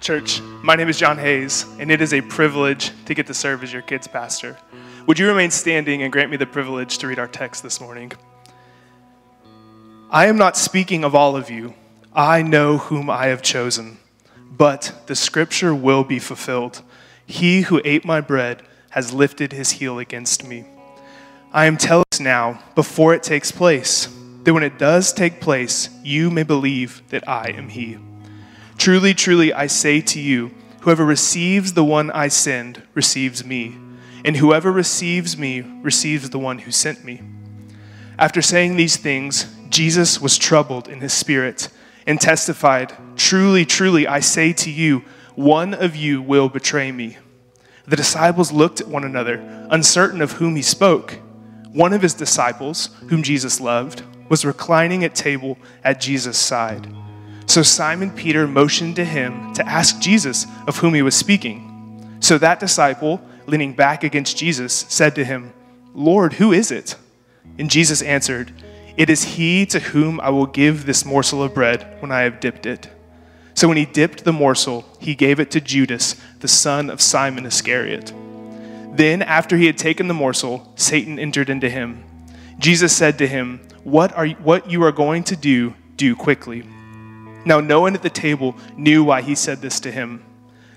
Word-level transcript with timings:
Church, 0.00 0.40
my 0.62 0.76
name 0.76 0.88
is 0.88 0.96
John 0.96 1.18
Hayes, 1.18 1.66
and 1.80 1.90
it 1.90 2.00
is 2.00 2.14
a 2.14 2.20
privilege 2.20 2.92
to 3.06 3.14
get 3.14 3.26
to 3.26 3.34
serve 3.34 3.62
as 3.64 3.72
your 3.72 3.82
kids' 3.82 4.06
pastor. 4.06 4.56
Would 5.06 5.18
you 5.18 5.26
remain 5.26 5.50
standing 5.50 6.02
and 6.02 6.12
grant 6.12 6.30
me 6.30 6.36
the 6.36 6.46
privilege 6.46 6.98
to 6.98 7.08
read 7.08 7.18
our 7.18 7.26
text 7.26 7.62
this 7.62 7.80
morning? 7.80 8.12
I 10.10 10.26
am 10.26 10.36
not 10.38 10.56
speaking 10.56 11.04
of 11.04 11.14
all 11.14 11.36
of 11.36 11.50
you. 11.50 11.74
I 12.14 12.42
know 12.42 12.78
whom 12.78 13.10
I 13.10 13.26
have 13.26 13.42
chosen, 13.42 13.98
but 14.50 15.02
the 15.06 15.16
scripture 15.16 15.74
will 15.74 16.04
be 16.04 16.18
fulfilled. 16.18 16.82
He 17.26 17.62
who 17.62 17.82
ate 17.84 18.04
my 18.04 18.20
bread 18.20 18.62
has 18.90 19.12
lifted 19.12 19.52
his 19.52 19.72
heel 19.72 19.98
against 19.98 20.46
me. 20.46 20.64
I 21.52 21.66
am 21.66 21.76
telling 21.76 22.04
you 22.18 22.24
now, 22.24 22.62
before 22.74 23.14
it 23.14 23.22
takes 23.22 23.50
place, 23.50 24.08
that 24.44 24.54
when 24.54 24.62
it 24.62 24.78
does 24.78 25.12
take 25.12 25.40
place, 25.40 25.90
you 26.02 26.30
may 26.30 26.44
believe 26.44 27.02
that 27.10 27.28
I 27.28 27.50
am 27.50 27.68
he. 27.68 27.98
Truly, 28.78 29.12
truly, 29.12 29.52
I 29.52 29.66
say 29.66 30.00
to 30.00 30.20
you, 30.20 30.54
whoever 30.80 31.04
receives 31.04 31.72
the 31.72 31.84
one 31.84 32.12
I 32.12 32.28
send 32.28 32.82
receives 32.94 33.44
me, 33.44 33.76
and 34.24 34.36
whoever 34.36 34.70
receives 34.70 35.36
me 35.36 35.60
receives 35.82 36.30
the 36.30 36.38
one 36.38 36.60
who 36.60 36.70
sent 36.70 37.04
me. 37.04 37.20
After 38.18 38.40
saying 38.40 38.76
these 38.76 38.96
things, 38.96 39.52
Jesus 39.68 40.20
was 40.20 40.38
troubled 40.38 40.88
in 40.88 41.00
his 41.00 41.12
spirit 41.12 41.68
and 42.06 42.20
testified, 42.20 42.92
Truly, 43.16 43.64
truly, 43.66 44.06
I 44.06 44.20
say 44.20 44.52
to 44.54 44.70
you, 44.70 45.04
one 45.34 45.74
of 45.74 45.94
you 45.94 46.22
will 46.22 46.48
betray 46.48 46.90
me. 46.92 47.18
The 47.86 47.96
disciples 47.96 48.52
looked 48.52 48.80
at 48.80 48.88
one 48.88 49.04
another, 49.04 49.66
uncertain 49.70 50.22
of 50.22 50.32
whom 50.32 50.56
he 50.56 50.62
spoke. 50.62 51.18
One 51.72 51.92
of 51.92 52.02
his 52.02 52.14
disciples, 52.14 52.90
whom 53.08 53.22
Jesus 53.22 53.60
loved, 53.60 54.02
was 54.28 54.44
reclining 54.44 55.04
at 55.04 55.14
table 55.14 55.58
at 55.82 56.00
Jesus' 56.00 56.38
side. 56.38 56.88
So 57.48 57.62
Simon 57.62 58.10
Peter 58.10 58.46
motioned 58.46 58.96
to 58.96 59.06
him 59.06 59.54
to 59.54 59.66
ask 59.66 60.00
Jesus 60.00 60.46
of 60.66 60.76
whom 60.76 60.92
he 60.92 61.00
was 61.00 61.14
speaking. 61.14 62.18
So 62.20 62.36
that 62.36 62.60
disciple, 62.60 63.22
leaning 63.46 63.72
back 63.72 64.04
against 64.04 64.36
Jesus, 64.36 64.84
said 64.90 65.14
to 65.14 65.24
him, 65.24 65.54
Lord, 65.94 66.34
who 66.34 66.52
is 66.52 66.70
it? 66.70 66.96
And 67.58 67.70
Jesus 67.70 68.02
answered, 68.02 68.52
It 68.98 69.08
is 69.08 69.24
he 69.24 69.64
to 69.64 69.80
whom 69.80 70.20
I 70.20 70.28
will 70.28 70.46
give 70.46 70.84
this 70.84 71.06
morsel 71.06 71.42
of 71.42 71.54
bread 71.54 71.96
when 72.00 72.12
I 72.12 72.20
have 72.20 72.38
dipped 72.38 72.66
it. 72.66 72.90
So 73.54 73.66
when 73.66 73.78
he 73.78 73.86
dipped 73.86 74.24
the 74.24 74.32
morsel, 74.32 74.84
he 75.00 75.14
gave 75.14 75.40
it 75.40 75.50
to 75.52 75.60
Judas, 75.60 76.20
the 76.40 76.48
son 76.48 76.90
of 76.90 77.00
Simon 77.00 77.46
Iscariot. 77.46 78.12
Then, 78.92 79.22
after 79.22 79.56
he 79.56 79.66
had 79.66 79.78
taken 79.78 80.06
the 80.06 80.14
morsel, 80.14 80.70
Satan 80.76 81.18
entered 81.18 81.48
into 81.48 81.70
him. 81.70 82.04
Jesus 82.58 82.94
said 82.94 83.16
to 83.18 83.26
him, 83.26 83.60
What, 83.84 84.12
are, 84.12 84.28
what 84.28 84.70
you 84.70 84.82
are 84.84 84.92
going 84.92 85.24
to 85.24 85.36
do, 85.36 85.74
do 85.96 86.14
quickly. 86.14 86.64
Now, 87.44 87.60
no 87.60 87.80
one 87.80 87.94
at 87.94 88.02
the 88.02 88.10
table 88.10 88.56
knew 88.76 89.04
why 89.04 89.22
he 89.22 89.34
said 89.34 89.60
this 89.60 89.80
to 89.80 89.90
him. 89.90 90.24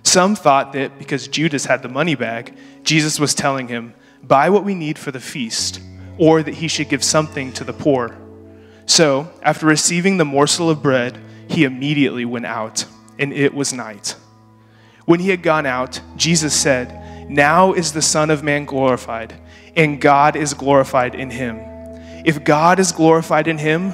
Some 0.04 0.36
thought 0.36 0.74
that 0.74 0.98
because 0.98 1.28
Judas 1.28 1.66
had 1.66 1.82
the 1.84 1.90
money 1.90 2.16
bag, 2.16 2.56
Jesus 2.84 3.20
was 3.20 3.34
telling 3.34 3.68
him, 3.68 3.94
Buy 4.24 4.50
what 4.50 4.64
we 4.64 4.76
need 4.76 5.00
for 5.00 5.12
the 5.12 5.20
feast, 5.20 5.82
or 6.18 6.44
that 6.44 6.56
he 6.56 6.68
should 6.68 6.90
give 6.90 7.04
something 7.04 7.52
to 7.54 7.64
the 7.64 7.74
poor. 7.74 8.18
So, 8.86 9.32
after 9.42 9.66
receiving 9.66 10.18
the 10.18 10.26
morsel 10.26 10.70
of 10.70 10.84
bread, 10.84 11.18
he 11.48 11.64
immediately 11.64 12.26
went 12.26 12.46
out, 12.46 12.86
and 13.18 13.34
it 13.34 13.54
was 13.54 13.74
night. 13.74 14.16
When 15.06 15.20
he 15.20 15.30
had 15.30 15.44
gone 15.44 15.66
out, 15.66 16.00
Jesus 16.16 16.54
said, 16.54 17.30
Now 17.30 17.74
is 17.74 17.94
the 17.94 18.02
Son 18.02 18.30
of 18.30 18.44
Man 18.44 18.66
glorified, 18.66 19.34
and 19.76 20.02
God 20.02 20.36
is 20.36 20.54
glorified 20.54 21.16
in 21.16 21.32
him. 21.32 21.60
If 22.26 22.44
God 22.44 22.80
is 22.80 22.92
glorified 22.92 23.48
in 23.48 23.58
him, 23.58 23.94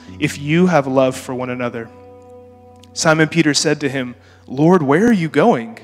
if 0.21 0.37
you 0.37 0.67
have 0.67 0.85
love 0.85 1.17
for 1.17 1.33
one 1.33 1.49
another. 1.49 1.89
Simon 2.93 3.27
Peter 3.27 3.55
said 3.55 3.81
to 3.81 3.89
him, 3.89 4.15
Lord, 4.45 4.83
where 4.83 5.07
are 5.07 5.13
you 5.13 5.27
going? 5.27 5.79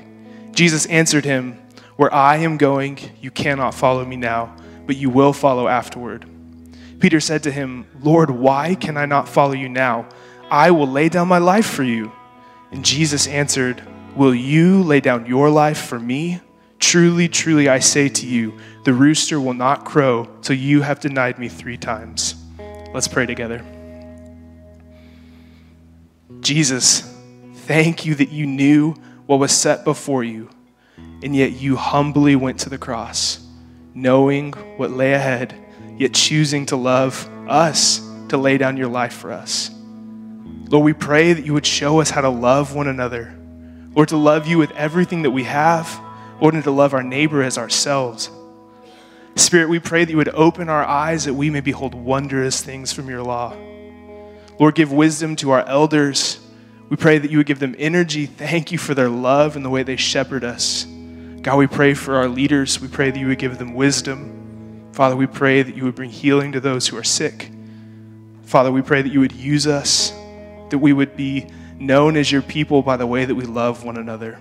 Jesus 0.52 0.86
answered 0.86 1.24
him, 1.24 1.58
Where 1.96 2.14
I 2.14 2.36
am 2.36 2.56
going, 2.56 2.98
you 3.20 3.32
cannot 3.32 3.74
follow 3.74 4.04
me 4.04 4.14
now, 4.14 4.54
but 4.86 4.96
you 4.96 5.10
will 5.10 5.32
follow 5.32 5.66
afterward. 5.66 6.24
Peter 7.00 7.18
said 7.18 7.42
to 7.42 7.50
him, 7.50 7.86
Lord, 8.00 8.30
why 8.30 8.76
can 8.76 8.96
I 8.96 9.06
not 9.06 9.28
follow 9.28 9.54
you 9.54 9.68
now? 9.68 10.08
I 10.50 10.70
will 10.70 10.86
lay 10.86 11.08
down 11.08 11.26
my 11.26 11.38
life 11.38 11.66
for 11.66 11.82
you. 11.82 12.12
And 12.70 12.84
Jesus 12.84 13.26
answered, 13.26 13.82
Will 14.14 14.34
you 14.34 14.82
lay 14.82 15.00
down 15.00 15.26
your 15.26 15.50
life 15.50 15.78
for 15.86 15.98
me? 15.98 16.40
Truly, 16.78 17.28
truly, 17.28 17.68
I 17.68 17.80
say 17.80 18.08
to 18.08 18.26
you, 18.26 18.56
the 18.84 18.94
rooster 18.94 19.40
will 19.40 19.54
not 19.54 19.84
crow 19.84 20.28
till 20.42 20.56
you 20.56 20.82
have 20.82 21.00
denied 21.00 21.38
me 21.40 21.48
three 21.48 21.76
times. 21.76 22.36
Let's 22.94 23.08
pray 23.08 23.26
together. 23.26 23.77
Jesus, 26.40 27.00
thank 27.54 28.06
you 28.06 28.14
that 28.14 28.30
you 28.30 28.46
knew 28.46 28.94
what 29.26 29.38
was 29.38 29.52
set 29.52 29.84
before 29.84 30.24
you, 30.24 30.50
and 30.96 31.34
yet 31.34 31.52
you 31.52 31.76
humbly 31.76 32.36
went 32.36 32.60
to 32.60 32.70
the 32.70 32.78
cross, 32.78 33.44
knowing 33.94 34.52
what 34.76 34.90
lay 34.90 35.12
ahead, 35.12 35.54
yet 35.96 36.14
choosing 36.14 36.66
to 36.66 36.76
love 36.76 37.28
us, 37.48 38.00
to 38.28 38.38
lay 38.38 38.56
down 38.56 38.76
your 38.76 38.88
life 38.88 39.14
for 39.14 39.32
us. 39.32 39.70
Lord, 40.70 40.84
we 40.84 40.92
pray 40.92 41.32
that 41.32 41.44
you 41.44 41.54
would 41.54 41.66
show 41.66 42.00
us 42.00 42.10
how 42.10 42.20
to 42.20 42.28
love 42.28 42.74
one 42.74 42.88
another, 42.88 43.34
Lord, 43.94 44.08
to 44.10 44.16
love 44.16 44.46
you 44.46 44.58
with 44.58 44.70
everything 44.72 45.22
that 45.22 45.30
we 45.30 45.44
have, 45.44 46.00
Lord, 46.40 46.54
and 46.54 46.62
to 46.64 46.70
love 46.70 46.94
our 46.94 47.02
neighbor 47.02 47.42
as 47.42 47.58
ourselves. 47.58 48.30
Spirit, 49.34 49.68
we 49.68 49.78
pray 49.78 50.04
that 50.04 50.10
you 50.10 50.16
would 50.16 50.28
open 50.30 50.68
our 50.68 50.84
eyes 50.84 51.24
that 51.24 51.34
we 51.34 51.50
may 51.50 51.60
behold 51.60 51.94
wondrous 51.94 52.62
things 52.62 52.92
from 52.92 53.08
your 53.08 53.22
law. 53.22 53.56
Lord, 54.58 54.74
give 54.74 54.92
wisdom 54.92 55.36
to 55.36 55.50
our 55.50 55.64
elders. 55.66 56.40
We 56.88 56.96
pray 56.96 57.18
that 57.18 57.30
you 57.30 57.38
would 57.38 57.46
give 57.46 57.58
them 57.58 57.76
energy. 57.78 58.26
Thank 58.26 58.72
you 58.72 58.78
for 58.78 58.94
their 58.94 59.08
love 59.08 59.56
and 59.56 59.64
the 59.64 59.70
way 59.70 59.82
they 59.82 59.96
shepherd 59.96 60.42
us. 60.42 60.84
God, 61.42 61.56
we 61.56 61.66
pray 61.66 61.94
for 61.94 62.16
our 62.16 62.28
leaders. 62.28 62.80
We 62.80 62.88
pray 62.88 63.10
that 63.10 63.18
you 63.18 63.28
would 63.28 63.38
give 63.38 63.58
them 63.58 63.74
wisdom. 63.74 64.90
Father, 64.92 65.14
we 65.14 65.26
pray 65.26 65.62
that 65.62 65.76
you 65.76 65.84
would 65.84 65.94
bring 65.94 66.10
healing 66.10 66.52
to 66.52 66.60
those 66.60 66.88
who 66.88 66.96
are 66.96 67.04
sick. 67.04 67.52
Father, 68.42 68.72
we 68.72 68.82
pray 68.82 69.02
that 69.02 69.12
you 69.12 69.20
would 69.20 69.32
use 69.32 69.66
us, 69.66 70.10
that 70.70 70.78
we 70.78 70.92
would 70.92 71.16
be 71.16 71.46
known 71.78 72.16
as 72.16 72.32
your 72.32 72.42
people 72.42 72.82
by 72.82 72.96
the 72.96 73.06
way 73.06 73.24
that 73.24 73.34
we 73.34 73.44
love 73.44 73.84
one 73.84 73.96
another. 73.96 74.40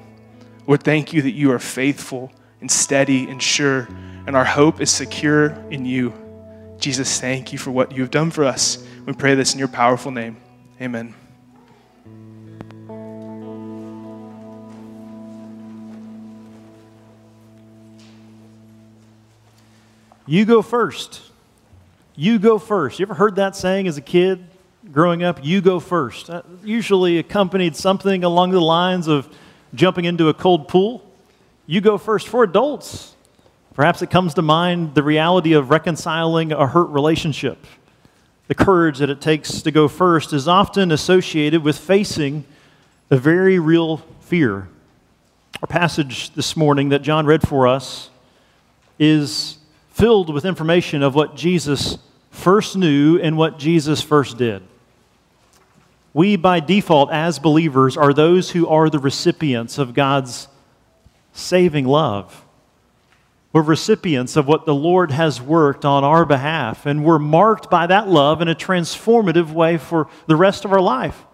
Lord, 0.66 0.82
thank 0.84 1.14
you 1.14 1.22
that 1.22 1.32
you 1.32 1.52
are 1.52 1.60
faithful 1.60 2.32
and 2.60 2.72
steady 2.72 3.30
and 3.30 3.42
sure, 3.42 3.88
and 4.26 4.36
our 4.36 4.46
hope 4.46 4.82
is 4.82 4.90
secure 4.90 5.50
in 5.70 5.86
you. 5.86 6.14
Jesus, 6.80 7.20
thank 7.20 7.54
you 7.54 7.60
for 7.60 7.72
what 7.72 7.92
you 7.92 8.02
have 8.02 8.12
done 8.12 8.32
for 8.32 8.44
us. 8.44 8.84
We 9.08 9.14
pray 9.14 9.36
this 9.36 9.54
in 9.54 9.60
your 9.60 9.70
powerful 9.70 10.12
name. 10.12 10.36
Amen. 10.82 11.16
You 20.26 20.44
go 20.44 20.62
first. 20.62 21.22
You 22.18 22.38
go 22.38 22.60
first. 22.60 23.00
You 23.00 23.06
ever 23.06 23.14
heard 23.14 23.38
that 23.38 23.56
saying 23.56 23.88
as 23.88 23.96
a 23.96 24.02
kid 24.02 24.44
growing 24.92 25.24
up? 25.24 25.40
You 25.42 25.62
go 25.62 25.80
first. 25.80 26.30
Uh, 26.30 26.42
usually 26.62 27.18
accompanied 27.18 27.78
something 27.78 28.26
along 28.26 28.52
the 28.52 28.60
lines 28.60 29.08
of 29.08 29.34
jumping 29.74 30.04
into 30.04 30.28
a 30.28 30.34
cold 30.34 30.68
pool. 30.68 31.10
You 31.66 31.80
go 31.80 31.98
first. 31.98 32.28
For 32.28 32.44
adults, 32.44 33.16
perhaps 33.74 34.02
it 34.02 34.10
comes 34.10 34.34
to 34.34 34.42
mind 34.42 34.96
the 34.96 35.04
reality 35.04 35.54
of 35.54 35.70
reconciling 35.70 36.52
a 36.52 36.68
hurt 36.68 36.90
relationship 36.90 37.66
the 38.48 38.56
courage 38.56 39.00
that 39.00 39.10
it 39.10 39.20
takes 39.20 39.62
to 39.62 39.72
go 39.72 39.88
first 39.88 40.32
is 40.32 40.48
often 40.48 40.92
associated 40.92 41.64
with 41.64 41.78
facing 41.78 42.46
a 43.10 43.18
very 43.18 43.60
real 43.60 43.98
fear. 44.22 44.70
Our 45.62 45.68
passage 45.68 46.34
this 46.34 46.56
morning 46.56 46.90
that 46.90 47.02
John 47.02 47.26
read 47.26 47.46
for 47.48 47.68
us 47.68 48.10
is 49.00 49.58
filled 49.92 50.34
with 50.34 50.46
information 50.46 51.04
of 51.04 51.16
what 51.16 51.36
Jesus 51.36 51.98
first 52.32 52.78
knew 52.78 53.20
and 53.20 53.38
what 53.38 53.60
Jesus 53.60 54.02
first 54.02 54.38
did. 54.38 54.64
We, 56.14 56.36
by 56.36 56.60
default, 56.60 57.12
as 57.12 57.40
believers, 57.40 57.98
are 57.98 58.14
those 58.14 58.52
who 58.52 58.68
are 58.68 58.90
the 58.90 59.00
recipients 59.00 59.78
of 59.78 59.94
God's 59.94 60.48
saving 61.34 61.86
love. 61.86 62.44
We're 63.58 63.64
recipients 63.64 64.36
of 64.36 64.48
what 64.48 64.68
the 64.68 64.76
Lord 64.76 65.10
has 65.10 65.42
worked 65.42 65.84
on 65.84 66.04
our 66.04 66.28
behalf, 66.28 66.86
and 66.86 67.04
we're 67.04 67.18
marked 67.18 67.72
by 67.72 67.88
that 67.88 68.08
love 68.08 68.40
in 68.40 68.48
a 68.48 68.54
transformative 68.54 69.52
way 69.52 69.78
for 69.78 70.10
the 70.28 70.36
rest 70.36 70.64
of 70.64 70.72
our 70.72 70.80
life. 70.80 71.26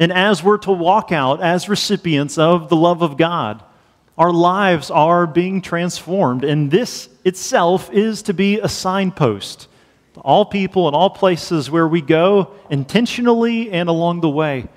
And 0.00 0.12
as 0.12 0.42
we're 0.42 0.58
to 0.58 0.72
walk 0.72 1.12
out 1.12 1.40
as 1.40 1.68
recipients 1.68 2.38
of 2.38 2.68
the 2.68 2.74
love 2.74 3.02
of 3.02 3.16
God, 3.16 3.62
Our 4.18 4.32
lives 4.32 4.90
are 4.90 5.26
being 5.26 5.62
transformed, 5.62 6.44
and 6.44 6.70
this 6.70 7.08
itself 7.24 7.90
is 7.92 8.22
to 8.22 8.34
be 8.34 8.60
a 8.60 8.68
signpost 8.68 9.68
to 10.14 10.20
all 10.20 10.44
people 10.44 10.86
and 10.86 10.94
all 10.94 11.08
places 11.08 11.70
where 11.70 11.88
we 11.88 12.02
go, 12.02 12.52
intentionally 12.68 13.70
and 13.70 13.88
along 13.88 14.20
the 14.20 14.28
way, 14.28 14.68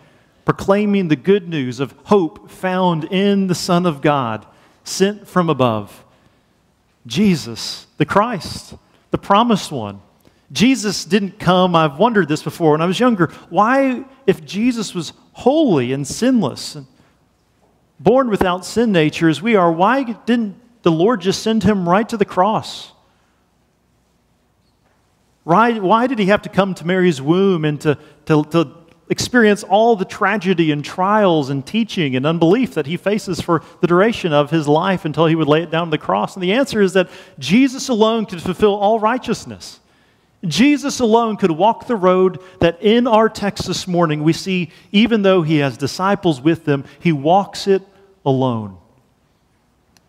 proclaiming 0.45 1.09
the 1.09 1.17
good 1.17 1.49
news 1.49 1.81
of 1.81 1.93
hope 2.05 2.49
found 2.49 3.05
in 3.05 3.47
the 3.47 3.55
Son 3.55 3.85
of 3.85 4.01
God, 4.01 4.45
sent 4.85 5.27
from 5.27 5.49
above. 5.49 6.04
Jesus, 7.05 7.87
the 7.97 8.05
Christ, 8.05 8.75
the 9.11 9.17
promised 9.17 9.71
one. 9.71 10.01
Jesus 10.51 11.05
didn't 11.05 11.39
come, 11.39 11.75
I've 11.75 11.97
wondered 11.97 12.27
this 12.27 12.43
before 12.43 12.71
when 12.71 12.81
I 12.81 12.85
was 12.85 12.99
younger. 12.99 13.27
Why, 13.49 14.05
if 14.27 14.45
Jesus 14.45 14.93
was 14.93 15.13
holy 15.33 15.91
and 15.91 16.07
sinless, 16.07 16.75
and 16.75 16.85
born 17.99 18.29
without 18.29 18.65
sin 18.65 18.91
nature 18.91 19.29
as 19.29 19.41
we 19.41 19.55
are, 19.55 19.71
why 19.71 20.03
didn't 20.03 20.55
the 20.83 20.91
Lord 20.91 21.21
just 21.21 21.41
send 21.41 21.63
him 21.63 21.87
right 21.87 22.07
to 22.09 22.17
the 22.17 22.25
cross? 22.25 22.91
Why, 25.43 25.77
why 25.79 26.07
did 26.07 26.19
he 26.19 26.25
have 26.27 26.41
to 26.43 26.49
come 26.49 26.73
to 26.75 26.85
Mary's 26.87 27.21
womb 27.21 27.65
and 27.65 27.79
to, 27.81 27.97
to, 28.25 28.43
to 28.45 28.71
experience 29.09 29.63
all 29.63 29.95
the 29.95 30.05
tragedy 30.05 30.71
and 30.71 30.83
trials 30.83 31.49
and 31.49 31.65
teaching 31.65 32.15
and 32.15 32.25
unbelief 32.25 32.73
that 32.73 32.87
he 32.87 32.97
faces 32.97 33.39
for 33.39 33.61
the 33.81 33.87
duration 33.87 34.33
of 34.33 34.49
his 34.49 34.67
life 34.67 35.05
until 35.05 35.27
he 35.27 35.35
would 35.35 35.47
lay 35.47 35.63
it 35.63 35.71
down 35.71 35.83
on 35.83 35.89
the 35.89 35.97
cross? 35.97 36.35
And 36.35 36.43
the 36.43 36.53
answer 36.53 36.81
is 36.81 36.93
that 36.93 37.09
Jesus 37.37 37.89
alone 37.89 38.25
could 38.25 38.41
fulfill 38.41 38.75
all 38.75 38.99
righteousness. 38.99 39.79
Jesus 40.43 40.99
alone 40.99 41.37
could 41.37 41.51
walk 41.51 41.87
the 41.87 41.95
road 41.95 42.41
that 42.59 42.81
in 42.81 43.07
our 43.07 43.29
text 43.29 43.67
this 43.67 43.87
morning 43.87 44.23
we 44.23 44.33
see, 44.33 44.71
even 44.91 45.21
though 45.21 45.41
he 45.41 45.57
has 45.57 45.77
disciples 45.77 46.41
with 46.41 46.65
them, 46.65 46.83
he 46.99 47.11
walks 47.11 47.67
it 47.67 47.81
alone. 48.25 48.77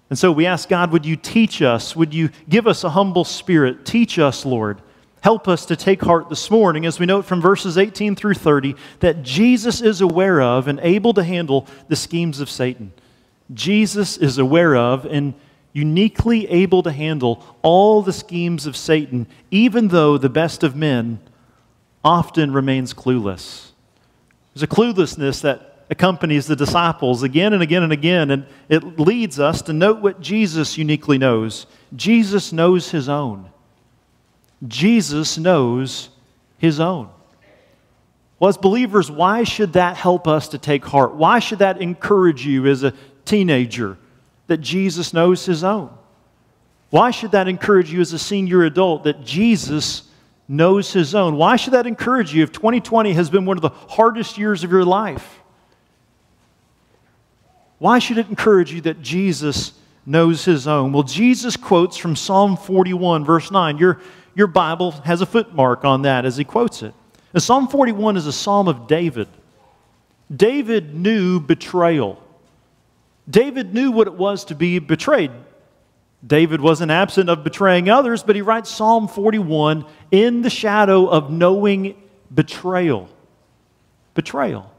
And 0.08 0.18
so 0.18 0.30
we 0.30 0.46
ask 0.46 0.68
God, 0.68 0.92
would 0.92 1.04
you 1.04 1.16
teach 1.16 1.62
us? 1.62 1.96
Would 1.96 2.14
you 2.14 2.30
give 2.48 2.66
us 2.66 2.84
a 2.84 2.90
humble 2.90 3.24
spirit? 3.24 3.84
Teach 3.84 4.18
us, 4.18 4.46
Lord. 4.46 4.80
Help 5.26 5.48
us 5.48 5.66
to 5.66 5.74
take 5.74 6.02
heart 6.02 6.28
this 6.28 6.52
morning 6.52 6.86
as 6.86 7.00
we 7.00 7.04
note 7.04 7.24
from 7.24 7.40
verses 7.40 7.76
18 7.76 8.14
through 8.14 8.34
30 8.34 8.76
that 9.00 9.24
Jesus 9.24 9.82
is 9.82 10.00
aware 10.00 10.40
of 10.40 10.68
and 10.68 10.78
able 10.84 11.12
to 11.14 11.24
handle 11.24 11.66
the 11.88 11.96
schemes 11.96 12.38
of 12.38 12.48
Satan. 12.48 12.92
Jesus 13.52 14.16
is 14.18 14.38
aware 14.38 14.76
of 14.76 15.04
and 15.04 15.34
uniquely 15.72 16.48
able 16.48 16.80
to 16.84 16.92
handle 16.92 17.44
all 17.62 18.02
the 18.02 18.12
schemes 18.12 18.68
of 18.68 18.76
Satan, 18.76 19.26
even 19.50 19.88
though 19.88 20.16
the 20.16 20.28
best 20.28 20.62
of 20.62 20.76
men 20.76 21.18
often 22.04 22.52
remains 22.52 22.94
clueless. 22.94 23.72
There's 24.54 24.62
a 24.62 24.68
cluelessness 24.68 25.40
that 25.42 25.86
accompanies 25.90 26.46
the 26.46 26.54
disciples 26.54 27.24
again 27.24 27.52
and 27.52 27.64
again 27.64 27.82
and 27.82 27.92
again, 27.92 28.30
and 28.30 28.46
it 28.68 29.00
leads 29.00 29.40
us 29.40 29.60
to 29.62 29.72
note 29.72 30.00
what 30.00 30.20
Jesus 30.20 30.78
uniquely 30.78 31.18
knows. 31.18 31.66
Jesus 31.96 32.52
knows 32.52 32.92
his 32.92 33.08
own. 33.08 33.50
Jesus 34.66 35.38
knows 35.38 36.08
his 36.58 36.80
own. 36.80 37.10
Well, 38.38 38.48
as 38.48 38.56
believers, 38.56 39.10
why 39.10 39.44
should 39.44 39.74
that 39.74 39.96
help 39.96 40.28
us 40.28 40.48
to 40.48 40.58
take 40.58 40.84
heart? 40.84 41.14
Why 41.14 41.38
should 41.38 41.60
that 41.60 41.80
encourage 41.80 42.44
you 42.44 42.66
as 42.66 42.82
a 42.82 42.92
teenager 43.24 43.96
that 44.46 44.58
Jesus 44.58 45.12
knows 45.12 45.46
his 45.46 45.64
own? 45.64 45.90
Why 46.90 47.10
should 47.10 47.32
that 47.32 47.48
encourage 47.48 47.92
you 47.92 48.00
as 48.00 48.12
a 48.12 48.18
senior 48.18 48.64
adult 48.64 49.04
that 49.04 49.24
Jesus 49.24 50.02
knows 50.48 50.92
his 50.92 51.14
own? 51.14 51.36
Why 51.36 51.56
should 51.56 51.72
that 51.72 51.86
encourage 51.86 52.32
you 52.32 52.42
if 52.42 52.52
2020 52.52 53.12
has 53.14 53.30
been 53.30 53.44
one 53.44 53.56
of 53.56 53.62
the 53.62 53.70
hardest 53.70 54.38
years 54.38 54.64
of 54.64 54.70
your 54.70 54.84
life? 54.84 55.40
Why 57.78 57.98
should 57.98 58.18
it 58.18 58.28
encourage 58.28 58.72
you 58.72 58.80
that 58.82 59.02
Jesus 59.02 59.72
knows 60.04 60.44
his 60.44 60.66
own? 60.66 60.92
Well, 60.92 61.02
Jesus 61.02 61.56
quotes 61.56 61.96
from 61.96 62.16
Psalm 62.16 62.56
41, 62.56 63.24
verse 63.24 63.50
9. 63.50 63.78
Your, 63.78 64.00
your 64.36 64.46
Bible 64.46 64.90
has 64.90 65.22
a 65.22 65.26
footmark 65.26 65.84
on 65.86 66.02
that 66.02 66.26
as 66.26 66.36
he 66.36 66.44
quotes 66.44 66.82
it. 66.82 66.94
And 67.32 67.42
Psalm 67.42 67.68
41 67.68 68.18
is 68.18 68.26
a 68.26 68.32
psalm 68.32 68.68
of 68.68 68.86
David. 68.86 69.28
David 70.34 70.94
knew 70.94 71.40
betrayal. 71.40 72.22
David 73.28 73.72
knew 73.72 73.90
what 73.90 74.06
it 74.06 74.12
was 74.12 74.44
to 74.44 74.54
be 74.54 74.78
betrayed. 74.78 75.30
David 76.24 76.60
wasn't 76.60 76.90
absent 76.90 77.30
of 77.30 77.44
betraying 77.44 77.88
others, 77.88 78.22
but 78.22 78.36
he 78.36 78.42
writes 78.42 78.70
Psalm 78.70 79.08
41 79.08 79.86
in 80.10 80.42
the 80.42 80.50
shadow 80.50 81.06
of 81.06 81.30
knowing 81.30 81.96
betrayal. 82.32 83.08
Betrayal. 84.14 84.70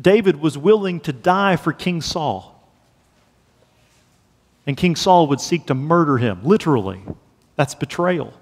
David 0.00 0.36
was 0.40 0.56
willing 0.56 1.00
to 1.00 1.12
die 1.12 1.56
for 1.56 1.72
King 1.72 2.02
Saul. 2.02 2.56
And 4.64 4.76
King 4.76 4.94
Saul 4.94 5.26
would 5.26 5.40
seek 5.40 5.66
to 5.66 5.74
murder 5.74 6.18
him, 6.18 6.44
literally. 6.44 7.02
That's 7.60 7.74
betrayal. 7.74 8.32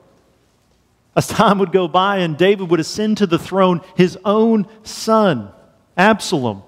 As 1.16 1.26
time 1.26 1.58
would 1.58 1.72
go 1.72 1.88
by 1.88 2.18
and 2.18 2.38
David 2.38 2.70
would 2.70 2.78
ascend 2.78 3.18
to 3.18 3.26
the 3.26 3.36
throne, 3.36 3.80
his 3.96 4.16
own 4.24 4.68
son, 4.84 5.50
Absalom, 5.96 6.62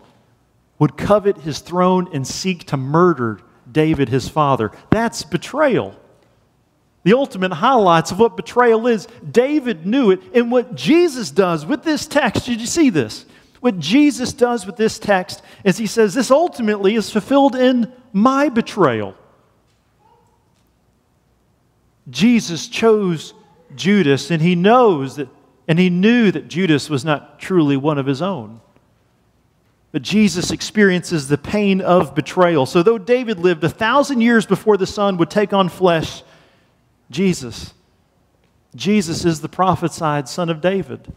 would 0.81 0.97
covet 0.97 1.38
his 1.38 1.61
throne 1.61 2.08
and 2.12 2.26
seek 2.26 2.64
to 2.64 2.76
murder 2.76 3.38
David, 3.70 4.08
his 4.08 4.29
father. 4.29 4.73
That's 4.91 5.23
betrayal. 5.23 5.94
The 7.05 7.12
ultimate 7.12 7.52
highlights 7.52 8.11
of 8.11 8.19
what 8.19 8.37
betrayal 8.37 8.88
is. 8.88 9.06
David 9.31 9.87
knew 9.87 10.11
it. 10.11 10.20
And 10.35 10.50
what 10.50 10.75
Jesus 10.75 11.31
does 11.31 11.64
with 11.64 11.85
this 11.85 12.05
text, 12.05 12.47
did 12.47 12.61
you 12.61 12.67
see 12.67 12.91
this? 12.91 13.26
What 13.61 13.79
Jesus 13.79 14.32
does 14.32 14.67
with 14.67 14.75
this 14.75 14.99
text 14.99 15.41
is 15.62 15.79
he 15.79 15.87
says, 15.87 16.14
This 16.14 16.32
ultimately 16.32 16.97
is 16.97 17.12
fulfilled 17.12 17.55
in 17.55 17.93
my 18.12 18.49
betrayal. 18.49 19.14
Jesus 22.11 22.69
chose 22.69 23.33
Judas, 23.77 24.31
and 24.31 24.43
he 24.43 24.55
knows 24.55 25.17
that, 25.17 25.29
and 25.69 25.79
he 25.79 25.91
knew 25.91 26.31
that 26.33 26.49
Judas 26.49 26.91
was 26.91 27.05
not 27.05 27.39
truly 27.39 27.77
one 27.77 27.99
of 27.99 28.07
his 28.07 28.21
own. 28.21 28.61
But 29.93 30.03
Jesus 30.03 30.51
experiences 30.51 31.29
the 31.29 31.39
pain 31.39 31.81
of 31.81 32.15
betrayal. 32.15 32.67
So, 32.67 32.83
though 32.83 32.99
David 32.99 33.39
lived 33.39 33.65
a 33.65 33.69
thousand 33.69 34.21
years 34.21 34.47
before 34.47 34.77
the 34.77 34.87
Son 34.87 35.17
would 35.17 35.31
take 35.31 35.53
on 35.53 35.69
flesh, 35.69 36.23
Jesus, 37.11 37.75
Jesus 38.75 39.25
is 39.25 39.41
the 39.41 39.49
prophesied 39.49 40.29
Son 40.29 40.49
of 40.49 40.61
David. 40.61 41.12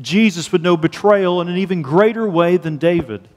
Jesus 0.00 0.52
would 0.52 0.62
know 0.62 0.76
betrayal 0.76 1.40
in 1.40 1.48
an 1.48 1.56
even 1.56 1.82
greater 1.82 2.28
way 2.28 2.56
than 2.56 2.78
David. 2.78 3.28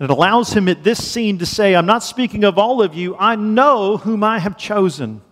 And 0.00 0.10
it 0.10 0.12
allows 0.12 0.52
him 0.52 0.68
at 0.68 0.82
this 0.82 1.04
scene 1.04 1.38
to 1.38 1.46
say, 1.46 1.74
I'm 1.74 1.86
not 1.86 2.02
speaking 2.02 2.42
of 2.44 2.58
all 2.58 2.82
of 2.82 2.94
you, 2.94 3.16
I 3.16 3.36
know 3.36 3.96
whom 3.96 4.24
I 4.24 4.40
have 4.40 4.56
chosen. 4.56 5.22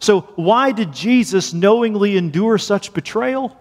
So, 0.00 0.22
why 0.34 0.72
did 0.72 0.92
Jesus 0.92 1.52
knowingly 1.52 2.16
endure 2.16 2.56
such 2.56 2.94
betrayal? 2.94 3.56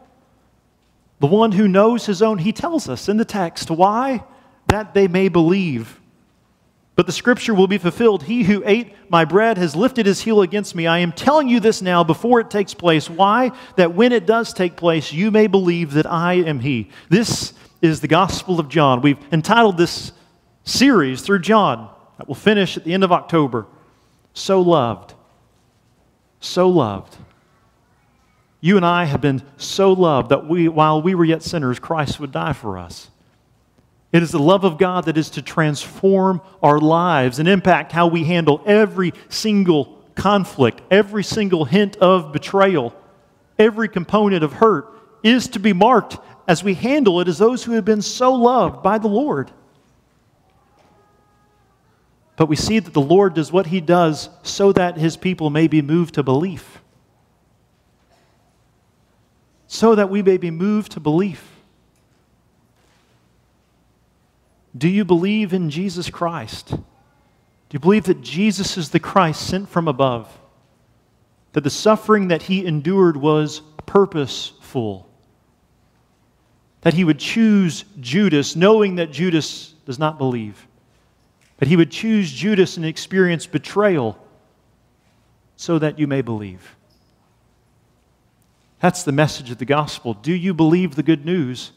The 1.20 1.28
one 1.28 1.52
who 1.52 1.68
knows 1.68 2.06
his 2.06 2.22
own, 2.22 2.38
he 2.38 2.54
tells 2.54 2.88
us 2.88 3.10
in 3.10 3.18
the 3.18 3.26
text. 3.26 3.70
Why? 3.70 4.24
That 4.68 4.94
they 4.94 5.10
may 5.10 5.28
believe. 5.28 6.00
But 6.96 7.06
the 7.06 7.12
scripture 7.12 7.54
will 7.54 7.68
be 7.68 7.78
fulfilled. 7.78 8.24
He 8.24 8.44
who 8.44 8.64
ate 8.66 8.94
my 9.10 9.26
bread 9.26 9.58
has 9.58 9.76
lifted 9.76 10.06
his 10.06 10.22
heel 10.22 10.42
against 10.42 10.76
me. 10.76 10.88
I 10.88 11.00
am 11.00 11.12
telling 11.12 11.50
you 11.50 11.60
this 11.60 11.82
now 11.82 12.06
before 12.06 12.40
it 12.40 12.50
takes 12.50 12.74
place. 12.74 13.10
Why? 13.10 13.52
That 13.76 13.94
when 13.94 14.14
it 14.14 14.26
does 14.26 14.54
take 14.54 14.78
place, 14.78 15.12
you 15.12 15.32
may 15.32 15.48
believe 15.48 15.94
that 15.94 16.06
I 16.06 16.36
am 16.36 16.60
he. 16.60 16.90
This 17.10 17.54
is 17.82 18.00
the 18.00 18.08
Gospel 18.08 18.60
of 18.62 18.70
John. 18.70 19.02
We've 19.02 19.20
entitled 19.32 19.78
this 19.78 20.14
series 20.64 21.22
through 21.22 21.40
John 21.40 21.90
that 22.18 22.28
will 22.28 22.36
finish 22.36 22.78
at 22.78 22.86
the 22.86 22.94
end 22.94 23.04
of 23.04 23.12
October. 23.12 23.66
So 24.34 24.62
loved 24.62 25.16
so 26.40 26.70
loved. 26.70 27.18
You 28.62 28.76
and 28.76 28.86
I 28.86 29.06
have 29.06 29.22
been 29.22 29.42
so 29.58 29.94
loved 29.94 30.30
that 30.30 30.48
we, 30.48 30.68
while 30.68 31.02
we 31.02 31.16
were 31.16 31.26
yet 31.26 31.44
sinners, 31.44 31.80
Christ 31.80 32.20
would 32.20 32.32
die 32.32 32.54
for 32.54 32.78
us. 32.78 33.10
It 34.12 34.24
is 34.24 34.32
the 34.32 34.40
love 34.40 34.64
of 34.64 34.78
God 34.78 35.06
that 35.06 35.18
is 35.18 35.30
to 35.32 35.42
transform 35.42 36.42
our 36.64 36.80
lives 36.80 37.40
and 37.40 37.48
impact 37.48 37.92
how 37.92 38.08
we 38.08 38.24
handle 38.24 38.62
every 38.66 39.14
single 39.30 39.98
conflict, 40.16 40.82
every 40.90 41.24
single 41.24 41.66
hint 41.66 41.96
of 41.98 42.34
betrayal, 42.34 42.94
every 43.58 43.88
component 43.88 44.44
of 44.44 44.54
hurt 44.54 44.88
is 45.24 45.48
to 45.50 45.60
be 45.60 45.74
marked 45.74 46.18
as 46.48 46.64
we 46.64 46.74
handle 46.74 47.22
it 47.22 47.28
as 47.28 47.38
those 47.38 47.64
who 47.64 47.74
have 47.74 47.86
been 47.86 48.02
so 48.02 48.34
loved 48.34 48.82
by 48.82 48.98
the 48.98 49.08
Lord. 49.08 49.52
But 52.40 52.48
we 52.48 52.56
see 52.56 52.80
that 52.80 52.94
the 52.94 53.02
Lord 53.02 53.34
does 53.34 53.52
what 53.52 53.68
he 53.68 53.82
does 53.82 54.30
so 54.44 54.72
that 54.72 54.98
his 54.98 55.18
people 55.18 55.50
may 55.50 55.68
be 55.68 55.82
moved 55.82 56.14
to 56.14 56.24
belief. 56.24 56.80
So 59.68 59.94
that 59.96 60.10
we 60.10 60.24
may 60.24 60.38
be 60.38 60.50
moved 60.50 60.94
to 60.94 61.02
belief. 61.02 61.46
Do 64.78 64.88
you 64.88 65.04
believe 65.04 65.52
in 65.52 65.70
Jesus 65.70 66.10
Christ? 66.10 66.70
Do 66.70 66.80
you 67.72 67.80
believe 67.80 68.06
that 68.06 68.22
Jesus 68.22 68.78
is 68.78 68.92
the 68.92 69.02
Christ 69.02 69.46
sent 69.46 69.68
from 69.68 69.90
above? 69.90 70.34
That 71.52 71.66
the 71.66 71.70
suffering 71.70 72.30
that 72.30 72.44
he 72.44 72.66
endured 72.66 73.18
was 73.18 73.62
purposeful? 73.86 75.10
That 76.84 76.94
he 76.94 77.04
would 77.04 77.20
choose 77.20 77.84
Judas 78.00 78.56
knowing 78.56 78.96
that 78.96 79.12
Judas 79.12 79.74
does 79.86 80.00
not 80.00 80.18
believe? 80.18 80.69
But 81.60 81.68
he 81.68 81.76
would 81.76 81.92
choose 81.92 82.32
Judas 82.32 82.78
and 82.78 82.86
experience 82.86 83.46
betrayal 83.46 84.18
so 85.58 85.78
that 85.78 86.00
you 86.00 86.08
may 86.08 86.22
believe. 86.22 86.78
That's 88.80 89.04
the 89.04 89.12
message 89.12 89.52
of 89.52 89.58
the 89.58 89.66
gospel. 89.66 90.14
Do 90.14 90.34
you 90.34 90.54
believe 90.54 90.96
the 90.96 91.04
good 91.04 91.26
news? 91.26 91.74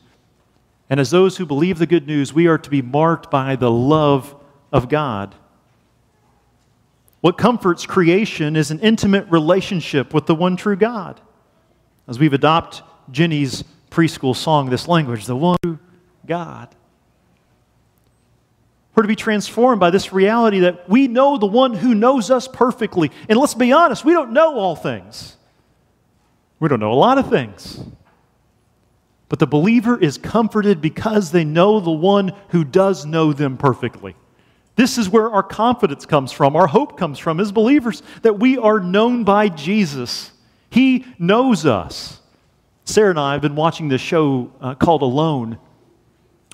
And 0.89 1.01
as 1.01 1.11
those 1.11 1.37
who 1.37 1.45
believe 1.45 1.79
the 1.79 1.87
good 1.87 2.07
news, 2.07 2.33
we 2.33 2.47
are 2.47 2.59
to 2.59 2.71
be 2.71 2.81
marked 2.81 3.29
by 3.29 3.57
the 3.57 3.71
love 3.71 4.37
of 4.73 4.89
God. 4.89 5.35
What 7.21 7.37
comforts 7.37 7.85
creation 7.85 8.55
is 8.55 8.71
an 8.71 8.79
intimate 8.81 9.27
relationship 9.31 10.15
with 10.15 10.27
the 10.27 10.35
one 10.35 10.57
true 10.57 10.77
God. 10.77 11.21
As 12.07 12.21
we've 12.21 12.33
adopted 12.33 12.85
Jenny's 13.11 13.65
preschool 13.91 14.37
song, 14.37 14.71
this 14.71 14.87
language, 14.87 15.27
the 15.27 15.37
one 15.37 15.59
true 15.63 15.79
God. 16.25 16.73
We're 18.95 19.03
to 19.03 19.09
be 19.09 19.17
transformed 19.17 19.81
by 19.81 19.91
this 19.91 20.13
reality 20.13 20.61
that 20.61 20.89
we 20.89 21.09
know 21.09 21.39
the 21.39 21.47
one 21.47 21.73
who 21.73 21.95
knows 21.95 22.31
us 22.31 22.47
perfectly. 22.47 23.11
And 23.29 23.39
let's 23.39 23.55
be 23.55 23.73
honest, 23.73 24.05
we 24.05 24.13
don't 24.13 24.33
know 24.33 24.59
all 24.59 24.77
things. 24.77 25.37
We 26.61 26.69
don't 26.69 26.81
know 26.81 26.93
a 26.93 26.95
lot 26.95 27.19
of 27.19 27.31
things. 27.31 27.83
But 29.31 29.39
the 29.39 29.47
believer 29.47 29.99
is 29.99 30.19
comforted 30.19 30.83
because 30.83 31.31
they 31.31 31.45
know 31.45 31.81
the 31.81 31.91
one 31.91 32.35
who 32.49 32.65
does 32.65 33.07
know 33.07 33.33
them 33.33 33.57
perfectly. 33.57 34.15
This 34.77 34.99
is 34.99 35.09
where 35.09 35.31
our 35.31 35.43
confidence 35.43 36.05
comes 36.05 36.33
from, 36.33 36.55
our 36.55 36.67
hope 36.67 36.99
comes 36.99 37.19
from 37.19 37.41
as 37.41 37.51
believers, 37.51 38.03
that 38.23 38.39
we 38.39 38.59
are 38.59 38.79
known 38.79 39.25
by 39.25 39.49
Jesus. 39.49 40.33
He 40.69 41.07
knows 41.19 41.65
us. 41.65 42.21
Sarah 42.85 43.11
and 43.11 43.21
I 43.21 43.33
have 43.33 43.43
been 43.43 43.55
watching 43.55 43.89
this 43.89 44.01
show 44.01 44.51
uh, 44.61 44.75
called 44.75 45.03
Alone. 45.03 45.59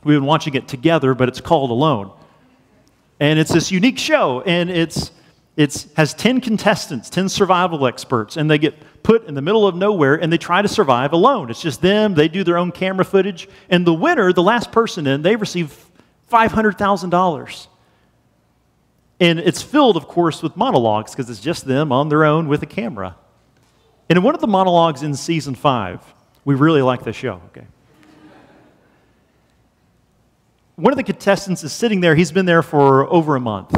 We've 0.05 0.17
been 0.17 0.27
watching 0.27 0.55
it 0.55 0.69
together, 0.69 1.15
but 1.15 1.29
it's 1.29 1.41
called 1.41 1.71
Alone. 1.71 2.13
And 3.21 3.39
it's 3.39 3.53
this 3.53 3.71
unique 3.73 3.99
show, 3.99 4.43
and 4.43 4.71
it's, 4.71 5.11
it's 5.57 5.93
has 5.95 6.15
10 6.15 6.41
contestants, 6.41 7.11
10 7.11 7.29
survival 7.29 7.87
experts, 7.87 8.37
and 8.37 8.51
they 8.51 8.59
get 8.59 9.03
put 9.03 9.27
in 9.27 9.35
the 9.35 9.43
middle 9.43 9.67
of 9.67 9.75
nowhere 9.75 10.15
and 10.15 10.33
they 10.33 10.39
try 10.39 10.63
to 10.63 10.69
survive 10.69 11.13
alone. 11.13 11.51
It's 11.51 11.63
just 11.63 11.81
them, 11.81 12.15
they 12.15 12.29
do 12.29 12.45
their 12.45 12.59
own 12.59 12.71
camera 12.71 13.05
footage, 13.05 13.49
and 13.69 13.87
the 13.87 13.95
winner, 13.95 14.33
the 14.33 14.43
last 14.43 14.71
person 14.71 15.07
in, 15.07 15.23
they 15.23 15.35
receive 15.35 15.87
$500,000. 16.31 17.67
And 19.21 19.41
it's 19.41 19.63
filled, 19.63 19.97
of 19.97 20.07
course, 20.07 20.43
with 20.43 20.57
monologues 20.57 21.13
because 21.13 21.29
it's 21.29 21.41
just 21.41 21.65
them 21.65 21.91
on 21.91 22.09
their 22.09 22.25
own 22.25 22.47
with 22.47 22.63
a 22.63 22.67
camera. 22.67 23.17
And 24.09 24.17
in 24.17 24.23
one 24.23 24.35
of 24.35 24.41
the 24.41 24.47
monologues 24.47 25.03
in 25.03 25.15
season 25.15 25.55
five, 25.55 26.01
we 26.45 26.55
really 26.55 26.83
like 26.83 27.03
the 27.03 27.13
show, 27.13 27.43
okay? 27.47 27.67
One 30.79 30.93
of 30.93 30.97
the 30.97 31.03
contestants 31.03 31.65
is 31.65 31.73
sitting 31.73 32.01
there, 32.03 32.15
he's 32.15 32.31
been 32.31 32.47
there 32.47 32.63
for 32.63 33.13
over 33.13 33.35
a 33.35 33.41
month. 33.41 33.75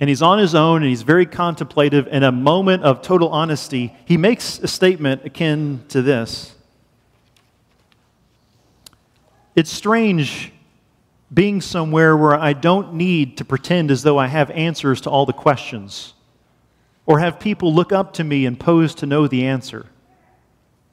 And 0.00 0.08
he's 0.08 0.22
on 0.22 0.38
his 0.38 0.54
own 0.54 0.80
and 0.80 0.88
he's 0.88 1.02
very 1.02 1.26
contemplative. 1.26 2.08
In 2.08 2.22
a 2.22 2.32
moment 2.32 2.82
of 2.82 3.02
total 3.02 3.28
honesty, 3.28 3.94
he 4.06 4.16
makes 4.16 4.58
a 4.58 4.68
statement 4.68 5.26
akin 5.26 5.84
to 5.88 6.00
this 6.00 6.54
It's 9.54 9.70
strange 9.70 10.50
being 11.32 11.60
somewhere 11.60 12.16
where 12.16 12.34
I 12.34 12.54
don't 12.54 12.94
need 12.94 13.36
to 13.36 13.44
pretend 13.44 13.90
as 13.90 14.02
though 14.02 14.16
I 14.16 14.28
have 14.28 14.50
answers 14.52 15.02
to 15.02 15.10
all 15.10 15.26
the 15.26 15.34
questions 15.34 16.14
or 17.04 17.18
have 17.18 17.38
people 17.38 17.74
look 17.74 17.92
up 17.92 18.14
to 18.14 18.24
me 18.24 18.46
and 18.46 18.58
pose 18.58 18.94
to 18.94 19.06
know 19.06 19.26
the 19.26 19.44
answer. 19.44 19.84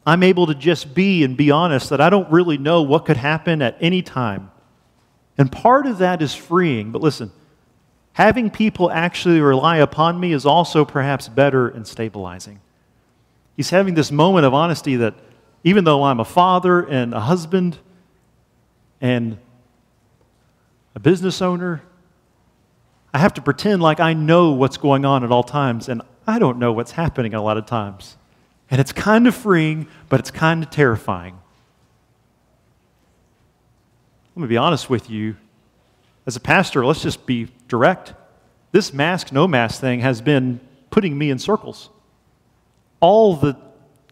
I'm 0.06 0.24
able 0.24 0.48
to 0.48 0.56
just 0.56 0.94
be 0.94 1.24
and 1.24 1.38
be 1.38 1.52
honest 1.52 1.90
that 1.92 2.02
I 2.02 2.10
don't 2.10 2.30
really 2.30 2.58
know 2.58 2.82
what 2.82 3.06
could 3.06 3.16
happen 3.16 3.62
at 3.62 3.78
any 3.80 4.02
time. 4.02 4.50
And 5.38 5.52
part 5.52 5.88
of 5.88 5.98
that 5.98 6.22
is 6.22 6.36
freeing, 6.36 6.92
but 6.92 7.02
listen, 7.02 7.32
having 8.14 8.50
people 8.50 8.92
actually 8.92 9.42
rely 9.42 9.78
upon 9.78 10.20
me 10.20 10.32
is 10.34 10.46
also 10.46 10.86
perhaps 10.86 11.28
better 11.28 11.68
and 11.68 11.88
stabilizing. 11.88 12.62
He's 13.56 13.70
having 13.70 13.94
this 13.94 14.12
moment 14.12 14.46
of 14.46 14.54
honesty 14.54 14.96
that 14.98 15.16
even 15.64 15.84
though 15.84 16.04
I'm 16.04 16.20
a 16.20 16.26
father 16.26 16.82
and 16.82 17.14
a 17.14 17.20
husband 17.20 17.78
and 19.02 19.38
a 20.96 21.00
business 21.00 21.42
owner, 21.42 21.82
I 23.14 23.20
have 23.20 23.34
to 23.36 23.42
pretend 23.42 23.82
like 23.82 24.00
I 24.00 24.14
know 24.14 24.52
what's 24.52 24.78
going 24.78 25.06
on 25.06 25.24
at 25.24 25.32
all 25.32 25.44
times, 25.44 25.88
and 25.88 26.02
I 26.26 26.40
don't 26.40 26.58
know 26.58 26.74
what's 26.74 26.92
happening 26.92 27.34
a 27.34 27.42
lot 27.42 27.58
of 27.58 27.66
times. 27.66 28.18
And 28.72 28.82
it's 28.82 28.92
kind 28.92 29.28
of 29.28 29.36
freeing, 29.36 29.88
but 30.10 30.20
it's 30.20 30.32
kind 30.32 30.64
of 30.64 30.70
terrifying. 30.70 31.38
Let 34.36 34.42
me 34.42 34.48
be 34.48 34.58
honest 34.58 34.90
with 34.90 35.10
you. 35.10 35.36
As 36.26 36.36
a 36.36 36.40
pastor, 36.40 36.86
let's 36.86 37.04
just 37.04 37.26
be 37.26 37.50
direct. 37.68 38.14
This 38.72 38.94
mask, 38.94 39.32
no 39.32 39.48
mask 39.48 39.80
thing 39.80 40.00
has 40.00 40.22
been 40.22 40.60
putting 40.90 41.18
me 41.18 41.30
in 41.30 41.38
circles. 41.38 41.90
All 43.00 43.36
the 43.36 43.58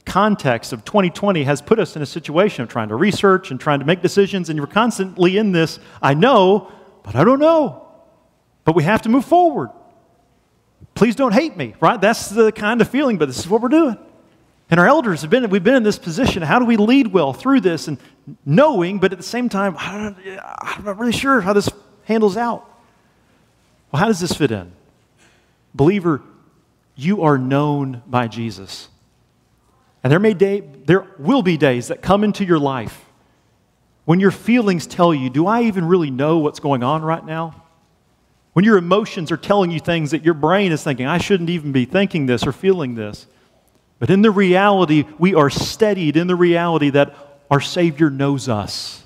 context 0.05 0.73
of 0.73 0.83
2020 0.85 1.43
has 1.43 1.61
put 1.61 1.79
us 1.79 1.95
in 1.95 2.01
a 2.01 2.05
situation 2.05 2.63
of 2.63 2.69
trying 2.69 2.89
to 2.89 2.95
research 2.95 3.49
and 3.49 3.59
trying 3.59 3.79
to 3.79 3.85
make 3.85 4.01
decisions, 4.01 4.49
and 4.49 4.57
you're 4.57 4.67
constantly 4.67 5.37
in 5.37 5.51
this 5.51 5.79
I 6.01 6.13
know, 6.13 6.71
but 7.03 7.15
I 7.15 7.23
don't 7.23 7.39
know. 7.39 7.87
But 8.63 8.75
we 8.75 8.83
have 8.83 9.01
to 9.03 9.09
move 9.09 9.25
forward. 9.25 9.69
Please 10.93 11.15
don't 11.15 11.33
hate 11.33 11.57
me, 11.57 11.73
right? 11.79 11.99
That's 11.99 12.29
the 12.29 12.51
kind 12.51 12.81
of 12.81 12.89
feeling, 12.89 13.17
but 13.17 13.27
this 13.27 13.39
is 13.39 13.47
what 13.47 13.61
we're 13.61 13.69
doing. 13.69 13.97
And 14.71 14.79
our 14.79 14.87
elders 14.87 15.21
have 15.21 15.29
been, 15.29 15.49
we've 15.49 15.63
been 15.63 15.75
in 15.75 15.83
this 15.83 15.99
position. 15.99 16.41
How 16.41 16.57
do 16.57 16.63
we 16.65 16.77
lead 16.77 17.07
well 17.07 17.33
through 17.33 17.59
this 17.59 17.89
and 17.89 17.97
knowing, 18.45 18.99
but 18.99 19.11
at 19.11 19.17
the 19.17 19.23
same 19.23 19.49
time, 19.49 19.75
I'm 19.77 20.15
not 20.85 20.97
really 20.97 21.11
sure 21.11 21.41
how 21.41 21.51
this 21.51 21.69
handles 22.05 22.37
out? 22.37 22.65
Well, 23.91 23.99
how 23.99 24.07
does 24.07 24.21
this 24.21 24.31
fit 24.31 24.49
in? 24.49 24.71
Believer, 25.75 26.21
you 26.95 27.23
are 27.23 27.37
known 27.37 28.01
by 28.07 28.29
Jesus. 28.29 28.87
And 30.05 30.11
there, 30.11 30.19
may 30.19 30.33
day, 30.33 30.61
there 30.61 31.05
will 31.19 31.41
be 31.41 31.57
days 31.57 31.89
that 31.89 32.01
come 32.01 32.23
into 32.23 32.45
your 32.45 32.59
life 32.59 33.05
when 34.05 34.21
your 34.21 34.31
feelings 34.31 34.87
tell 34.87 35.13
you, 35.13 35.29
Do 35.29 35.47
I 35.47 35.63
even 35.63 35.85
really 35.85 36.11
know 36.11 36.39
what's 36.39 36.59
going 36.61 36.81
on 36.81 37.01
right 37.01 37.25
now? 37.25 37.63
When 38.53 38.65
your 38.65 38.77
emotions 38.77 39.31
are 39.31 39.37
telling 39.37 39.71
you 39.71 39.79
things 39.79 40.11
that 40.11 40.23
your 40.23 40.33
brain 40.33 40.71
is 40.71 40.81
thinking, 40.83 41.07
I 41.07 41.17
shouldn't 41.17 41.49
even 41.49 41.71
be 41.71 41.85
thinking 41.85 42.25
this 42.25 42.45
or 42.45 42.51
feeling 42.51 42.95
this. 42.95 43.27
But 44.01 44.09
in 44.09 44.23
the 44.23 44.31
reality, 44.31 45.05
we 45.19 45.35
are 45.35 45.51
steadied 45.51 46.17
in 46.17 46.25
the 46.25 46.35
reality 46.35 46.89
that 46.89 47.15
our 47.51 47.61
Savior 47.61 48.09
knows 48.09 48.49
us. 48.49 49.03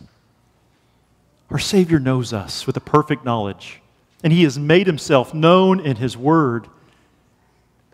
Our 1.51 1.59
Savior 1.59 1.99
knows 1.99 2.31
us 2.31 2.65
with 2.65 2.77
a 2.77 2.79
perfect 2.79 3.25
knowledge, 3.25 3.81
and 4.23 4.31
He 4.31 4.43
has 4.43 4.57
made 4.57 4.87
Himself 4.87 5.33
known 5.33 5.81
in 5.81 5.97
His 5.97 6.15
Word. 6.15 6.67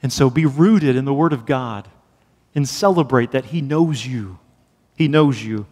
And 0.03 0.13
so 0.13 0.29
be 0.29 0.45
rooted 0.45 0.95
in 0.95 1.05
the 1.05 1.13
Word 1.13 1.33
of 1.33 1.47
God 1.47 1.87
and 2.53 2.69
celebrate 2.69 3.31
that 3.31 3.45
He 3.45 3.61
knows 3.61 4.05
you. 4.05 4.37
He 4.95 5.07
knows 5.07 5.43
you. 5.43 5.65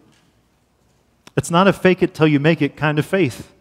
It's 1.38 1.51
not 1.51 1.67
a 1.67 1.74
fake 1.74 2.01
it 2.01 2.15
till 2.15 2.27
you 2.27 2.39
make 2.39 2.63
it 2.63 2.75
kind 2.75 2.98
of 2.98 3.05
faith. 3.05 3.53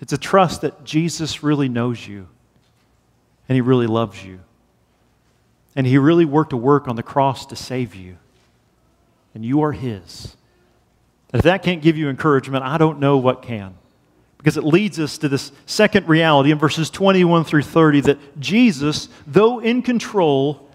It's 0.00 0.14
a 0.14 0.18
trust 0.18 0.62
that 0.62 0.84
Jesus 0.84 1.42
really 1.42 1.68
knows 1.68 2.08
you 2.08 2.28
and 3.46 3.56
He 3.56 3.60
really 3.60 3.86
loves 3.86 4.24
you. 4.24 4.40
And 5.76 5.86
He 5.86 5.98
really 5.98 6.24
worked 6.24 6.52
a 6.52 6.56
work 6.56 6.88
on 6.88 6.96
the 6.96 7.02
cross 7.02 7.46
to 7.46 7.56
save 7.56 7.94
you. 7.94 8.16
And 9.34 9.44
you 9.44 9.62
are 9.62 9.72
His. 9.72 10.36
And 11.32 11.40
if 11.40 11.44
that 11.44 11.62
can't 11.62 11.82
give 11.82 11.96
you 11.96 12.08
encouragement, 12.08 12.64
I 12.64 12.78
don't 12.78 13.00
know 13.00 13.18
what 13.18 13.42
can. 13.42 13.74
Because 14.38 14.56
it 14.56 14.64
leads 14.64 14.98
us 15.00 15.18
to 15.18 15.28
this 15.28 15.52
second 15.66 16.08
reality 16.08 16.50
in 16.52 16.58
verses 16.58 16.90
21 16.90 17.44
through 17.44 17.62
30 17.62 18.02
that 18.02 18.40
Jesus, 18.40 19.08
though 19.26 19.58
in 19.58 19.82
control, 19.82 20.68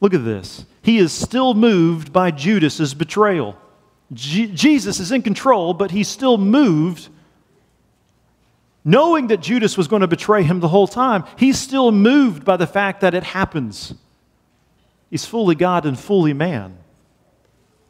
Look 0.00 0.14
at 0.14 0.24
this. 0.24 0.64
He 0.82 0.98
is 0.98 1.12
still 1.12 1.54
moved 1.54 2.12
by 2.12 2.30
Judas's 2.30 2.94
betrayal. 2.94 3.56
G- 4.12 4.50
Jesus 4.52 4.98
is 4.98 5.12
in 5.12 5.22
control, 5.22 5.74
but 5.74 5.90
he's 5.90 6.08
still 6.08 6.38
moved. 6.38 7.08
Knowing 8.84 9.26
that 9.28 9.40
Judas 9.40 9.76
was 9.76 9.88
going 9.88 10.00
to 10.00 10.08
betray 10.08 10.42
him 10.42 10.60
the 10.60 10.68
whole 10.68 10.86
time, 10.86 11.24
he's 11.36 11.58
still 11.58 11.92
moved 11.92 12.44
by 12.44 12.56
the 12.56 12.66
fact 12.66 13.02
that 13.02 13.14
it 13.14 13.22
happens. 13.22 13.94
He's 15.10 15.24
fully 15.24 15.54
God 15.54 15.84
and 15.86 15.98
fully 15.98 16.32
man. 16.32 16.78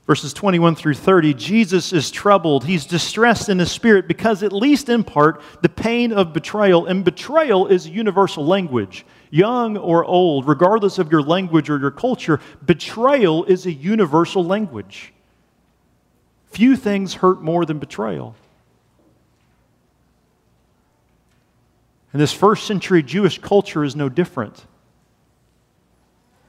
Verses 0.07 0.33
21 0.33 0.75
through 0.75 0.95
30 0.95 1.35
Jesus 1.35 1.93
is 1.93 2.11
troubled. 2.11 2.65
He's 2.65 2.85
distressed 2.87 3.49
in 3.49 3.61
his 3.61 3.71
spirit 3.71 4.09
because, 4.09 4.43
at 4.43 4.53
least 4.53 4.89
in 4.89 5.05
part, 5.05 5.41
the 5.63 5.69
pain 5.69 6.13
of 6.13 6.33
betrayal, 6.33 6.87
and 6.87 7.05
betrayal 7.05 7.69
is 7.69 7.87
universal 7.87 8.45
language 8.45 9.05
young 9.31 9.77
or 9.77 10.05
old, 10.05 10.47
regardless 10.47 10.99
of 10.99 11.11
your 11.11 11.23
language 11.23 11.71
or 11.71 11.79
your 11.79 11.91
culture, 11.91 12.41
betrayal 12.65 13.45
is 13.45 13.67
a 13.67 13.73
universal 13.73 14.45
language. 14.45 15.13
Few 16.49 16.77
things 16.77 17.15
hurt 17.15 17.41
more 17.41 17.65
than 17.65 17.79
betrayal. 17.79 18.35
And 22.13 22.21
this 22.21 22.33
first 22.33 22.67
century 22.67 23.03
Jewish 23.03 23.39
culture 23.39 23.85
is 23.85 23.95
no 23.95 24.09
different. 24.09 24.67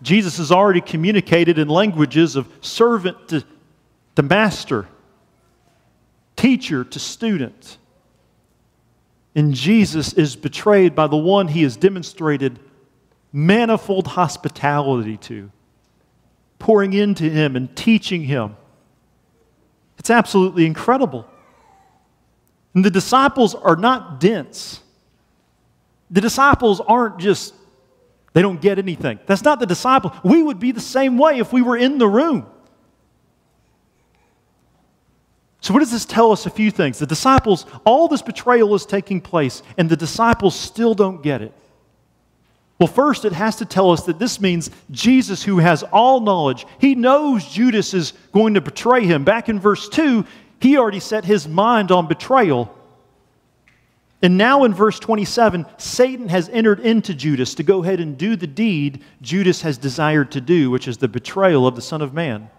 Jesus 0.01 0.37
has 0.37 0.51
already 0.51 0.81
communicated 0.81 1.59
in 1.59 1.67
languages 1.67 2.35
of 2.35 2.51
servant 2.61 3.27
to, 3.29 3.43
to 4.15 4.23
master, 4.23 4.87
teacher 6.35 6.83
to 6.83 6.99
student. 6.99 7.77
And 9.35 9.53
Jesus 9.53 10.13
is 10.13 10.35
betrayed 10.35 10.95
by 10.95 11.07
the 11.07 11.17
one 11.17 11.47
he 11.47 11.63
has 11.63 11.77
demonstrated 11.77 12.59
manifold 13.31 14.07
hospitality 14.07 15.17
to, 15.17 15.51
pouring 16.59 16.93
into 16.93 17.29
him 17.29 17.55
and 17.55 17.73
teaching 17.75 18.23
him. 18.23 18.57
It's 19.99 20.09
absolutely 20.09 20.65
incredible. 20.65 21.27
And 22.73 22.83
the 22.83 22.89
disciples 22.89 23.53
are 23.53 23.75
not 23.75 24.19
dense. 24.19 24.81
The 26.11 26.21
disciples 26.21 26.81
aren't 26.81 27.19
just, 27.19 27.55
they 28.33 28.41
don't 28.41 28.61
get 28.61 28.77
anything. 28.77 29.19
That's 29.25 29.43
not 29.43 29.59
the 29.59 29.65
disciple. 29.65 30.13
We 30.23 30.43
would 30.43 30.59
be 30.59 30.71
the 30.71 30.81
same 30.81 31.17
way 31.17 31.39
if 31.39 31.53
we 31.53 31.61
were 31.61 31.77
in 31.77 31.97
the 31.97 32.07
room. 32.07 32.45
So, 35.61 35.73
what 35.73 35.79
does 35.79 35.91
this 35.91 36.05
tell 36.05 36.31
us? 36.31 36.45
A 36.45 36.49
few 36.49 36.71
things. 36.71 36.97
The 36.97 37.05
disciples, 37.05 37.67
all 37.85 38.07
this 38.07 38.23
betrayal 38.23 38.73
is 38.73 38.85
taking 38.85 39.21
place, 39.21 39.61
and 39.77 39.87
the 39.87 39.95
disciples 39.95 40.55
still 40.55 40.95
don't 40.95 41.21
get 41.21 41.41
it. 41.43 41.53
Well, 42.79 42.87
first, 42.87 43.25
it 43.25 43.33
has 43.33 43.57
to 43.57 43.65
tell 43.65 43.91
us 43.91 44.03
that 44.03 44.17
this 44.17 44.41
means 44.41 44.71
Jesus, 44.89 45.43
who 45.43 45.59
has 45.59 45.83
all 45.83 46.19
knowledge, 46.19 46.65
he 46.79 46.95
knows 46.95 47.47
Judas 47.47 47.93
is 47.93 48.13
going 48.31 48.55
to 48.55 48.61
betray 48.61 49.05
him. 49.05 49.23
Back 49.23 49.49
in 49.49 49.59
verse 49.59 49.87
2, 49.87 50.25
he 50.59 50.77
already 50.79 50.99
set 50.99 51.23
his 51.23 51.47
mind 51.47 51.91
on 51.91 52.07
betrayal. 52.07 52.75
And 54.21 54.37
now 54.37 54.65
in 54.65 54.73
verse 54.73 54.99
27, 54.99 55.65
Satan 55.77 56.29
has 56.29 56.47
entered 56.49 56.79
into 56.79 57.13
Judas 57.13 57.55
to 57.55 57.63
go 57.63 57.83
ahead 57.83 57.99
and 57.99 58.17
do 58.17 58.35
the 58.35 58.47
deed 58.47 59.03
Judas 59.21 59.61
has 59.63 59.77
desired 59.77 60.31
to 60.33 60.41
do, 60.41 60.69
which 60.69 60.87
is 60.87 60.97
the 60.97 61.07
betrayal 61.07 61.65
of 61.65 61.75
the 61.75 61.81
Son 61.81 62.01
of 62.01 62.13
Man. 62.13 62.49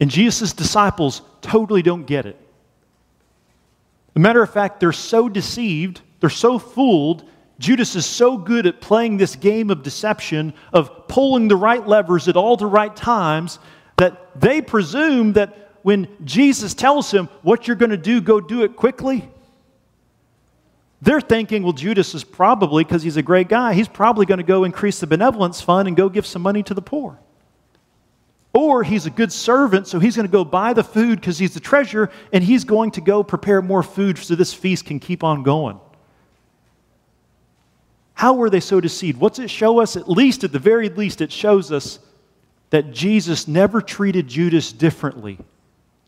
And 0.00 0.10
Jesus' 0.10 0.52
disciples 0.52 1.22
totally 1.42 1.82
don't 1.82 2.04
get 2.06 2.24
it. 2.24 2.36
As 4.10 4.16
a 4.16 4.20
matter 4.20 4.42
of 4.42 4.50
fact, 4.50 4.80
they're 4.80 4.92
so 4.92 5.28
deceived, 5.28 6.00
they're 6.20 6.30
so 6.30 6.58
fooled. 6.58 7.28
Judas 7.58 7.96
is 7.96 8.06
so 8.06 8.38
good 8.38 8.66
at 8.66 8.80
playing 8.80 9.16
this 9.16 9.36
game 9.36 9.70
of 9.70 9.82
deception, 9.82 10.54
of 10.72 11.08
pulling 11.08 11.48
the 11.48 11.56
right 11.56 11.86
levers 11.86 12.28
at 12.28 12.36
all 12.36 12.56
the 12.56 12.66
right 12.66 12.94
times, 12.94 13.58
that 13.96 14.40
they 14.40 14.62
presume 14.62 15.32
that 15.34 15.67
when 15.88 16.06
Jesus 16.22 16.74
tells 16.74 17.10
him, 17.10 17.30
What 17.40 17.66
you're 17.66 17.74
going 17.74 17.92
to 17.92 17.96
do, 17.96 18.20
go 18.20 18.42
do 18.42 18.62
it 18.62 18.76
quickly. 18.76 19.26
They're 21.00 21.22
thinking, 21.22 21.62
well, 21.62 21.72
Judas 21.72 22.14
is 22.14 22.24
probably, 22.24 22.84
because 22.84 23.02
he's 23.02 23.16
a 23.16 23.22
great 23.22 23.48
guy, 23.48 23.72
he's 23.72 23.88
probably 23.88 24.26
going 24.26 24.36
to 24.36 24.44
go 24.44 24.64
increase 24.64 25.00
the 25.00 25.06
benevolence 25.06 25.62
fund 25.62 25.88
and 25.88 25.96
go 25.96 26.10
give 26.10 26.26
some 26.26 26.42
money 26.42 26.62
to 26.64 26.74
the 26.74 26.82
poor. 26.82 27.18
Or 28.52 28.82
he's 28.82 29.06
a 29.06 29.10
good 29.10 29.32
servant, 29.32 29.86
so 29.86 29.98
he's 29.98 30.14
going 30.14 30.26
to 30.26 30.30
go 30.30 30.44
buy 30.44 30.74
the 30.74 30.84
food 30.84 31.22
because 31.22 31.38
he's 31.38 31.54
the 31.54 31.60
treasurer, 31.60 32.10
and 32.34 32.44
he's 32.44 32.64
going 32.64 32.90
to 32.90 33.00
go 33.00 33.22
prepare 33.22 33.62
more 33.62 33.82
food 33.82 34.18
so 34.18 34.34
this 34.34 34.52
feast 34.52 34.84
can 34.84 35.00
keep 35.00 35.24
on 35.24 35.42
going. 35.42 35.80
How 38.12 38.34
were 38.34 38.50
they 38.50 38.60
so 38.60 38.78
deceived? 38.78 39.18
What's 39.18 39.38
it 39.38 39.48
show 39.48 39.80
us? 39.80 39.96
At 39.96 40.06
least, 40.06 40.44
at 40.44 40.52
the 40.52 40.58
very 40.58 40.90
least, 40.90 41.22
it 41.22 41.32
shows 41.32 41.72
us 41.72 41.98
that 42.68 42.92
Jesus 42.92 43.48
never 43.48 43.80
treated 43.80 44.28
Judas 44.28 44.70
differently, 44.70 45.38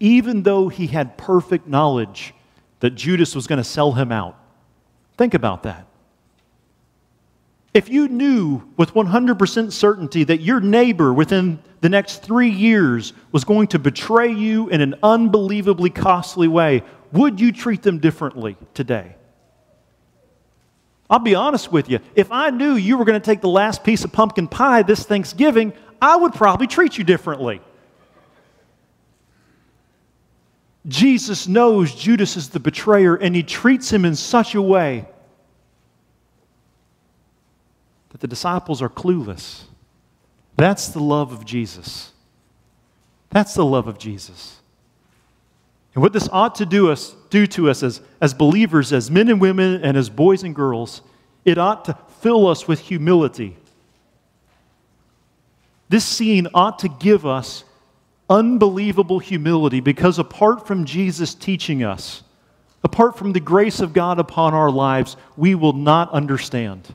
even 0.00 0.42
though 0.42 0.69
he 0.69 0.87
had 0.87 1.16
perfect 1.19 1.69
knowledge 1.69 2.35
that 2.80 2.90
Judas 2.90 3.35
was 3.35 3.47
going 3.47 3.59
to 3.59 3.64
sell 3.64 3.92
him 3.92 4.11
out. 4.11 4.37
Think 5.16 5.35
about 5.35 5.62
that. 5.64 5.87
If 7.73 7.88
you 7.88 8.09
knew 8.09 8.62
with 8.76 8.95
100% 8.95 9.71
certainty 9.71 10.25
that 10.25 10.40
your 10.40 10.61
neighbor 10.61 11.12
within 11.12 11.62
the 11.83 11.88
next 11.88 12.23
three 12.23 12.50
years 12.50 13.12
was 13.30 13.45
going 13.45 13.69
to 13.69 13.78
betray 13.78 14.33
you 14.33 14.69
in 14.71 14.80
an 14.80 14.97
unbelievably 15.02 15.90
costly 15.90 16.49
way, 16.49 16.83
would 17.12 17.38
you 17.38 17.52
treat 17.52 17.83
them 17.83 17.99
differently 17.99 18.57
today? 18.75 19.15
I'll 21.08 21.21
be 21.21 21.34
honest 21.34 21.71
with 21.71 21.89
you. 21.89 22.00
If 22.15 22.32
I 22.32 22.50
knew 22.50 22.75
you 22.75 22.97
were 22.97 23.04
going 23.04 23.21
to 23.21 23.25
take 23.25 23.41
the 23.41 23.49
last 23.49 23.84
piece 23.84 24.04
of 24.04 24.13
pumpkin 24.13 24.49
pie 24.49 24.82
this 24.82 25.04
Thanksgiving, 25.04 25.73
I 26.00 26.17
would 26.17 26.34
probably 26.34 26.67
treat 26.67 26.99
you 26.99 27.04
differently. 27.04 27.60
Jesus 30.88 31.47
knows 31.47 31.95
Judas 31.95 32.36
is 32.36 32.49
the 32.49 32.60
betrayer, 32.60 33.14
and 33.14 33.34
he 33.34 33.43
treats 33.43 33.93
him 33.93 34.04
in 34.04 34.16
such 34.16 34.54
a 34.54 34.62
way 34.62 35.06
that 38.10 38.21
the 38.21 38.26
disciples 38.26 38.80
are 38.80 38.88
clueless. 38.88 39.62
That's 40.56 40.88
the 40.88 41.00
love 41.00 41.32
of 41.32 41.45
Jesus. 41.45 42.12
That's 43.30 43.54
the 43.54 43.64
love 43.64 43.88
of 43.88 43.99
Jesus. 43.99 44.60
And 45.95 46.02
what 46.02 46.12
this 46.12 46.28
ought 46.30 46.54
to 46.56 46.66
do 46.66 46.90
us 46.90 47.14
do 47.30 47.47
to 47.49 47.71
us 47.71 47.82
as, 47.82 48.00
as 48.21 48.34
believers, 48.34 48.93
as 48.93 49.10
men 49.10 49.28
and 49.28 49.40
women, 49.40 49.82
and 49.82 49.97
as 49.97 50.08
boys 50.08 50.43
and 50.43 50.54
girls, 50.54 51.02
it 51.45 51.58
ought 51.58 51.84
to 51.86 51.99
fill 52.21 52.47
us 52.47 52.69
with 52.69 52.80
humility. 52.80 53.56
This 55.88 56.04
scene 56.04 56.47
ought 56.54 56.78
to 56.80 56.88
give 56.88 57.26
us 57.26 57.64
unbelievable 58.30 59.19
humility 59.19 59.80
because 59.80 60.19
apart 60.19 60.66
from 60.66 60.84
Jesus 60.84 61.34
teaching 61.34 61.82
us, 61.82 62.23
apart 62.84 63.19
from 63.19 63.32
the 63.32 63.40
grace 63.40 63.80
of 63.80 63.93
God 63.93 64.19
upon 64.21 64.54
our 64.54 64.71
lives, 64.71 65.16
we 65.36 65.56
will 65.56 65.73
not 65.73 66.10
understand. 66.12 66.95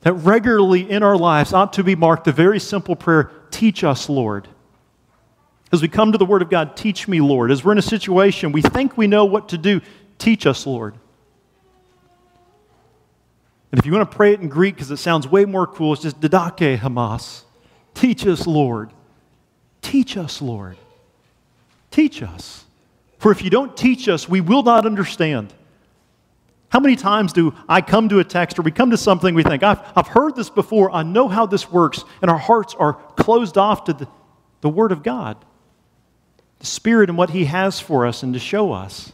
That 0.00 0.14
regularly 0.14 0.90
in 0.90 1.02
our 1.02 1.16
lives 1.16 1.52
ought 1.52 1.74
to 1.74 1.84
be 1.84 1.94
marked 1.94 2.24
the 2.24 2.32
very 2.32 2.58
simple 2.58 2.96
prayer 2.96 3.30
Teach 3.50 3.84
us, 3.84 4.08
Lord. 4.08 4.48
As 5.72 5.80
we 5.80 5.88
come 5.88 6.12
to 6.12 6.18
the 6.18 6.26
Word 6.26 6.42
of 6.42 6.50
God, 6.50 6.76
teach 6.76 7.08
me, 7.08 7.20
Lord. 7.20 7.50
As 7.50 7.64
we're 7.64 7.72
in 7.72 7.78
a 7.78 7.82
situation 7.82 8.52
we 8.52 8.62
think 8.62 8.96
we 8.96 9.06
know 9.06 9.24
what 9.24 9.48
to 9.50 9.58
do, 9.58 9.80
teach 10.18 10.46
us, 10.46 10.66
Lord. 10.66 10.94
And 13.72 13.78
if 13.78 13.86
you 13.86 13.92
want 13.92 14.10
to 14.10 14.16
pray 14.16 14.32
it 14.32 14.40
in 14.40 14.48
Greek 14.48 14.74
because 14.74 14.90
it 14.90 14.98
sounds 14.98 15.26
way 15.26 15.44
more 15.44 15.66
cool, 15.66 15.92
it's 15.92 16.02
just 16.02 16.20
Didache 16.20 16.78
Hamas. 16.78 17.42
Teach 17.94 18.26
us, 18.26 18.46
Lord. 18.46 18.92
Teach 19.86 20.16
us, 20.16 20.42
Lord. 20.42 20.76
Teach 21.92 22.20
us. 22.20 22.64
For 23.18 23.30
if 23.30 23.40
you 23.40 23.50
don't 23.50 23.76
teach 23.76 24.08
us, 24.08 24.28
we 24.28 24.40
will 24.40 24.64
not 24.64 24.84
understand. 24.84 25.54
How 26.70 26.80
many 26.80 26.96
times 26.96 27.32
do 27.32 27.54
I 27.68 27.82
come 27.82 28.08
to 28.08 28.18
a 28.18 28.24
text 28.24 28.58
or 28.58 28.62
we 28.62 28.72
come 28.72 28.90
to 28.90 28.96
something 28.96 29.32
we 29.32 29.44
think, 29.44 29.62
I've, 29.62 29.78
I've 29.94 30.08
heard 30.08 30.34
this 30.34 30.50
before, 30.50 30.90
I 30.90 31.04
know 31.04 31.28
how 31.28 31.46
this 31.46 31.70
works, 31.70 32.02
and 32.20 32.28
our 32.28 32.36
hearts 32.36 32.74
are 32.74 32.94
closed 33.14 33.56
off 33.56 33.84
to 33.84 33.92
the, 33.92 34.08
the 34.60 34.68
Word 34.68 34.90
of 34.90 35.04
God, 35.04 35.36
the 36.58 36.66
Spirit 36.66 37.08
and 37.08 37.16
what 37.16 37.30
He 37.30 37.44
has 37.44 37.78
for 37.78 38.06
us 38.06 38.24
and 38.24 38.34
to 38.34 38.40
show 38.40 38.72
us. 38.72 39.12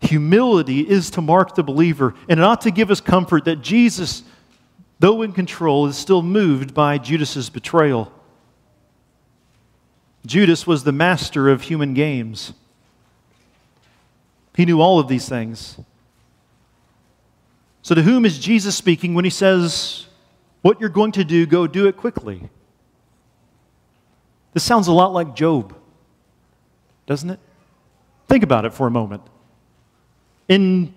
Humility 0.00 0.88
is 0.88 1.10
to 1.10 1.20
mark 1.20 1.54
the 1.54 1.62
believer, 1.62 2.14
and 2.30 2.40
it 2.40 2.42
ought 2.42 2.62
to 2.62 2.70
give 2.70 2.90
us 2.90 3.02
comfort 3.02 3.44
that 3.44 3.60
Jesus, 3.60 4.22
though 5.04 5.20
in 5.20 5.32
control, 5.32 5.86
is 5.86 5.98
still 5.98 6.22
moved 6.22 6.72
by 6.72 6.96
Judas's 6.96 7.50
betrayal. 7.50 8.10
Judas 10.24 10.66
was 10.66 10.82
the 10.82 10.92
master 10.92 11.50
of 11.50 11.60
human 11.60 11.92
games. 11.92 12.54
He 14.56 14.64
knew 14.64 14.80
all 14.80 14.98
of 14.98 15.06
these 15.06 15.28
things. 15.28 15.78
So, 17.82 17.94
to 17.94 18.00
whom 18.00 18.24
is 18.24 18.38
Jesus 18.38 18.76
speaking 18.76 19.12
when 19.12 19.26
he 19.26 19.30
says, 19.30 20.06
What 20.62 20.80
you're 20.80 20.88
going 20.88 21.12
to 21.12 21.24
do, 21.24 21.44
go 21.44 21.66
do 21.66 21.86
it 21.86 21.98
quickly? 21.98 22.48
This 24.54 24.64
sounds 24.64 24.88
a 24.88 24.92
lot 24.92 25.12
like 25.12 25.36
Job, 25.36 25.76
doesn't 27.04 27.28
it? 27.28 27.40
Think 28.26 28.42
about 28.42 28.64
it 28.64 28.72
for 28.72 28.86
a 28.86 28.90
moment. 28.90 29.20
In 30.48 30.94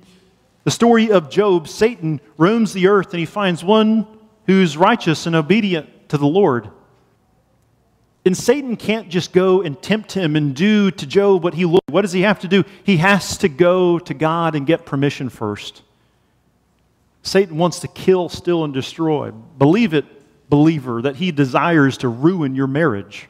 the 0.67 0.71
story 0.71 1.12
of 1.12 1.30
Job, 1.30 1.69
Satan 1.69 2.19
roams 2.38 2.73
the 2.73 2.88
earth 2.88 3.12
and 3.12 3.21
he 3.21 3.25
finds 3.25 3.63
one 3.63 4.06
who's 4.47 4.75
righteous 4.75 5.25
and 5.25 5.34
obedient 5.34 6.10
to 6.10 6.17
the 6.17 6.27
Lord. 6.27 6.69
And 8.25 8.36
Satan 8.36 8.75
can't 8.75 9.08
just 9.08 9.32
go 9.32 9.62
and 9.62 9.82
tempt 9.82 10.12
him 10.12 10.36
and 10.36 10.53
do 10.53 10.91
to 10.91 11.08
Job 11.08 11.41
what 11.41 11.53
he 11.53 11.63
what 11.63 12.01
does 12.01 12.12
he 12.12 12.23
have 12.23 12.41
to 12.41 12.49
do? 12.49 12.65
He 12.84 12.97
has 12.97 13.38
to 13.38 13.47
go 13.47 13.97
to 13.97 14.13
God 14.13 14.56
and 14.56 14.67
get 14.67 14.86
permission 14.86 15.30
first. 15.30 15.84
Satan 17.21 17.56
wants 17.56 17.80
to 17.80 17.88
kill, 17.88 18.27
steal, 18.27 18.65
and 18.65 18.73
destroy. 18.73 19.32
Believe 19.32 19.93
it, 19.93 20.03
believer, 20.49 21.01
that 21.01 21.15
he 21.15 21.32
desires 21.32 21.99
to 21.99 22.10
ruin 22.10 22.56
your 22.56 22.67
marriage. 22.67 23.30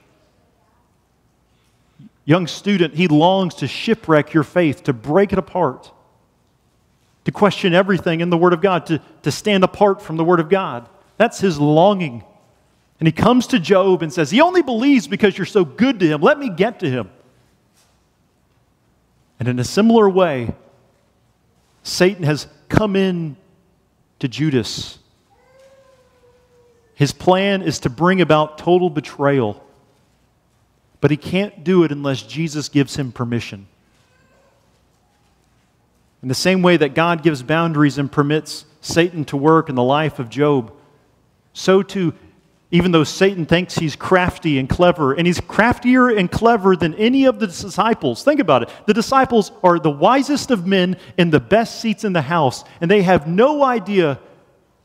Young 2.26 2.48
student, 2.48 2.96
he 2.96 3.08
longs 3.08 3.54
to 3.54 3.68
shipwreck 3.68 4.34
your 4.34 4.44
faith, 4.44 4.82
to 4.86 4.92
break 4.94 5.32
it 5.34 5.38
apart 5.38 5.92
to 7.28 7.32
question 7.34 7.74
everything 7.74 8.22
in 8.22 8.30
the 8.30 8.38
Word 8.38 8.54
of 8.54 8.62
God, 8.62 8.86
to, 8.86 9.02
to 9.24 9.32
stand 9.32 9.66
apart 9.66 10.02
from 10.02 10.16
the 10.16 10.24
Word 10.24 10.40
of 10.40 10.48
God. 10.48 10.88
That's 11.18 11.42
his 11.42 11.60
longing. 11.60 12.24
And 13.02 13.08
he 13.08 13.12
comes 13.12 13.48
to 13.48 13.60
Job 13.60 14.02
and 14.02 14.14
says, 14.14 14.32
He 14.32 14.40
only 14.40 14.62
believes 14.62 15.10
because 15.10 15.38
you're 15.38 15.44
so 15.44 15.66
good 15.66 16.00
to 16.00 16.08
him. 16.08 16.22
Let 16.22 16.40
me 16.40 16.50
get 16.50 16.80
to 16.80 16.90
him. 16.90 17.10
And 19.42 19.50
in 19.50 19.60
a 19.60 19.66
similar 19.66 20.10
way, 20.10 20.56
Satan 21.84 22.24
has 22.24 22.48
come 22.70 22.96
in 22.96 23.36
to 24.20 24.30
Judas. 24.30 24.98
His 26.96 27.12
plan 27.12 27.62
is 27.62 27.80
to 27.80 27.90
bring 27.90 28.22
about 28.22 28.58
total 28.58 28.90
betrayal. 28.90 29.62
but 31.02 31.12
he 31.12 31.18
can't 31.18 31.66
do 31.66 31.84
it 31.84 31.92
unless 31.92 32.22
Jesus 32.22 32.70
gives 32.70 32.96
him 32.96 33.12
permission. 33.12 33.68
In 36.22 36.30
the 36.30 36.36
same 36.36 36.62
way 36.62 36.78
that 36.78 36.96
God 36.96 37.24
gives 37.24 37.44
boundaries 37.44 37.98
and 37.98 38.12
permits 38.12 38.66
Satan 38.82 39.26
to 39.26 39.38
work 39.38 39.70
in 39.70 39.76
the 39.76 39.84
life 39.84 40.20
of 40.20 40.30
Job, 40.30 40.74
so 41.54 41.84
too, 41.84 42.14
even 42.70 42.92
though 42.92 43.04
Satan 43.04 43.46
thinks 43.46 43.76
he's 43.76 43.96
crafty 43.96 44.60
and 44.60 44.68
clever, 44.68 45.14
and 45.14 45.26
he's 45.26 45.40
craftier 45.40 46.10
and 46.10 46.30
clever 46.30 46.76
than 46.76 46.94
any 46.96 47.26
of 47.26 47.40
the 47.40 47.48
disciples. 47.48 48.24
Think 48.24 48.40
about 48.40 48.64
it. 48.64 48.70
The 48.86 48.94
disciples 48.94 49.52
are 49.64 49.80
the 49.80 49.90
wisest 49.90 50.52
of 50.52 50.68
men 50.68 50.98
in 51.18 51.30
the 51.30 51.40
best 51.40 51.80
seats 51.80 52.04
in 52.04 52.14
the 52.14 52.22
house, 52.22 52.64
and 52.82 52.92
they 52.92 53.04
have 53.04 53.28
no 53.28 53.64
idea 53.64 54.20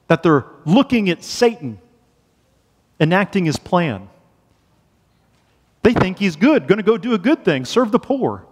that 0.07 0.23
they're 0.23 0.45
looking 0.65 1.11
at 1.11 1.25
Satan 1.25 1.81
enacting 3.01 3.47
his 3.47 3.57
plan. 3.57 4.09
They 5.83 5.93
think 5.93 6.19
he's 6.19 6.37
good, 6.37 6.69
going 6.69 6.79
to 6.79 6.85
go 6.85 6.97
do 6.97 7.15
a 7.15 7.19
good 7.19 7.45
thing, 7.45 7.65
serve 7.65 7.91
the 7.91 7.99
poor. 7.99 8.47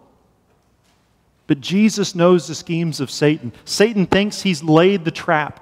But 1.51 1.61
Jesus 1.61 2.15
knows 2.15 2.47
the 2.47 2.55
schemes 2.55 3.01
of 3.01 3.11
Satan. 3.11 3.53
Satan 3.65 4.07
thinks 4.07 4.41
he's 4.41 4.63
laid 4.63 5.05
the 5.05 5.11
trap. 5.11 5.59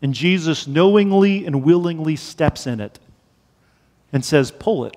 And 0.00 0.14
Jesus 0.14 0.66
knowingly 0.66 1.44
and 1.44 1.62
willingly 1.62 2.16
steps 2.16 2.66
in 2.66 2.80
it 2.80 2.98
and 4.10 4.24
says, 4.24 4.50
Pull 4.50 4.86
it. 4.86 4.96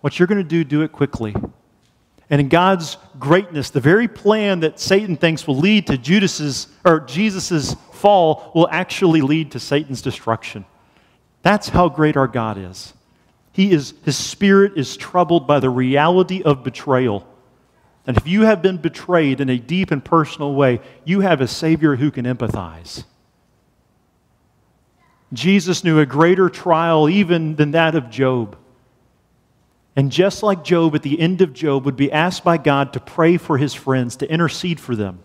What 0.00 0.18
you're 0.18 0.26
going 0.26 0.42
to 0.42 0.48
do, 0.48 0.64
do 0.64 0.82
it 0.82 0.90
quickly. 0.90 1.36
And 2.28 2.40
in 2.40 2.48
God's 2.48 2.96
greatness, 3.20 3.70
the 3.70 3.78
very 3.78 4.08
plan 4.08 4.58
that 4.58 4.80
Satan 4.80 5.16
thinks 5.16 5.46
will 5.46 5.58
lead 5.58 5.86
to 5.86 5.96
Judas's 5.96 6.66
or 6.84 6.98
Jesus's 6.98 7.76
fall 7.92 8.50
will 8.56 8.68
actually 8.72 9.22
lead 9.22 9.52
to 9.52 9.60
Satan's 9.60 10.02
destruction. 10.02 10.64
That's 11.42 11.68
how 11.68 11.88
great 11.88 12.16
our 12.16 12.26
God 12.26 12.58
is. 12.58 12.92
He 13.52 13.70
is 13.70 13.94
his 14.04 14.16
spirit 14.16 14.72
is 14.74 14.96
troubled 14.96 15.46
by 15.46 15.60
the 15.60 15.70
reality 15.70 16.42
of 16.42 16.64
betrayal. 16.64 17.24
And 18.06 18.16
if 18.16 18.26
you 18.26 18.42
have 18.42 18.60
been 18.60 18.76
betrayed 18.76 19.40
in 19.40 19.48
a 19.48 19.58
deep 19.58 19.90
and 19.90 20.04
personal 20.04 20.54
way, 20.54 20.80
you 21.04 21.20
have 21.20 21.40
a 21.40 21.48
Savior 21.48 21.96
who 21.96 22.10
can 22.10 22.26
empathize. 22.26 23.04
Jesus 25.32 25.82
knew 25.82 25.98
a 25.98 26.06
greater 26.06 26.48
trial 26.48 27.08
even 27.08 27.56
than 27.56 27.72
that 27.72 27.94
of 27.94 28.10
Job. 28.10 28.56
And 29.96 30.10
just 30.10 30.42
like 30.42 30.64
Job, 30.64 30.94
at 30.94 31.02
the 31.02 31.18
end 31.18 31.40
of 31.40 31.52
Job, 31.52 31.84
would 31.84 31.96
be 31.96 32.12
asked 32.12 32.44
by 32.44 32.58
God 32.58 32.92
to 32.92 33.00
pray 33.00 33.36
for 33.36 33.58
his 33.58 33.74
friends, 33.74 34.16
to 34.16 34.30
intercede 34.30 34.80
for 34.80 34.94
them, 34.94 35.20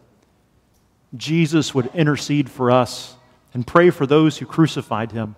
Jesus 1.15 1.73
would 1.73 1.87
intercede 1.95 2.49
for 2.49 2.69
us 2.69 3.15
and 3.53 3.65
pray 3.65 3.89
for 3.89 4.05
those 4.05 4.37
who 4.37 4.45
crucified 4.45 5.11
him. 5.11 5.35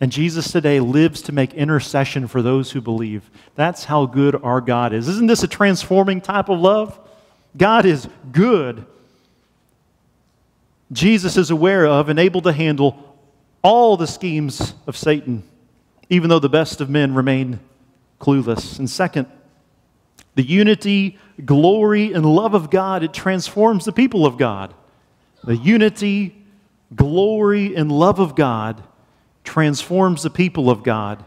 And 0.00 0.10
Jesus 0.10 0.50
today 0.50 0.80
lives 0.80 1.22
to 1.22 1.32
make 1.32 1.54
intercession 1.54 2.26
for 2.26 2.42
those 2.42 2.72
who 2.72 2.80
believe. 2.80 3.30
That's 3.54 3.84
how 3.84 4.06
good 4.06 4.34
our 4.42 4.60
God 4.60 4.92
is. 4.92 5.08
Isn't 5.08 5.28
this 5.28 5.42
a 5.42 5.48
transforming 5.48 6.20
type 6.20 6.48
of 6.48 6.58
love? 6.58 6.98
God 7.56 7.86
is 7.86 8.08
good. 8.32 8.84
Jesus 10.92 11.36
is 11.36 11.50
aware 11.50 11.86
of 11.86 12.08
and 12.08 12.18
able 12.18 12.42
to 12.42 12.52
handle 12.52 13.16
all 13.62 13.96
the 13.96 14.06
schemes 14.06 14.74
of 14.86 14.96
Satan, 14.96 15.42
even 16.10 16.28
though 16.28 16.38
the 16.38 16.48
best 16.48 16.80
of 16.80 16.90
men 16.90 17.14
remain 17.14 17.60
clueless. 18.20 18.78
And 18.78 18.90
second, 18.90 19.26
the 20.34 20.42
unity, 20.42 21.18
glory, 21.44 22.12
and 22.12 22.26
love 22.26 22.54
of 22.54 22.68
God, 22.68 23.02
it 23.04 23.14
transforms 23.14 23.84
the 23.84 23.92
people 23.92 24.26
of 24.26 24.36
God. 24.36 24.74
The 25.44 25.56
unity, 25.56 26.36
glory, 26.94 27.74
and 27.76 27.90
love 27.90 28.18
of 28.18 28.34
God 28.34 28.82
transforms 29.44 30.22
the 30.22 30.30
people 30.30 30.70
of 30.70 30.82
God. 30.82 31.22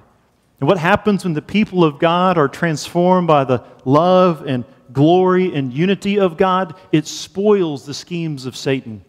And 0.60 0.68
what 0.68 0.80
happens 0.80 1.24
when 1.24 1.34
the 1.34 1.42
people 1.42 1.84
of 1.84 2.00
God 2.00 2.38
are 2.38 2.48
transformed 2.48 3.28
by 3.28 3.44
the 3.44 3.64
love 3.86 4.46
and 4.46 4.66
glory 4.92 5.54
and 5.54 5.72
unity 5.72 6.20
of 6.20 6.36
God? 6.36 6.76
It 6.92 7.06
spoils 7.08 7.86
the 7.86 7.94
schemes 7.94 8.46
of 8.46 8.58
Satan. 8.58 9.06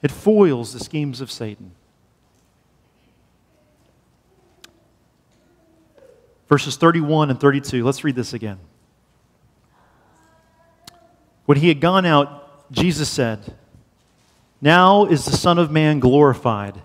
It 0.00 0.10
foils 0.10 0.72
the 0.72 0.80
schemes 0.80 1.20
of 1.20 1.30
Satan. 1.30 1.72
Verses 6.48 6.76
31 6.76 7.30
and 7.30 7.40
32. 7.40 7.84
Let's 7.84 8.04
read 8.04 8.16
this 8.16 8.32
again. 8.32 8.58
When 11.44 11.58
he 11.58 11.68
had 11.68 11.80
gone 11.80 12.04
out, 12.04 12.70
Jesus 12.72 13.08
said, 13.08 13.54
Now 14.62 15.06
is 15.06 15.24
the 15.24 15.36
Son 15.36 15.58
of 15.58 15.72
Man 15.72 15.98
glorified, 15.98 16.80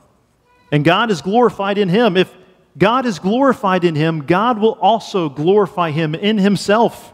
and 0.71 0.83
God 0.83 1.11
is 1.11 1.21
glorified 1.21 1.77
in 1.77 1.89
him. 1.89 2.17
If 2.17 2.33
God 2.75 3.05
is 3.05 3.19
glorified 3.19 3.83
in 3.83 3.93
him, 3.93 4.25
God 4.25 4.59
will 4.59 4.73
also 4.81 5.29
glorify 5.29 5.91
him 5.91 6.15
in 6.15 6.39
himself 6.39 7.13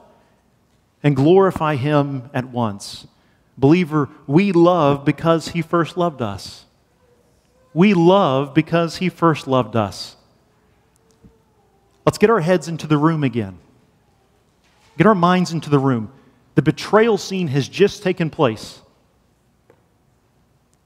and 1.03 1.17
glorify 1.17 1.75
him 1.75 2.29
at 2.33 2.49
once. 2.49 3.05
Believer, 3.57 4.09
we 4.25 4.53
love 4.53 5.03
because 5.03 5.49
he 5.49 5.61
first 5.61 5.97
loved 5.97 6.21
us. 6.21 6.65
We 7.73 7.93
love 7.93 8.53
because 8.53 8.97
he 8.97 9.09
first 9.09 9.47
loved 9.47 9.75
us. 9.75 10.15
Let's 12.05 12.17
get 12.17 12.29
our 12.29 12.39
heads 12.39 12.69
into 12.69 12.87
the 12.87 12.97
room 12.97 13.23
again. 13.23 13.57
Get 14.97 15.07
our 15.07 15.15
minds 15.15 15.51
into 15.51 15.69
the 15.69 15.79
room. 15.79 16.11
The 16.55 16.61
betrayal 16.61 17.17
scene 17.17 17.47
has 17.49 17.67
just 17.67 18.01
taken 18.01 18.29
place. 18.29 18.79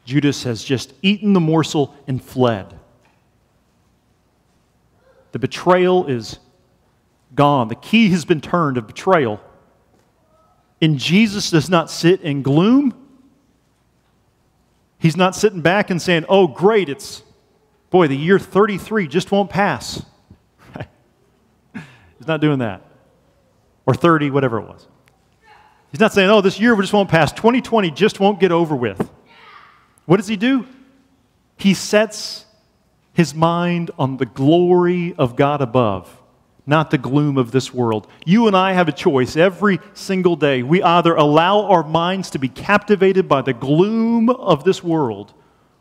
Judas 0.07 0.43
has 0.43 0.63
just 0.63 0.93
eaten 1.01 1.33
the 1.33 1.41
morsel 1.41 1.93
and 2.07 2.23
fled. 2.23 2.79
The 5.33 5.39
betrayal 5.39 6.07
is 6.07 6.39
gone. 7.35 7.67
The 7.67 7.75
key 7.75 8.09
has 8.11 8.23
been 8.23 8.39
turned 8.39 8.77
of 8.77 8.87
betrayal. 8.87 9.41
And 10.81 10.97
Jesus 10.97 11.51
does 11.51 11.69
not 11.69 11.91
sit 11.91 12.21
in 12.21 12.41
gloom. 12.41 12.93
He's 14.97 15.17
not 15.17 15.35
sitting 15.35 15.59
back 15.59 15.89
and 15.89 16.01
saying, 16.01 16.23
Oh, 16.29 16.47
great, 16.47 16.87
it's, 16.87 17.21
boy, 17.89 18.07
the 18.07 18.15
year 18.15 18.39
33 18.39 19.09
just 19.09 19.29
won't 19.29 19.49
pass. 19.49 20.05
He's 21.73 22.27
not 22.27 22.39
doing 22.39 22.59
that. 22.59 22.81
Or 23.85 23.93
30, 23.93 24.31
whatever 24.31 24.59
it 24.59 24.67
was. 24.67 24.87
He's 25.91 25.99
not 25.99 26.13
saying, 26.13 26.29
oh, 26.29 26.41
this 26.41 26.59
year 26.59 26.75
just 26.77 26.93
won't 26.93 27.09
pass. 27.09 27.31
2020 27.33 27.91
just 27.91 28.21
won't 28.21 28.39
get 28.39 28.51
over 28.53 28.75
with. 28.75 29.09
What 30.07 30.17
does 30.17 30.27
he 30.27 30.35
do? 30.35 30.65
He 31.57 31.75
sets 31.75 32.45
his 33.13 33.35
mind 33.35 33.91
on 33.99 34.17
the 34.17 34.25
glory 34.25 35.13
of 35.17 35.35
God 35.35 35.61
above, 35.61 36.21
not 36.65 36.89
the 36.89 36.97
gloom 36.97 37.37
of 37.37 37.51
this 37.51 37.71
world. 37.71 38.07
You 38.25 38.47
and 38.47 38.55
I 38.55 38.73
have 38.73 38.87
a 38.87 38.91
choice 38.91 39.37
every 39.37 39.79
single 39.93 40.35
day. 40.35 40.63
We 40.63 40.81
either 40.81 41.13
allow 41.13 41.65
our 41.67 41.83
minds 41.83 42.31
to 42.31 42.39
be 42.39 42.49
captivated 42.49 43.27
by 43.27 43.43
the 43.43 43.53
gloom 43.53 44.29
of 44.29 44.63
this 44.63 44.83
world, 44.83 45.33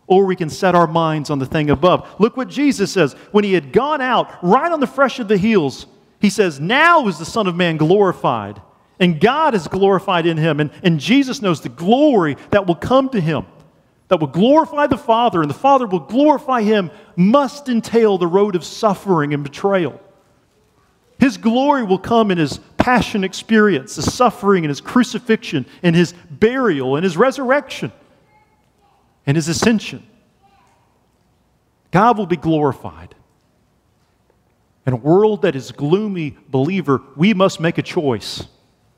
or 0.07 0.27
we 0.27 0.37
can 0.37 0.51
set 0.51 0.75
our 0.75 0.87
minds 0.87 1.31
on 1.31 1.39
the 1.39 1.47
thing 1.47 1.71
above. 1.71 2.09
Look 2.19 2.37
what 2.37 2.49
Jesus 2.49 2.93
says. 2.93 3.15
When 3.33 3.45
he 3.45 3.55
had 3.55 3.73
gone 3.73 4.03
out, 4.03 4.45
right 4.45 4.71
on 4.71 4.81
the 4.81 4.87
fresh 4.87 5.19
of 5.19 5.29
the 5.29 5.39
heels, 5.39 5.87
he 6.21 6.31
says, 6.31 6.61
Now 6.61 7.09
is 7.09 7.19
the 7.19 7.25
Son 7.25 7.47
of 7.47 7.57
Man 7.57 7.79
glorified 7.79 8.61
and 8.99 9.21
God 9.21 9.55
is 9.55 9.69
glorified 9.69 10.27
in 10.27 10.37
him. 10.37 10.61
And, 10.61 10.71
and 10.83 10.99
Jesus 10.99 11.43
knows 11.43 11.61
the 11.61 11.69
glory 11.69 12.37
that 12.51 12.67
will 12.67 12.75
come 12.75 13.09
to 13.11 13.21
him, 13.21 13.47
that 14.09 14.21
will 14.21 14.29
glorify 14.29 14.87
the 14.87 14.97
Father, 14.97 15.41
and 15.41 15.51
the 15.51 15.55
Father 15.55 15.87
will 15.87 16.01
glorify 16.01 16.63
him, 16.63 16.91
must 17.17 17.69
entail 17.69 18.19
the 18.19 18.27
road 18.27 18.55
of 18.55 18.65
suffering 18.65 19.35
and 19.35 19.43
betrayal. 19.43 20.01
His 21.19 21.37
glory 21.37 21.83
will 21.83 21.99
come 21.99 22.31
in 22.31 22.39
his 22.39 22.59
passion 22.77 23.25
experience, 23.25 23.97
the 23.97 24.03
suffering 24.03 24.65
and 24.65 24.69
his 24.69 24.81
crucifixion, 24.81 25.67
and 25.83 25.97
his 25.97 26.15
burial, 26.31 26.97
and 26.97 27.05
his 27.05 27.17
resurrection, 27.17 27.91
and 29.27 29.37
his 29.37 29.49
ascension. 29.49 30.07
God 31.91 32.19
will 32.19 32.27
be 32.27 32.37
glorified. 32.37 33.15
In 34.87 34.93
a 34.93 34.97
world 34.97 35.43
that 35.43 35.57
is 35.57 35.73
gloomy, 35.73 36.37
believer, 36.49 37.03
we 37.17 37.35
must 37.35 37.59
make 37.59 37.79
a 37.79 37.83
choice 37.83 38.47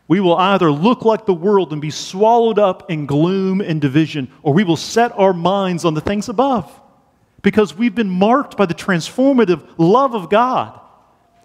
we 0.09 0.21
will 0.21 0.37
either 0.37 0.73
look 0.73 1.05
like 1.05 1.27
the 1.27 1.35
world 1.35 1.71
and 1.71 1.83
be 1.83 1.91
swallowed 1.91 2.59
up 2.59 2.91
in 2.91 3.05
gloom 3.05 3.61
and 3.61 3.79
division, 3.79 4.33
or 4.43 4.55
we 4.55 4.65
will 4.65 4.77
set 4.77 5.13
our 5.13 5.35
minds 5.35 5.85
on 5.85 5.93
the 5.93 6.01
things 6.01 6.31
above 6.31 6.81
because 7.43 7.75
we've 7.75 7.95
been 7.95 8.09
marked 8.09 8.57
by 8.57 8.65
the 8.65 8.75
transformative 8.75 9.69
love 9.77 10.15
of 10.15 10.31
God. 10.31 10.81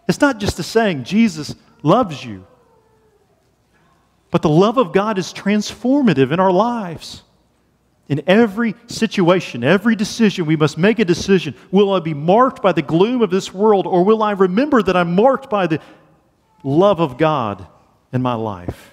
It's 0.07 0.21
not 0.21 0.39
just 0.39 0.57
a 0.59 0.63
saying, 0.63 1.03
Jesus 1.03 1.55
loves 1.83 2.23
you, 2.23 2.47
but 4.31 4.41
the 4.41 4.49
love 4.49 4.77
of 4.77 4.93
God 4.93 5.17
is 5.17 5.33
transformative 5.33 6.31
in 6.31 6.39
our 6.39 6.51
lives. 6.51 7.21
In 8.07 8.21
every 8.27 8.75
situation, 8.87 9.63
every 9.63 9.95
decision, 9.95 10.45
we 10.45 10.55
must 10.55 10.77
make 10.77 10.99
a 10.99 11.05
decision. 11.05 11.53
Will 11.71 11.93
I 11.93 11.99
be 11.99 12.13
marked 12.13 12.61
by 12.61 12.71
the 12.71 12.81
gloom 12.81 13.21
of 13.21 13.29
this 13.29 13.53
world, 13.53 13.87
or 13.87 14.03
will 14.03 14.23
I 14.23 14.31
remember 14.31 14.81
that 14.81 14.95
I'm 14.95 15.15
marked 15.15 15.49
by 15.49 15.67
the 15.67 15.81
love 16.63 17.01
of 17.01 17.17
God 17.17 17.67
in 18.13 18.21
my 18.21 18.35
life. 18.35 18.91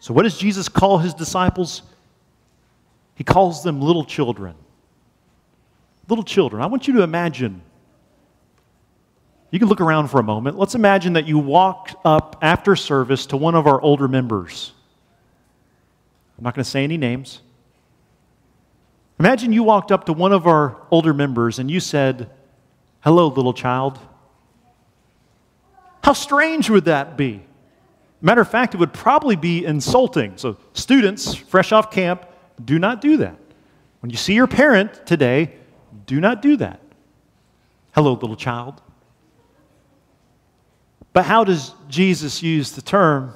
So, 0.00 0.12
what 0.12 0.24
does 0.24 0.36
Jesus 0.36 0.68
call 0.68 0.98
his 0.98 1.14
disciples? 1.14 1.82
He 3.14 3.22
calls 3.22 3.62
them 3.62 3.80
little 3.80 4.04
children. 4.04 4.54
Little 6.08 6.24
children, 6.24 6.62
I 6.62 6.66
want 6.66 6.88
you 6.88 6.94
to 6.94 7.02
imagine. 7.02 7.62
You 9.50 9.58
can 9.60 9.68
look 9.68 9.80
around 9.80 10.08
for 10.08 10.18
a 10.18 10.22
moment. 10.24 10.58
Let's 10.58 10.74
imagine 10.74 11.12
that 11.12 11.26
you 11.26 11.38
walked 11.38 11.94
up 12.04 12.36
after 12.42 12.74
service 12.74 13.26
to 13.26 13.36
one 13.36 13.54
of 13.54 13.68
our 13.68 13.80
older 13.80 14.08
members. 14.08 14.72
I'm 16.36 16.42
not 16.42 16.54
going 16.54 16.64
to 16.64 16.70
say 16.70 16.82
any 16.82 16.96
names. 16.96 17.40
Imagine 19.20 19.52
you 19.52 19.62
walked 19.62 19.92
up 19.92 20.06
to 20.06 20.12
one 20.12 20.32
of 20.32 20.48
our 20.48 20.76
older 20.90 21.14
members 21.14 21.60
and 21.60 21.70
you 21.70 21.78
said, 21.78 22.28
Hello, 23.00 23.28
little 23.28 23.54
child. 23.54 23.98
How 26.04 26.12
strange 26.12 26.68
would 26.68 26.84
that 26.84 27.16
be? 27.16 27.42
Matter 28.20 28.42
of 28.42 28.50
fact, 28.50 28.74
it 28.74 28.76
would 28.76 28.92
probably 28.92 29.36
be 29.36 29.64
insulting. 29.64 30.36
So, 30.36 30.58
students 30.74 31.34
fresh 31.34 31.72
off 31.72 31.90
camp, 31.90 32.26
do 32.62 32.78
not 32.78 33.00
do 33.00 33.16
that. 33.16 33.38
When 34.00 34.10
you 34.10 34.18
see 34.18 34.34
your 34.34 34.46
parent 34.46 35.06
today, 35.06 35.52
do 36.04 36.20
not 36.20 36.42
do 36.42 36.58
that. 36.58 36.80
Hello, 37.94 38.12
little 38.12 38.36
child. 38.36 38.82
But 41.14 41.24
how 41.24 41.42
does 41.42 41.72
Jesus 41.88 42.42
use 42.42 42.72
the 42.72 42.82
term? 42.82 43.32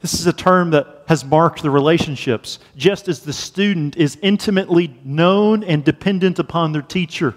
This 0.00 0.14
is 0.14 0.26
a 0.26 0.32
term 0.32 0.70
that 0.70 1.04
has 1.06 1.24
marked 1.24 1.62
the 1.62 1.70
relationships, 1.70 2.58
just 2.76 3.06
as 3.06 3.20
the 3.20 3.32
student 3.32 3.96
is 3.96 4.18
intimately 4.22 4.98
known 5.04 5.62
and 5.62 5.84
dependent 5.84 6.40
upon 6.40 6.72
their 6.72 6.82
teacher 6.82 7.36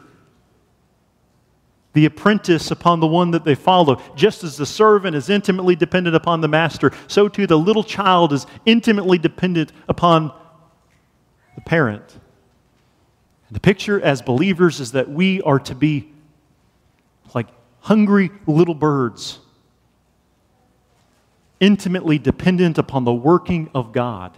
the 1.96 2.06
apprentice 2.06 2.72
upon 2.72 3.00
the 3.00 3.08
one 3.08 3.32
that 3.32 3.46
they 3.46 3.56
follow. 3.56 4.00
Just 4.16 4.44
as 4.44 4.58
the 4.58 4.66
servant 4.66 5.16
is 5.16 5.30
intimately 5.30 5.78
dependent 5.78 6.14
upon 6.16 6.42
the 6.42 6.48
master, 6.48 6.92
so 7.08 7.28
too 7.28 7.48
the 7.48 7.58
little 7.58 7.84
child 7.84 8.34
is 8.34 8.46
intimately 8.66 9.18
dependent 9.18 9.72
upon 9.88 10.32
the 11.56 11.62
parent. 11.62 12.20
The 13.50 13.62
picture 13.62 14.02
as 14.02 14.22
believers 14.22 14.82
is 14.82 14.92
that 14.92 15.10
we 15.10 15.42
are 15.44 15.60
to 15.60 15.74
be 15.74 16.12
like 17.34 17.48
hungry 17.80 18.30
little 18.46 18.76
birds, 18.76 19.40
intimately 21.62 22.20
dependent 22.20 22.78
upon 22.78 23.06
the 23.06 23.14
working 23.14 23.70
of 23.74 23.94
God. 23.94 24.38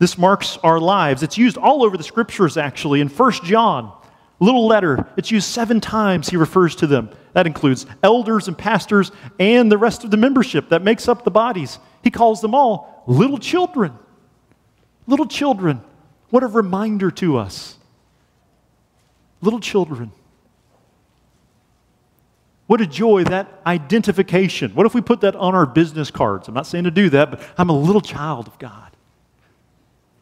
This 0.00 0.18
marks 0.18 0.58
our 0.64 0.80
lives. 0.80 1.22
It's 1.22 1.38
used 1.38 1.56
all 1.56 1.84
over 1.84 1.96
the 1.96 2.02
scriptures, 2.02 2.56
actually. 2.56 3.00
In 3.00 3.08
1 3.08 3.32
John, 3.44 3.96
Little 4.38 4.66
letter, 4.66 5.08
it's 5.16 5.30
used 5.30 5.48
seven 5.48 5.80
times, 5.80 6.28
he 6.28 6.36
refers 6.36 6.76
to 6.76 6.86
them. 6.86 7.10
That 7.32 7.46
includes 7.46 7.86
elders 8.02 8.48
and 8.48 8.56
pastors 8.56 9.10
and 9.38 9.72
the 9.72 9.78
rest 9.78 10.04
of 10.04 10.10
the 10.10 10.16
membership 10.16 10.68
that 10.68 10.82
makes 10.82 11.08
up 11.08 11.24
the 11.24 11.30
bodies. 11.30 11.78
He 12.02 12.10
calls 12.10 12.40
them 12.40 12.54
all 12.54 13.04
little 13.06 13.38
children. 13.38 13.92
Little 15.06 15.26
children. 15.26 15.82
What 16.30 16.42
a 16.42 16.48
reminder 16.48 17.10
to 17.12 17.38
us. 17.38 17.78
Little 19.40 19.60
children. 19.60 20.12
What 22.66 22.80
a 22.80 22.86
joy 22.86 23.24
that 23.24 23.60
identification. 23.64 24.72
What 24.74 24.86
if 24.86 24.94
we 24.94 25.00
put 25.00 25.20
that 25.20 25.36
on 25.36 25.54
our 25.54 25.66
business 25.66 26.10
cards? 26.10 26.48
I'm 26.48 26.54
not 26.54 26.66
saying 26.66 26.84
to 26.84 26.90
do 26.90 27.08
that, 27.10 27.30
but 27.30 27.42
I'm 27.56 27.70
a 27.70 27.78
little 27.78 28.00
child 28.00 28.48
of 28.48 28.58
God. 28.58 28.95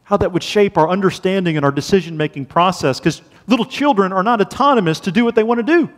How 0.04 0.16
that 0.18 0.32
would 0.32 0.42
shape 0.42 0.76
our 0.76 0.88
understanding 0.88 1.56
and 1.56 1.64
our 1.64 1.72
decision 1.72 2.16
making 2.16 2.46
process 2.46 3.00
because 3.00 3.22
little 3.46 3.64
children 3.64 4.12
are 4.12 4.22
not 4.22 4.40
autonomous 4.40 5.00
to 5.00 5.12
do 5.12 5.24
what 5.24 5.34
they 5.34 5.42
want 5.42 5.58
to 5.58 5.62
do. 5.62 5.90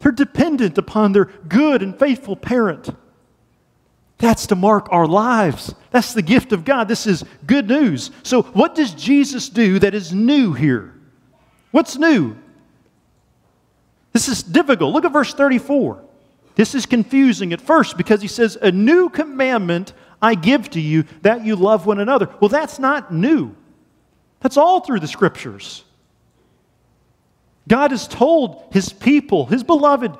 They're 0.00 0.12
dependent 0.12 0.76
upon 0.76 1.12
their 1.12 1.26
good 1.48 1.82
and 1.82 1.98
faithful 1.98 2.36
parent. 2.36 2.90
That's 4.18 4.46
to 4.48 4.54
mark 4.54 4.88
our 4.90 5.06
lives. 5.06 5.74
That's 5.90 6.14
the 6.14 6.22
gift 6.22 6.52
of 6.52 6.64
God. 6.64 6.88
This 6.88 7.06
is 7.06 7.24
good 7.46 7.68
news. 7.68 8.10
So, 8.22 8.42
what 8.42 8.74
does 8.74 8.94
Jesus 8.94 9.48
do 9.48 9.78
that 9.80 9.94
is 9.94 10.12
new 10.12 10.52
here? 10.52 10.94
What's 11.70 11.96
new? 11.96 12.36
This 14.12 14.28
is 14.28 14.42
difficult. 14.42 14.92
Look 14.92 15.04
at 15.04 15.12
verse 15.12 15.34
34. 15.34 16.02
This 16.54 16.74
is 16.74 16.86
confusing 16.86 17.52
at 17.52 17.60
first 17.60 17.96
because 17.96 18.22
he 18.22 18.28
says, 18.28 18.56
A 18.62 18.70
new 18.70 19.08
commandment 19.08 19.92
I 20.24 20.34
give 20.34 20.70
to 20.70 20.80
you 20.80 21.04
that 21.20 21.44
you 21.44 21.54
love 21.54 21.84
one 21.84 22.00
another. 22.00 22.30
Well, 22.40 22.48
that's 22.48 22.78
not 22.78 23.12
new, 23.12 23.54
that's 24.40 24.56
all 24.56 24.80
through 24.80 25.00
the 25.00 25.06
scriptures. 25.06 25.84
God 27.68 27.90
has 27.90 28.08
told 28.08 28.64
his 28.72 28.90
people, 28.90 29.46
his 29.46 29.62
beloved, 29.62 30.16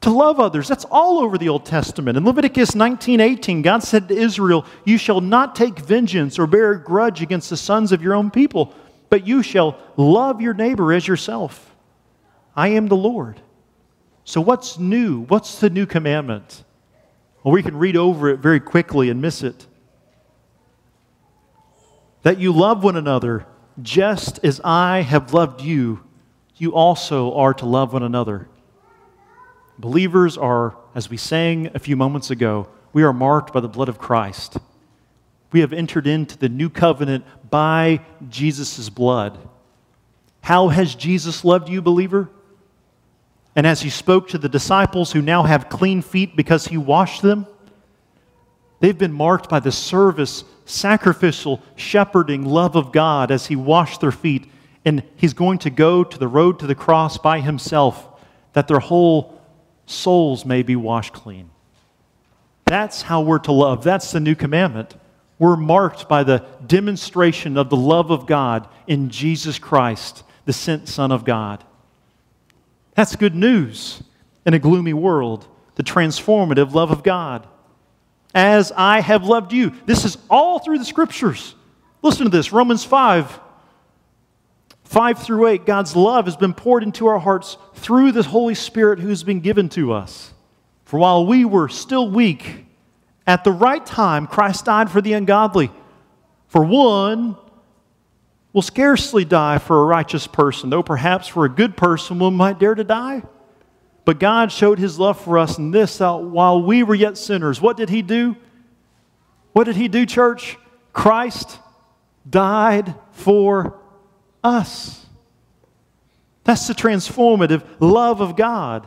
to 0.00 0.10
love 0.10 0.38
others. 0.40 0.68
That's 0.68 0.84
all 0.84 1.20
over 1.20 1.38
the 1.38 1.48
Old 1.48 1.64
Testament. 1.64 2.18
In 2.18 2.24
Leviticus 2.24 2.74
19:18, 2.74 3.62
God 3.62 3.82
said 3.82 4.08
to 4.08 4.16
Israel, 4.16 4.66
"You 4.84 4.98
shall 4.98 5.20
not 5.20 5.54
take 5.54 5.78
vengeance 5.78 6.38
or 6.38 6.46
bear 6.46 6.72
a 6.72 6.82
grudge 6.82 7.22
against 7.22 7.50
the 7.50 7.56
sons 7.56 7.92
of 7.92 8.02
your 8.02 8.14
own 8.14 8.30
people, 8.30 8.74
but 9.10 9.26
you 9.26 9.42
shall 9.42 9.76
love 9.96 10.40
your 10.40 10.54
neighbor 10.54 10.92
as 10.92 11.06
yourself. 11.06 11.74
I 12.56 12.68
am 12.68 12.88
the 12.88 12.96
Lord." 12.96 13.40
So 14.24 14.40
what's 14.40 14.78
new? 14.78 15.20
What's 15.28 15.60
the 15.60 15.70
new 15.70 15.86
commandment? 15.86 16.64
Well, 17.44 17.52
we 17.52 17.62
can 17.62 17.76
read 17.76 17.96
over 17.96 18.28
it 18.30 18.40
very 18.40 18.58
quickly 18.58 19.08
and 19.08 19.22
miss 19.22 19.42
it. 19.42 19.68
That 22.22 22.40
you 22.40 22.52
love 22.52 22.82
one 22.82 22.96
another 22.96 23.46
just 23.80 24.44
as 24.44 24.60
I 24.64 25.02
have 25.02 25.32
loved 25.32 25.60
you 25.60 26.02
you 26.56 26.72
also 26.74 27.34
are 27.34 27.54
to 27.54 27.66
love 27.66 27.92
one 27.92 28.02
another. 28.02 28.48
Believers 29.78 30.38
are, 30.38 30.76
as 30.94 31.10
we 31.10 31.16
sang 31.16 31.70
a 31.74 31.78
few 31.78 31.96
moments 31.96 32.30
ago, 32.30 32.68
we 32.92 33.02
are 33.02 33.12
marked 33.12 33.52
by 33.52 33.60
the 33.60 33.68
blood 33.68 33.88
of 33.88 33.98
Christ. 33.98 34.56
We 35.50 35.60
have 35.60 35.72
entered 35.72 36.06
into 36.06 36.38
the 36.38 36.48
new 36.48 36.70
covenant 36.70 37.24
by 37.50 38.00
Jesus' 38.28 38.88
blood. 38.88 39.38
How 40.42 40.68
has 40.68 40.94
Jesus 40.94 41.44
loved 41.44 41.68
you, 41.68 41.82
believer? 41.82 42.30
And 43.56 43.66
as 43.66 43.82
he 43.82 43.90
spoke 43.90 44.28
to 44.28 44.38
the 44.38 44.48
disciples 44.48 45.12
who 45.12 45.22
now 45.22 45.44
have 45.44 45.68
clean 45.68 46.02
feet 46.02 46.36
because 46.36 46.66
he 46.66 46.76
washed 46.76 47.22
them, 47.22 47.46
they've 48.80 48.98
been 48.98 49.12
marked 49.12 49.48
by 49.48 49.60
the 49.60 49.72
service, 49.72 50.44
sacrificial, 50.64 51.62
shepherding 51.76 52.44
love 52.44 52.76
of 52.76 52.92
God 52.92 53.30
as 53.30 53.46
he 53.46 53.56
washed 53.56 54.00
their 54.00 54.12
feet 54.12 54.50
and 54.84 55.02
he's 55.16 55.34
going 55.34 55.58
to 55.60 55.70
go 55.70 56.04
to 56.04 56.18
the 56.18 56.28
road 56.28 56.58
to 56.58 56.66
the 56.66 56.74
cross 56.74 57.16
by 57.16 57.40
himself 57.40 58.06
that 58.52 58.68
their 58.68 58.80
whole 58.80 59.40
souls 59.86 60.44
may 60.44 60.62
be 60.62 60.76
washed 60.76 61.12
clean. 61.12 61.50
That's 62.66 63.02
how 63.02 63.22
we're 63.22 63.38
to 63.40 63.52
love. 63.52 63.84
That's 63.84 64.10
the 64.12 64.20
new 64.20 64.34
commandment. 64.34 64.94
We're 65.38 65.56
marked 65.56 66.08
by 66.08 66.22
the 66.24 66.44
demonstration 66.66 67.56
of 67.56 67.68
the 67.68 67.76
love 67.76 68.10
of 68.10 68.26
God 68.26 68.68
in 68.86 69.10
Jesus 69.10 69.58
Christ, 69.58 70.22
the 70.44 70.52
sent 70.52 70.88
Son 70.88 71.12
of 71.12 71.24
God. 71.24 71.64
That's 72.94 73.16
good 73.16 73.34
news 73.34 74.02
in 74.46 74.54
a 74.54 74.58
gloomy 74.58 74.92
world, 74.92 75.46
the 75.74 75.82
transformative 75.82 76.72
love 76.72 76.90
of 76.90 77.02
God. 77.02 77.46
As 78.34 78.72
I 78.76 79.00
have 79.00 79.24
loved 79.24 79.52
you. 79.52 79.72
This 79.86 80.04
is 80.04 80.18
all 80.28 80.58
through 80.58 80.78
the 80.78 80.84
scriptures. 80.84 81.54
Listen 82.02 82.24
to 82.24 82.30
this 82.30 82.52
Romans 82.52 82.84
5 82.84 83.40
5 84.84 85.18
through 85.18 85.48
8, 85.48 85.66
God's 85.66 85.96
love 85.96 86.26
has 86.26 86.36
been 86.36 86.54
poured 86.54 86.82
into 86.82 87.06
our 87.06 87.18
hearts 87.18 87.56
through 87.74 88.12
the 88.12 88.22
Holy 88.22 88.54
Spirit 88.54 89.00
who's 89.00 89.22
been 89.22 89.40
given 89.40 89.68
to 89.70 89.92
us. 89.92 90.32
For 90.84 91.00
while 91.00 91.26
we 91.26 91.44
were 91.44 91.68
still 91.68 92.08
weak, 92.08 92.66
at 93.26 93.42
the 93.42 93.50
right 93.50 93.84
time, 93.84 94.26
Christ 94.26 94.66
died 94.66 94.90
for 94.90 95.00
the 95.00 95.14
ungodly. 95.14 95.70
For 96.48 96.62
one 96.64 97.36
will 98.54 98.62
scarcely 98.62 99.24
die 99.26 99.58
for 99.58 99.82
a 99.82 99.84
righteous 99.84 100.26
person, 100.26 100.70
though 100.70 100.82
perhaps 100.82 101.28
for 101.28 101.44
a 101.44 101.48
good 101.50 101.76
person 101.76 102.18
one 102.18 102.34
might 102.34 102.58
dare 102.58 102.74
to 102.74 102.84
die. 102.84 103.22
But 104.06 104.20
God 104.20 104.52
showed 104.52 104.78
his 104.78 104.98
love 104.98 105.20
for 105.20 105.38
us 105.38 105.58
in 105.58 105.72
this 105.72 105.98
while 105.98 106.62
we 106.62 106.82
were 106.82 106.94
yet 106.94 107.18
sinners, 107.18 107.60
what 107.60 107.76
did 107.76 107.90
he 107.90 108.00
do? 108.00 108.36
What 109.52 109.64
did 109.64 109.76
he 109.76 109.88
do, 109.88 110.06
church? 110.06 110.56
Christ 110.92 111.58
died 112.28 112.94
for 113.12 113.78
us. 114.42 115.04
That's 116.44 116.68
the 116.68 116.74
transformative 116.74 117.64
love 117.80 118.20
of 118.20 118.36
God. 118.36 118.86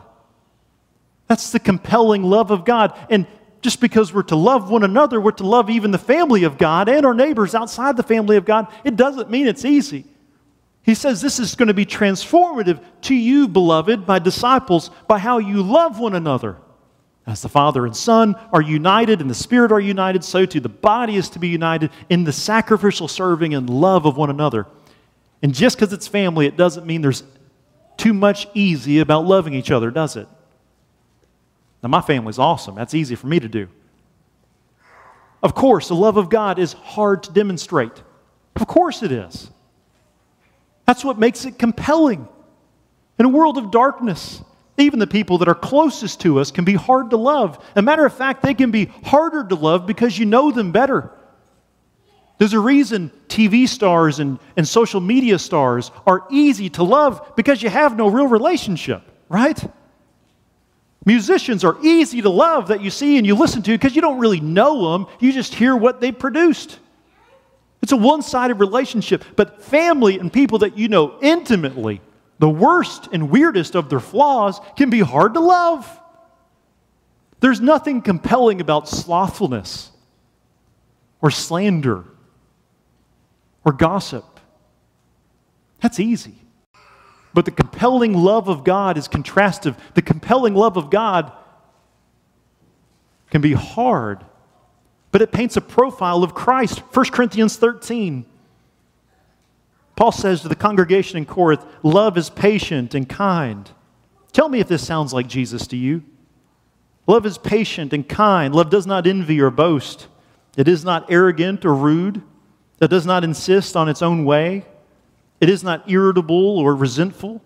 That's 1.26 1.50
the 1.50 1.60
compelling 1.60 2.22
love 2.22 2.50
of 2.50 2.64
God. 2.64 2.96
And 3.10 3.26
just 3.60 3.80
because 3.80 4.12
we're 4.12 4.22
to 4.24 4.36
love 4.36 4.70
one 4.70 4.84
another, 4.84 5.20
we're 5.20 5.32
to 5.32 5.46
love 5.46 5.68
even 5.68 5.90
the 5.90 5.98
family 5.98 6.44
of 6.44 6.58
God 6.58 6.88
and 6.88 7.04
our 7.04 7.14
neighbors 7.14 7.54
outside 7.54 7.96
the 7.96 8.02
family 8.02 8.36
of 8.36 8.44
God, 8.44 8.68
it 8.84 8.96
doesn't 8.96 9.30
mean 9.30 9.46
it's 9.46 9.64
easy. 9.64 10.04
He 10.82 10.94
says 10.94 11.20
this 11.20 11.38
is 11.38 11.54
going 11.54 11.66
to 11.68 11.74
be 11.74 11.84
transformative 11.84 12.82
to 13.02 13.14
you, 13.14 13.48
beloved, 13.48 14.06
my 14.06 14.18
disciples, 14.18 14.90
by 15.06 15.18
how 15.18 15.38
you 15.38 15.62
love 15.62 15.98
one 15.98 16.14
another. 16.14 16.56
As 17.26 17.42
the 17.42 17.48
Father 17.50 17.84
and 17.84 17.94
Son 17.94 18.36
are 18.54 18.62
united 18.62 19.20
and 19.20 19.28
the 19.28 19.34
Spirit 19.34 19.70
are 19.70 19.80
united, 19.80 20.24
so 20.24 20.46
too 20.46 20.60
the 20.60 20.70
body 20.70 21.16
is 21.16 21.28
to 21.30 21.38
be 21.38 21.48
united 21.48 21.90
in 22.08 22.24
the 22.24 22.32
sacrificial 22.32 23.06
serving 23.06 23.52
and 23.52 23.68
love 23.68 24.06
of 24.06 24.16
one 24.16 24.30
another. 24.30 24.66
And 25.42 25.54
just 25.54 25.76
because 25.76 25.92
it's 25.92 26.08
family, 26.08 26.46
it 26.46 26.56
doesn't 26.56 26.86
mean 26.86 27.02
there's 27.02 27.22
too 27.98 28.14
much 28.14 28.48
easy 28.54 29.00
about 29.00 29.26
loving 29.26 29.52
each 29.52 29.70
other, 29.70 29.90
does 29.90 30.16
it? 30.16 30.26
Now, 31.82 31.88
my 31.88 32.00
family's 32.00 32.38
awesome. 32.38 32.74
That's 32.74 32.94
easy 32.94 33.14
for 33.14 33.26
me 33.26 33.38
to 33.40 33.48
do. 33.48 33.68
Of 35.42 35.54
course, 35.54 35.88
the 35.88 35.94
love 35.94 36.16
of 36.16 36.28
God 36.28 36.58
is 36.58 36.72
hard 36.72 37.22
to 37.24 37.32
demonstrate. 37.32 38.02
Of 38.56 38.66
course, 38.66 39.02
it 39.02 39.12
is. 39.12 39.50
That's 40.86 41.04
what 41.04 41.18
makes 41.18 41.44
it 41.44 41.58
compelling. 41.58 42.28
In 43.18 43.26
a 43.26 43.28
world 43.28 43.58
of 43.58 43.70
darkness, 43.70 44.42
even 44.78 44.98
the 44.98 45.06
people 45.06 45.38
that 45.38 45.48
are 45.48 45.54
closest 45.54 46.20
to 46.20 46.40
us 46.40 46.50
can 46.50 46.64
be 46.64 46.74
hard 46.74 47.10
to 47.10 47.16
love. 47.16 47.58
As 47.70 47.76
a 47.76 47.82
matter 47.82 48.06
of 48.06 48.14
fact, 48.14 48.42
they 48.42 48.54
can 48.54 48.70
be 48.70 48.86
harder 49.04 49.44
to 49.44 49.54
love 49.54 49.86
because 49.86 50.18
you 50.18 50.26
know 50.26 50.50
them 50.50 50.72
better. 50.72 51.12
There's 52.38 52.52
a 52.52 52.60
reason 52.60 53.10
TV 53.28 53.68
stars 53.68 54.20
and, 54.20 54.38
and 54.56 54.66
social 54.66 55.00
media 55.00 55.38
stars 55.38 55.90
are 56.06 56.24
easy 56.30 56.70
to 56.70 56.84
love 56.84 57.32
because 57.36 57.62
you 57.62 57.68
have 57.68 57.96
no 57.96 58.08
real 58.08 58.28
relationship, 58.28 59.02
right? 59.28 59.60
Musicians 61.08 61.64
are 61.64 61.78
easy 61.82 62.20
to 62.20 62.28
love 62.28 62.68
that 62.68 62.82
you 62.82 62.90
see 62.90 63.16
and 63.16 63.26
you 63.26 63.34
listen 63.34 63.62
to 63.62 63.70
because 63.70 63.96
you 63.96 64.02
don't 64.02 64.18
really 64.18 64.40
know 64.40 64.92
them, 64.92 65.06
you 65.18 65.32
just 65.32 65.54
hear 65.54 65.74
what 65.74 66.02
they 66.02 66.12
produced. 66.12 66.78
It's 67.80 67.92
a 67.92 67.96
one 67.96 68.20
sided 68.20 68.56
relationship. 68.56 69.24
But 69.34 69.62
family 69.62 70.18
and 70.18 70.30
people 70.30 70.58
that 70.58 70.76
you 70.76 70.88
know 70.88 71.18
intimately, 71.22 72.02
the 72.40 72.50
worst 72.50 73.08
and 73.10 73.30
weirdest 73.30 73.74
of 73.74 73.88
their 73.88 74.00
flaws, 74.00 74.60
can 74.76 74.90
be 74.90 75.00
hard 75.00 75.32
to 75.32 75.40
love. 75.40 75.88
There's 77.40 77.62
nothing 77.62 78.02
compelling 78.02 78.60
about 78.60 78.86
slothfulness 78.86 79.90
or 81.22 81.30
slander 81.30 82.04
or 83.64 83.72
gossip. 83.72 84.40
That's 85.80 85.98
easy. 85.98 86.34
But 87.38 87.44
the 87.44 87.52
compelling 87.52 88.14
love 88.14 88.48
of 88.48 88.64
God 88.64 88.98
is 88.98 89.06
contrastive. 89.06 89.76
The 89.94 90.02
compelling 90.02 90.56
love 90.56 90.76
of 90.76 90.90
God 90.90 91.30
can 93.30 93.40
be 93.40 93.52
hard, 93.52 94.24
but 95.12 95.22
it 95.22 95.30
paints 95.30 95.56
a 95.56 95.60
profile 95.60 96.24
of 96.24 96.34
Christ. 96.34 96.80
1 96.80 97.04
Corinthians 97.12 97.56
13. 97.56 98.26
Paul 99.94 100.10
says 100.10 100.40
to 100.40 100.48
the 100.48 100.56
congregation 100.56 101.16
in 101.16 101.26
Corinth, 101.26 101.64
Love 101.84 102.18
is 102.18 102.28
patient 102.28 102.92
and 102.92 103.08
kind. 103.08 103.70
Tell 104.32 104.48
me 104.48 104.58
if 104.58 104.66
this 104.66 104.84
sounds 104.84 105.12
like 105.12 105.28
Jesus 105.28 105.68
to 105.68 105.76
you. 105.76 106.02
Love 107.06 107.24
is 107.24 107.38
patient 107.38 107.92
and 107.92 108.08
kind. 108.08 108.52
Love 108.52 108.68
does 108.68 108.84
not 108.84 109.06
envy 109.06 109.40
or 109.40 109.52
boast. 109.52 110.08
It 110.56 110.66
is 110.66 110.84
not 110.84 111.08
arrogant 111.08 111.64
or 111.64 111.76
rude. 111.76 112.20
It 112.80 112.90
does 112.90 113.06
not 113.06 113.22
insist 113.22 113.76
on 113.76 113.88
its 113.88 114.02
own 114.02 114.24
way. 114.24 114.64
It 115.40 115.48
is 115.48 115.62
not 115.62 115.88
irritable 115.90 116.58
or 116.58 116.74
resentful. 116.74 117.42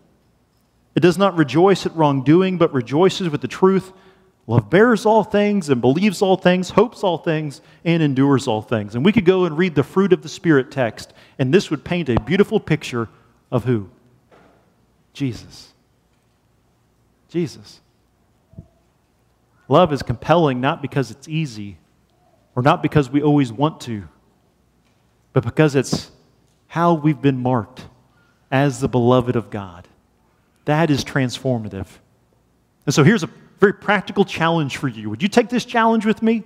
It 0.94 1.00
does 1.00 1.18
not 1.18 1.36
rejoice 1.36 1.86
at 1.86 1.94
wrongdoing, 1.96 2.58
but 2.58 2.72
rejoices 2.72 3.28
with 3.28 3.40
the 3.40 3.48
truth. 3.48 3.92
Love 4.46 4.68
bears 4.70 5.06
all 5.06 5.22
things 5.22 5.68
and 5.68 5.80
believes 5.80 6.20
all 6.20 6.36
things, 6.36 6.70
hopes 6.70 7.04
all 7.04 7.18
things, 7.18 7.60
and 7.84 8.02
endures 8.02 8.48
all 8.48 8.60
things. 8.60 8.94
And 8.94 9.04
we 9.04 9.12
could 9.12 9.24
go 9.24 9.44
and 9.44 9.56
read 9.56 9.74
the 9.74 9.84
fruit 9.84 10.12
of 10.12 10.22
the 10.22 10.28
Spirit 10.28 10.70
text, 10.70 11.12
and 11.38 11.54
this 11.54 11.70
would 11.70 11.84
paint 11.84 12.08
a 12.08 12.20
beautiful 12.20 12.58
picture 12.58 13.08
of 13.50 13.64
who? 13.64 13.88
Jesus. 15.12 15.72
Jesus. 17.28 17.80
Love 19.68 19.92
is 19.92 20.02
compelling 20.02 20.60
not 20.60 20.82
because 20.82 21.10
it's 21.10 21.28
easy 21.28 21.78
or 22.54 22.62
not 22.62 22.82
because 22.82 23.08
we 23.08 23.22
always 23.22 23.52
want 23.52 23.80
to, 23.82 24.08
but 25.32 25.44
because 25.44 25.74
it's 25.74 26.10
how 26.72 26.94
we've 26.94 27.20
been 27.20 27.36
marked 27.36 27.84
as 28.50 28.80
the 28.80 28.88
beloved 28.88 29.36
of 29.36 29.50
God. 29.50 29.86
That 30.64 30.88
is 30.90 31.04
transformative. 31.04 31.86
And 32.86 32.94
so 32.94 33.04
here's 33.04 33.22
a 33.22 33.28
very 33.60 33.74
practical 33.74 34.24
challenge 34.24 34.78
for 34.78 34.88
you. 34.88 35.10
Would 35.10 35.22
you 35.22 35.28
take 35.28 35.50
this 35.50 35.66
challenge 35.66 36.06
with 36.06 36.22
me? 36.22 36.44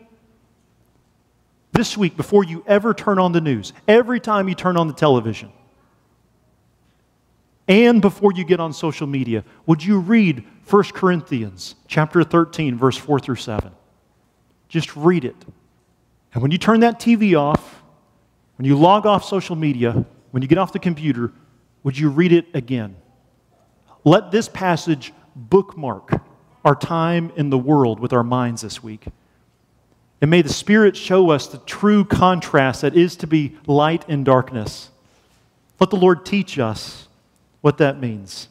This 1.70 1.96
week, 1.96 2.16
before 2.16 2.42
you 2.42 2.64
ever 2.66 2.92
turn 2.92 3.20
on 3.20 3.30
the 3.30 3.40
news, 3.40 3.72
every 3.86 4.18
time 4.18 4.48
you 4.48 4.56
turn 4.56 4.76
on 4.76 4.88
the 4.88 4.94
television, 4.94 5.52
and 7.68 8.02
before 8.02 8.32
you 8.32 8.42
get 8.42 8.58
on 8.58 8.72
social 8.72 9.06
media, 9.06 9.44
would 9.66 9.84
you 9.84 10.00
read 10.00 10.44
1 10.68 10.82
Corinthians 10.86 11.76
chapter 11.86 12.24
13, 12.24 12.76
verse 12.76 12.96
4 12.96 13.20
through 13.20 13.36
7? 13.36 13.70
Just 14.68 14.96
read 14.96 15.24
it. 15.24 15.36
And 16.34 16.42
when 16.42 16.50
you 16.50 16.58
turn 16.58 16.80
that 16.80 16.98
TV 16.98 17.38
off, 17.38 17.84
when 18.58 18.66
you 18.66 18.76
log 18.76 19.06
off 19.06 19.24
social 19.24 19.54
media, 19.54 20.04
when 20.30 20.42
you 20.42 20.48
get 20.48 20.58
off 20.58 20.72
the 20.72 20.78
computer, 20.78 21.32
would 21.82 21.98
you 21.98 22.10
read 22.10 22.32
it 22.32 22.46
again? 22.54 22.96
Let 24.04 24.30
this 24.30 24.48
passage 24.48 25.12
bookmark 25.34 26.20
our 26.64 26.74
time 26.74 27.32
in 27.36 27.50
the 27.50 27.58
world 27.58 28.00
with 28.00 28.12
our 28.12 28.24
minds 28.24 28.62
this 28.62 28.82
week. 28.82 29.06
And 30.20 30.30
may 30.30 30.42
the 30.42 30.52
Spirit 30.52 30.96
show 30.96 31.30
us 31.30 31.46
the 31.46 31.58
true 31.58 32.04
contrast 32.04 32.82
that 32.82 32.96
is 32.96 33.16
to 33.16 33.26
be 33.26 33.56
light 33.66 34.04
and 34.08 34.24
darkness. 34.24 34.90
Let 35.78 35.90
the 35.90 35.96
Lord 35.96 36.24
teach 36.24 36.58
us 36.58 37.06
what 37.60 37.78
that 37.78 38.00
means. 38.00 38.48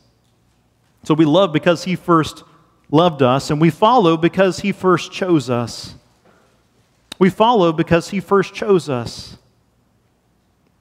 So 1.04 1.14
we 1.14 1.26
love 1.26 1.52
because 1.52 1.84
He 1.84 1.96
first 1.96 2.44
loved 2.92 3.22
us, 3.22 3.50
and 3.50 3.60
we 3.60 3.70
follow 3.70 4.16
because 4.16 4.60
He 4.60 4.72
first 4.72 5.12
chose 5.12 5.50
us. 5.50 5.96
We 7.18 7.30
follow 7.30 7.74
because 7.74 8.10
He 8.10 8.20
first 8.20 8.54
chose 8.54 8.90
us. 8.90 9.38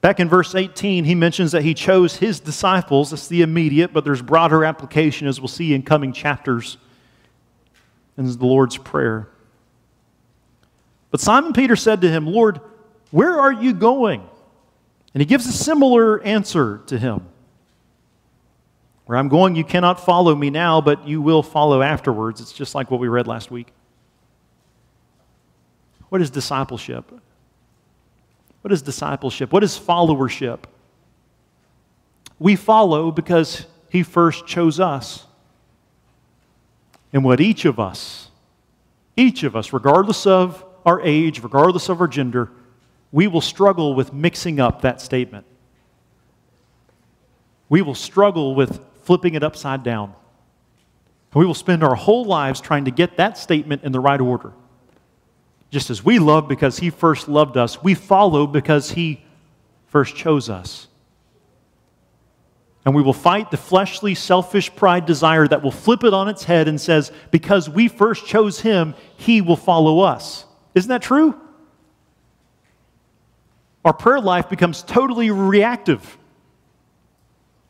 Back 0.05 0.19
in 0.19 0.29
verse 0.29 0.53
18, 0.53 1.03
he 1.03 1.15
mentions 1.15 1.53
that 1.53 1.63
he 1.63 1.73
chose 1.73 2.17
his 2.17 2.39
disciples. 2.39 3.09
That's 3.09 3.27
the 3.27 3.41
immediate, 3.41 3.91
but 3.91 4.03
there's 4.03 4.21
broader 4.21 4.63
application 4.63 5.27
as 5.27 5.41
we'll 5.41 5.47
see 5.47 5.73
in 5.73 5.81
coming 5.81 6.13
chapters 6.13 6.77
in 8.15 8.27
the 8.27 8.45
Lord's 8.45 8.77
Prayer. 8.77 9.27
But 11.09 11.21
Simon 11.21 11.53
Peter 11.53 11.75
said 11.75 12.01
to 12.01 12.07
him, 12.07 12.27
Lord, 12.27 12.61
where 13.09 13.39
are 13.39 13.51
you 13.51 13.73
going? 13.73 14.21
And 15.15 15.21
he 15.21 15.25
gives 15.25 15.47
a 15.47 15.51
similar 15.51 16.21
answer 16.21 16.83
to 16.85 16.99
him. 16.99 17.25
Where 19.07 19.17
I'm 19.17 19.27
going, 19.27 19.55
you 19.55 19.63
cannot 19.63 20.05
follow 20.05 20.35
me 20.35 20.51
now, 20.51 20.81
but 20.81 21.07
you 21.07 21.19
will 21.19 21.41
follow 21.41 21.81
afterwards. 21.81 22.41
It's 22.41 22.53
just 22.53 22.75
like 22.75 22.91
what 22.91 22.99
we 22.99 23.07
read 23.07 23.25
last 23.25 23.49
week. 23.49 23.73
What 26.09 26.21
is 26.21 26.29
discipleship? 26.29 27.11
What 28.65 28.71
is 28.71 28.81
discipleship? 28.81 29.53
What 29.53 29.63
is 29.63 29.77
followership? 29.77 30.61
We 32.39 32.55
follow 32.55 33.11
because 33.11 33.67
he 33.89 34.01
first 34.01 34.47
chose 34.47 34.79
us 34.79 35.27
and 37.13 37.23
what 37.23 37.39
each 37.39 37.65
of 37.65 37.79
us, 37.79 38.31
each 39.15 39.43
of 39.43 39.55
us, 39.55 39.71
regardless 39.71 40.25
of 40.25 40.65
our 40.83 40.99
age, 41.01 41.43
regardless 41.43 41.89
of 41.89 42.01
our 42.01 42.07
gender, 42.07 42.49
we 43.11 43.27
will 43.27 43.39
struggle 43.39 43.93
with 43.93 44.11
mixing 44.11 44.59
up 44.59 44.81
that 44.81 44.99
statement. 44.99 45.45
We 47.69 47.83
will 47.83 47.93
struggle 47.93 48.55
with 48.55 48.79
flipping 49.03 49.35
it 49.35 49.43
upside 49.43 49.83
down. 49.83 50.15
And 51.33 51.39
we 51.39 51.45
will 51.45 51.53
spend 51.53 51.83
our 51.83 51.93
whole 51.93 52.25
lives 52.25 52.61
trying 52.61 52.85
to 52.85 52.91
get 52.91 53.17
that 53.17 53.37
statement 53.37 53.83
in 53.83 53.91
the 53.91 53.99
right 53.99 54.19
order. 54.19 54.53
Just 55.71 55.89
as 55.89 56.03
we 56.03 56.19
love 56.19 56.47
because 56.47 56.79
He 56.79 56.89
first 56.89 57.27
loved 57.27 57.57
us, 57.57 57.83
we 57.83 57.93
follow 57.93 58.47
because 58.47 58.91
He 58.91 59.23
first 59.87 60.15
chose 60.15 60.49
us. 60.49 60.87
And 62.85 62.93
we 62.93 63.01
will 63.01 63.13
fight 63.13 63.49
the 63.49 63.57
fleshly, 63.57 64.13
selfish 64.13 64.73
pride 64.75 65.07
desire 65.07 65.47
that 65.47 65.63
will 65.63 65.71
flip 65.71 66.03
it 66.03 66.13
on 66.13 66.27
its 66.27 66.43
head 66.43 66.67
and 66.67 66.79
says, 66.79 67.11
because 67.31 67.67
we 67.67 67.87
first 67.87 68.27
chose 68.27 68.59
him, 68.59 68.93
he 69.17 69.41
will 69.41 69.55
follow 69.55 70.01
us. 70.01 70.45
Isn't 70.75 70.89
that 70.89 71.01
true? 71.01 71.39
Our 73.83 73.93
prayer 73.93 74.19
life 74.19 74.49
becomes 74.49 74.83
totally 74.83 75.31
reactive. 75.31 76.17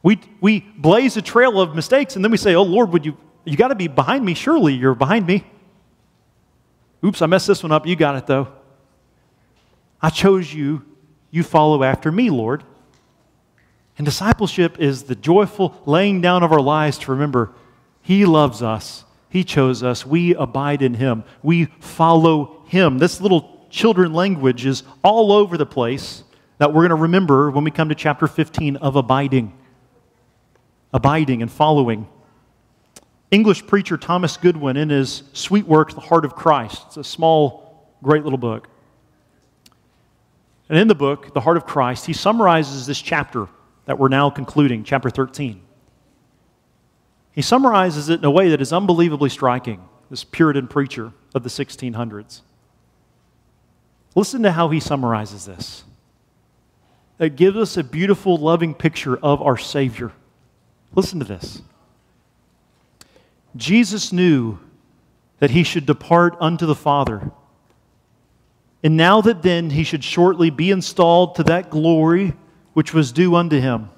We, 0.03 0.19
we 0.41 0.59
blaze 0.77 1.15
a 1.15 1.21
trail 1.21 1.61
of 1.61 1.75
mistakes 1.75 2.17
and 2.17 2.23
then 2.23 2.31
we 2.31 2.37
say, 2.37 2.55
Oh 2.55 2.63
Lord, 2.63 2.91
would 2.91 3.05
you, 3.05 3.17
you 3.45 3.55
got 3.55 3.69
to 3.69 3.75
be 3.75 3.87
behind 3.87 4.25
me. 4.25 4.33
Surely 4.33 4.73
you're 4.73 4.95
behind 4.95 5.25
me. 5.25 5.45
Oops, 7.05 7.21
I 7.21 7.27
messed 7.27 7.45
this 7.45 7.61
one 7.61 7.71
up. 7.71 7.85
You 7.85 7.95
got 7.95 8.15
it 8.15 8.25
though. 8.25 8.47
I 10.01 10.09
chose 10.09 10.51
you. 10.51 10.83
You 11.29 11.43
follow 11.43 11.83
after 11.83 12.11
me, 12.11 12.29
Lord. 12.29 12.63
And 13.97 14.05
discipleship 14.05 14.79
is 14.79 15.03
the 15.03 15.15
joyful 15.15 15.79
laying 15.85 16.19
down 16.19 16.43
of 16.43 16.51
our 16.51 16.61
lives 16.61 16.97
to 16.99 17.11
remember 17.11 17.53
He 18.01 18.25
loves 18.25 18.61
us, 18.63 19.05
He 19.29 19.43
chose 19.43 19.83
us, 19.83 20.05
we 20.05 20.33
abide 20.35 20.81
in 20.81 20.95
Him, 20.95 21.23
we 21.43 21.65
follow 21.79 22.63
Him. 22.67 22.97
This 22.97 23.21
little 23.21 23.67
children 23.69 24.13
language 24.13 24.65
is 24.65 24.83
all 25.03 25.31
over 25.31 25.57
the 25.57 25.65
place 25.65 26.23
that 26.57 26.73
we're 26.73 26.87
going 26.87 26.89
to 26.89 27.03
remember 27.03 27.51
when 27.51 27.63
we 27.63 27.71
come 27.71 27.89
to 27.89 27.95
chapter 27.95 28.27
15 28.27 28.77
of 28.77 28.95
abiding. 28.95 29.53
Abiding 30.93 31.41
and 31.41 31.51
following. 31.51 32.07
English 33.31 33.65
preacher 33.67 33.97
Thomas 33.97 34.37
Goodwin, 34.37 34.77
in 34.77 34.89
his 34.89 35.23
sweet 35.33 35.65
work, 35.65 35.93
The 35.93 36.01
Heart 36.01 36.25
of 36.25 36.35
Christ, 36.35 36.83
it's 36.87 36.97
a 36.97 37.03
small, 37.03 37.89
great 38.03 38.23
little 38.23 38.37
book. 38.37 38.69
And 40.69 40.77
in 40.77 40.87
the 40.87 40.95
book, 40.95 41.33
The 41.33 41.41
Heart 41.41 41.57
of 41.57 41.65
Christ, 41.65 42.05
he 42.05 42.13
summarizes 42.13 42.87
this 42.87 43.01
chapter 43.01 43.47
that 43.85 43.99
we're 43.99 44.09
now 44.09 44.29
concluding, 44.29 44.83
chapter 44.83 45.09
13. 45.09 45.61
He 47.31 47.41
summarizes 47.41 48.09
it 48.09 48.19
in 48.19 48.25
a 48.25 48.31
way 48.31 48.49
that 48.49 48.61
is 48.61 48.71
unbelievably 48.71 49.29
striking, 49.29 49.87
this 50.09 50.23
Puritan 50.23 50.67
preacher 50.67 51.11
of 51.33 51.43
the 51.43 51.49
1600s. 51.49 52.41
Listen 54.15 54.43
to 54.43 54.51
how 54.53 54.69
he 54.69 54.79
summarizes 54.79 55.45
this. 55.45 55.83
It 57.19 57.35
gives 57.35 57.57
us 57.57 57.77
a 57.77 57.83
beautiful, 57.83 58.37
loving 58.37 58.73
picture 58.73 59.17
of 59.17 59.41
our 59.41 59.57
Savior. 59.57 60.11
Listen 60.93 61.19
to 61.19 61.25
this. 61.25 61.61
Jesus 63.55 64.11
knew 64.11 64.59
that 65.39 65.51
he 65.51 65.63
should 65.63 65.85
depart 65.85 66.35
unto 66.39 66.65
the 66.65 66.75
Father. 66.75 67.31
And 68.83 68.97
now 68.97 69.21
that 69.21 69.41
then 69.41 69.71
he 69.71 69.83
should 69.83 70.03
shortly 70.03 70.49
be 70.49 70.71
installed 70.71 71.35
to 71.35 71.43
that 71.43 71.69
glory 71.69 72.33
which 72.73 72.93
was 72.93 73.11
due 73.11 73.35
unto 73.35 73.59
him. 73.59 73.89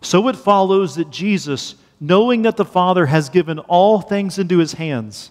So 0.00 0.28
it 0.28 0.36
follows 0.36 0.96
that 0.96 1.10
Jesus, 1.10 1.76
knowing 2.00 2.42
that 2.42 2.56
the 2.56 2.64
Father 2.64 3.06
has 3.06 3.28
given 3.28 3.60
all 3.60 4.00
things 4.00 4.38
into 4.38 4.58
his 4.58 4.74
hands, 4.74 5.30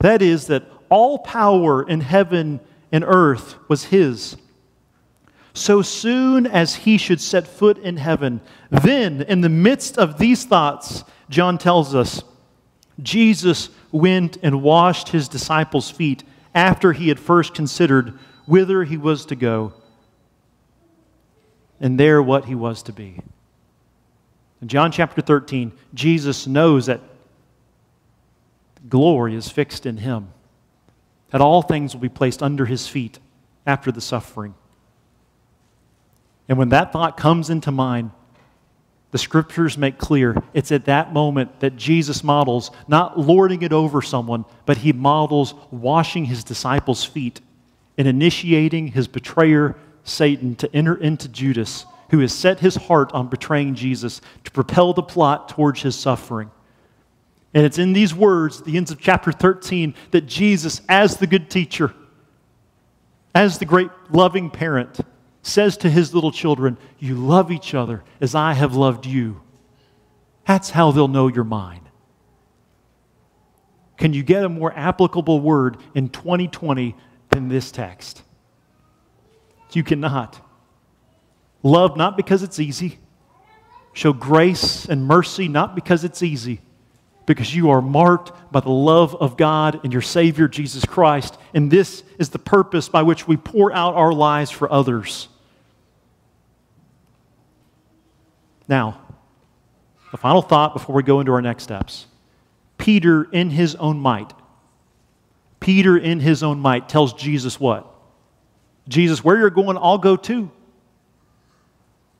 that 0.00 0.22
is, 0.22 0.46
that 0.46 0.64
all 0.88 1.18
power 1.18 1.86
in 1.86 2.00
heaven 2.00 2.60
and 2.90 3.04
earth 3.04 3.56
was 3.68 3.84
his. 3.84 4.36
So 5.54 5.82
soon 5.82 6.46
as 6.46 6.74
he 6.74 6.96
should 6.96 7.20
set 7.20 7.46
foot 7.46 7.78
in 7.78 7.98
heaven, 7.98 8.40
then, 8.70 9.22
in 9.22 9.42
the 9.42 9.48
midst 9.48 9.98
of 9.98 10.18
these 10.18 10.44
thoughts, 10.44 11.04
John 11.28 11.58
tells 11.58 11.94
us, 11.94 12.22
Jesus 13.00 13.68
went 13.90 14.38
and 14.42 14.62
washed 14.62 15.08
his 15.08 15.28
disciples' 15.28 15.90
feet 15.90 16.24
after 16.54 16.92
he 16.92 17.08
had 17.08 17.20
first 17.20 17.54
considered 17.54 18.18
whither 18.46 18.84
he 18.84 18.96
was 18.96 19.26
to 19.26 19.36
go 19.36 19.74
and 21.82 21.98
there 21.98 22.22
what 22.22 22.46
he 22.46 22.54
was 22.54 22.82
to 22.84 22.92
be. 22.92 23.20
In 24.62 24.68
John 24.68 24.92
chapter 24.92 25.20
13, 25.20 25.72
Jesus 25.92 26.46
knows 26.46 26.86
that 26.86 27.00
glory 28.88 29.34
is 29.34 29.48
fixed 29.48 29.84
in 29.84 29.96
him, 29.96 30.28
that 31.30 31.40
all 31.40 31.60
things 31.60 31.92
will 31.92 32.00
be 32.00 32.08
placed 32.08 32.42
under 32.42 32.64
his 32.64 32.86
feet 32.86 33.18
after 33.66 33.90
the 33.90 34.00
suffering. 34.00 34.54
And 36.52 36.58
when 36.58 36.68
that 36.68 36.92
thought 36.92 37.16
comes 37.16 37.48
into 37.48 37.70
mind, 37.70 38.10
the 39.10 39.16
scriptures 39.16 39.78
make 39.78 39.96
clear 39.96 40.36
it's 40.52 40.70
at 40.70 40.84
that 40.84 41.10
moment 41.10 41.60
that 41.60 41.76
Jesus 41.76 42.22
models 42.22 42.70
not 42.86 43.18
lording 43.18 43.62
it 43.62 43.72
over 43.72 44.02
someone, 44.02 44.44
but 44.66 44.76
he 44.76 44.92
models 44.92 45.54
washing 45.70 46.26
his 46.26 46.44
disciples' 46.44 47.04
feet 47.04 47.40
and 47.96 48.06
initiating 48.06 48.88
his 48.88 49.08
betrayer 49.08 49.76
Satan 50.04 50.54
to 50.56 50.76
enter 50.76 50.94
into 50.94 51.26
Judas, 51.26 51.86
who 52.10 52.18
has 52.18 52.34
set 52.34 52.60
his 52.60 52.76
heart 52.76 53.10
on 53.12 53.28
betraying 53.28 53.74
Jesus 53.74 54.20
to 54.44 54.50
propel 54.50 54.92
the 54.92 55.02
plot 55.02 55.48
towards 55.48 55.80
his 55.80 55.98
suffering. 55.98 56.50
And 57.54 57.64
it's 57.64 57.78
in 57.78 57.94
these 57.94 58.14
words, 58.14 58.60
the 58.60 58.76
ends 58.76 58.90
of 58.90 59.00
chapter 59.00 59.32
13, 59.32 59.94
that 60.10 60.26
Jesus, 60.26 60.82
as 60.86 61.16
the 61.16 61.26
good 61.26 61.48
teacher, 61.48 61.94
as 63.34 63.56
the 63.56 63.64
great 63.64 63.88
loving 64.10 64.50
parent, 64.50 65.00
says 65.42 65.76
to 65.78 65.90
his 65.90 66.14
little 66.14 66.32
children, 66.32 66.78
You 66.98 67.16
love 67.16 67.50
each 67.50 67.74
other 67.74 68.02
as 68.20 68.34
I 68.34 68.54
have 68.54 68.74
loved 68.74 69.06
you. 69.06 69.42
That's 70.46 70.70
how 70.70 70.90
they'll 70.90 71.08
know 71.08 71.28
you're 71.28 71.44
mine. 71.44 71.88
Can 73.96 74.12
you 74.12 74.22
get 74.22 74.44
a 74.44 74.48
more 74.48 74.72
applicable 74.76 75.40
word 75.40 75.76
in 75.94 76.08
2020 76.08 76.96
than 77.28 77.48
this 77.48 77.70
text? 77.70 78.22
You 79.72 79.84
cannot. 79.84 80.40
Love 81.62 81.96
not 81.96 82.16
because 82.16 82.42
it's 82.42 82.58
easy. 82.58 82.98
Show 83.92 84.12
grace 84.12 84.86
and 84.86 85.06
mercy 85.06 85.48
not 85.48 85.74
because 85.74 86.02
it's 86.02 86.22
easy, 86.22 86.60
because 87.26 87.54
you 87.54 87.70
are 87.70 87.82
marked 87.82 88.32
by 88.50 88.60
the 88.60 88.70
love 88.70 89.14
of 89.14 89.36
God 89.36 89.80
and 89.84 89.92
your 89.92 90.02
Savior, 90.02 90.48
Jesus 90.48 90.84
Christ. 90.84 91.38
And 91.54 91.70
this 91.70 92.02
is 92.18 92.30
the 92.30 92.38
purpose 92.38 92.88
by 92.88 93.02
which 93.02 93.28
we 93.28 93.36
pour 93.36 93.72
out 93.72 93.94
our 93.94 94.12
lives 94.12 94.50
for 94.50 94.70
others. 94.72 95.28
Now, 98.72 98.98
the 100.12 100.16
final 100.16 100.40
thought 100.40 100.72
before 100.72 100.94
we 100.94 101.02
go 101.02 101.20
into 101.20 101.30
our 101.32 101.42
next 101.42 101.64
steps 101.64 102.06
Peter, 102.78 103.24
in 103.24 103.50
his 103.50 103.74
own 103.74 104.00
might, 104.00 104.32
Peter, 105.60 105.94
in 105.98 106.20
his 106.20 106.42
own 106.42 106.58
might, 106.58 106.88
tells 106.88 107.12
Jesus 107.12 107.60
what? 107.60 107.86
Jesus, 108.88 109.22
where 109.22 109.36
you're 109.36 109.50
going, 109.50 109.76
I'll 109.76 109.98
go 109.98 110.16
too. 110.16 110.50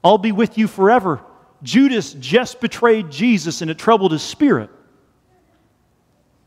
I'll 0.04 0.18
be 0.18 0.30
with 0.30 0.58
you 0.58 0.68
forever. 0.68 1.22
Judas 1.62 2.12
just 2.12 2.60
betrayed 2.60 3.10
Jesus 3.10 3.62
and 3.62 3.70
it 3.70 3.78
troubled 3.78 4.12
his 4.12 4.22
spirit. 4.22 4.68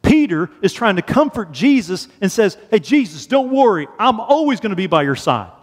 Peter 0.04 0.52
is 0.62 0.72
trying 0.72 0.98
to 0.98 1.02
comfort 1.02 1.52
Jesus 1.52 2.08
and 2.22 2.32
says, 2.32 2.60
Hey, 2.70 2.78
Jesus, 2.78 3.26
don't 3.26 3.50
worry. 3.50 3.88
I'm 3.98 4.20
always 4.20 4.60
going 4.60 4.70
to 4.70 4.76
be 4.76 4.86
by 4.86 5.02
your 5.02 5.16
side. 5.16 5.55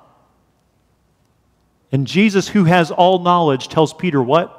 And 1.92 2.06
Jesus, 2.06 2.48
who 2.48 2.64
has 2.64 2.90
all 2.90 3.18
knowledge, 3.18 3.68
tells 3.68 3.92
Peter 3.92 4.22
what? 4.22 4.58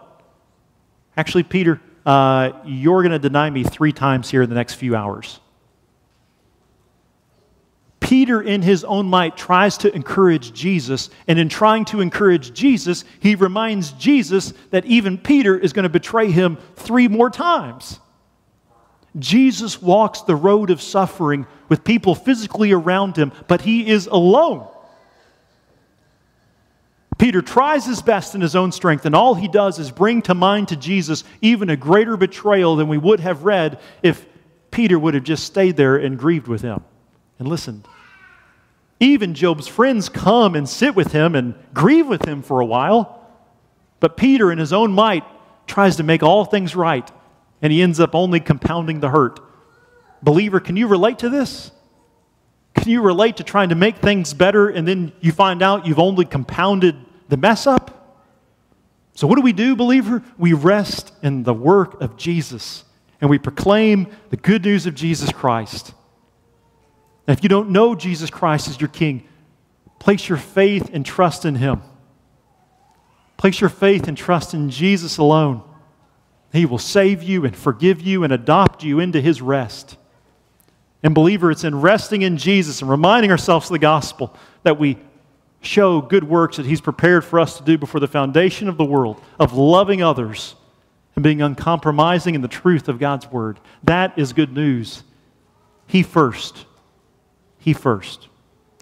Actually, 1.18 1.44
Peter, 1.44 1.82
uh, 2.06 2.52
you're 2.64 3.02
going 3.02 3.12
to 3.12 3.20
deny 3.20 3.50
me 3.50 3.64
three 3.64 3.92
times 3.92 4.30
here 4.30 4.44
in 4.44 4.50
the 4.50 4.56
next 4.56 4.76
few 4.76 4.96
hours. 4.96 5.40
Peter, 8.00 8.42
in 8.42 8.62
his 8.62 8.84
own 8.84 9.08
might, 9.08 9.36
tries 9.36 9.78
to 9.80 9.96
encourage 9.96 10.54
Jesus. 10.54 11.10
And 11.28 11.40
in 11.40 11.50
trying 11.50 11.86
to 11.86 12.02
encourage 12.02 12.54
Jesus, 12.54 13.06
he 13.20 13.34
reminds 13.34 13.92
Jesus 13.94 14.54
that 14.70 14.86
even 14.86 15.18
Peter 15.18 15.58
is 15.58 15.74
going 15.74 15.84
to 15.84 15.90
betray 15.90 16.30
him 16.30 16.58
three 16.76 17.08
more 17.08 17.30
times. 17.30 18.00
Jesus 19.18 19.82
walks 19.82 20.22
the 20.22 20.36
road 20.36 20.70
of 20.70 20.82
suffering 20.82 21.48
with 21.70 21.84
people 21.84 22.14
physically 22.14 22.72
around 22.72 23.16
him, 23.16 23.32
but 23.48 23.62
he 23.62 23.88
is 23.88 24.08
alone. 24.08 24.68
Peter 27.18 27.42
tries 27.42 27.86
his 27.86 28.02
best 28.02 28.36
in 28.36 28.42
his 28.42 28.56
own 28.56 28.72
strength, 28.72 29.06
and 29.06 29.16
all 29.16 29.36
he 29.36 29.48
does 29.48 29.80
is 29.80 29.92
bring 29.92 30.22
to 30.24 30.34
mind 30.34 30.70
to 30.70 30.76
Jesus 30.76 31.24
even 31.42 31.70
a 31.70 31.78
greater 31.78 32.18
betrayal 32.18 32.76
than 32.76 32.88
we 32.88 32.98
would 32.98 33.20
have 33.20 33.44
read 33.44 33.80
if 34.02 34.26
Peter 34.72 34.98
would 34.98 35.14
have 35.14 35.24
just 35.24 35.44
stayed 35.44 35.78
there 35.78 35.96
and 35.96 36.18
grieved 36.18 36.48
with 36.48 36.62
him 36.62 36.84
and 37.40 37.48
listened. 37.48 37.88
Even 39.00 39.34
Job's 39.34 39.68
friends 39.68 40.10
come 40.10 40.56
and 40.56 40.68
sit 40.68 40.96
with 40.96 41.12
him 41.12 41.36
and 41.36 41.56
grieve 41.74 42.08
with 42.08 42.26
him 42.26 42.42
for 42.42 42.60
a 42.62 42.66
while. 42.66 43.28
But 44.00 44.18
Peter, 44.18 44.52
in 44.52 44.58
his 44.58 44.74
own 44.74 44.94
might, 44.94 45.24
tries 45.68 45.98
to 45.98 46.04
make 46.04 46.24
all 46.24 46.46
things 46.46 46.76
right, 46.76 47.10
and 47.62 47.72
he 47.72 47.82
ends 47.82 48.00
up 48.00 48.16
only 48.16 48.40
compounding 48.40 49.02
the 49.02 49.10
hurt. 49.10 49.40
Believer, 50.22 50.60
can 50.60 50.78
you 50.78 50.88
relate 50.88 51.20
to 51.20 51.30
this? 51.30 51.72
Can 52.84 52.92
you 52.92 53.02
relate 53.02 53.38
to 53.38 53.46
trying 53.46 53.70
to 53.70 53.76
make 53.76 54.00
things 54.00 54.34
better 54.34 54.68
and 54.68 54.86
then 54.86 55.14
you 55.22 55.32
find 55.32 55.62
out 55.62 55.88
you've 55.88 56.00
only 56.00 56.26
compounded 56.26 56.98
the 57.30 57.38
mess 57.38 57.66
up? 57.66 58.20
So, 59.16 59.26
what 59.26 59.38
do 59.38 59.42
we 59.42 59.54
do, 59.54 59.78
believer? 59.78 60.22
We 60.38 60.52
rest 60.52 61.14
in 61.24 61.44
the 61.44 61.54
work 61.54 62.02
of 62.02 62.18
Jesus 62.18 62.84
and 63.22 63.30
we 63.30 63.40
proclaim 63.40 64.08
the 64.32 64.36
good 64.36 64.66
news 64.66 64.86
of 64.86 64.96
Jesus 64.96 65.32
Christ. 65.32 65.94
And 67.26 67.38
if 67.38 67.42
you 67.42 67.48
don't 67.48 67.70
know 67.70 67.96
Jesus 67.96 68.30
Christ 68.30 68.68
as 68.68 68.82
your 68.82 68.90
King, 68.90 69.30
place 70.00 70.28
your 70.28 70.38
faith 70.38 70.90
and 70.92 71.06
trust 71.06 71.46
in 71.46 71.56
Him. 71.56 71.84
Place 73.38 73.62
your 73.62 73.70
faith 73.70 74.10
and 74.10 74.18
trust 74.18 74.54
in 74.54 74.70
Jesus 74.70 75.18
alone. 75.18 75.64
He 76.52 76.66
will 76.66 76.80
save 76.80 77.24
you 77.24 77.46
and 77.46 77.56
forgive 77.56 78.02
you 78.02 78.26
and 78.26 78.34
adopt 78.34 78.84
you 78.84 79.00
into 79.00 79.22
His 79.22 79.42
rest. 79.42 79.96
And, 81.04 81.14
believer, 81.14 81.52
it's 81.52 81.64
in 81.64 81.82
resting 81.82 82.22
in 82.22 82.38
Jesus 82.38 82.82
and 82.82 82.90
reminding 82.90 83.30
ourselves 83.30 83.68
of 83.68 83.74
the 83.74 83.80
gospel 83.80 84.36
that 84.64 84.80
we 84.80 84.98
show 85.62 86.02
good 86.02 86.24
works 86.24 86.58
that 86.58 86.66
He's 86.66 86.82
prepared 86.82 87.26
for 87.26 87.40
us 87.40 87.58
to 87.58 87.64
do 87.64 87.78
before 87.78 88.00
the 88.00 88.08
foundation 88.08 88.70
of 88.70 88.78
the 88.78 88.86
world, 88.86 89.22
of 89.40 89.54
loving 89.54 90.02
others 90.02 90.56
and 91.16 91.24
being 91.24 91.42
uncompromising 91.42 92.36
in 92.36 92.42
the 92.42 92.48
truth 92.48 92.88
of 92.88 93.00
God's 93.00 93.30
Word. 93.30 93.60
That 93.84 94.18
is 94.18 94.34
good 94.34 94.54
news. 94.54 95.04
He 95.88 96.02
first 96.04 96.66
he 97.64 97.72
first. 97.72 98.28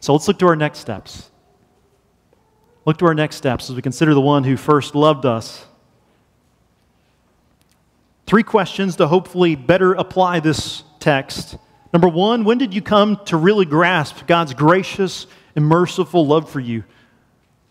So 0.02 0.14
let's 0.14 0.28
look 0.28 0.40
to 0.40 0.48
our 0.48 0.56
next 0.56 0.80
steps. 0.80 1.30
Look 2.84 2.98
to 2.98 3.06
our 3.06 3.14
next 3.14 3.36
steps 3.36 3.70
as 3.70 3.76
we 3.76 3.84
consider 3.84 4.16
the 4.16 4.22
one 4.22 4.44
who 4.44 4.58
first 4.58 4.96
loved 4.96 5.24
us. 5.24 5.68
Three 8.26 8.42
questions 8.42 8.96
to 8.96 9.08
hopefully 9.08 9.54
better 9.54 9.94
apply 9.94 10.40
this 10.40 10.84
text. 11.00 11.58
Number 11.94 12.08
one, 12.08 12.46
when 12.46 12.58
did 12.58 12.74
you 12.74 12.82
come 12.82 13.18
to 13.26 13.38
really 13.38 13.66
grasp 13.66 14.26
God's 14.26 14.54
gracious 14.54 15.28
and 15.56 15.66
merciful 15.66 16.26
love 16.26 16.50
for 16.50 16.60
you? 16.60 16.84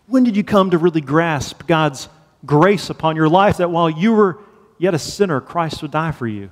When 0.07 0.23
did 0.23 0.35
you 0.35 0.43
come 0.43 0.71
to 0.71 0.77
really 0.77 1.01
grasp 1.01 1.65
God's 1.65 2.07
grace 2.45 2.89
upon 2.89 3.15
your 3.15 3.29
life 3.29 3.57
that 3.57 3.71
while 3.71 3.89
you 3.89 4.13
were 4.13 4.39
yet 4.77 4.93
a 4.93 4.99
sinner, 4.99 5.41
Christ 5.41 5.81
would 5.81 5.91
die 5.91 6.11
for 6.11 6.27
you? 6.27 6.51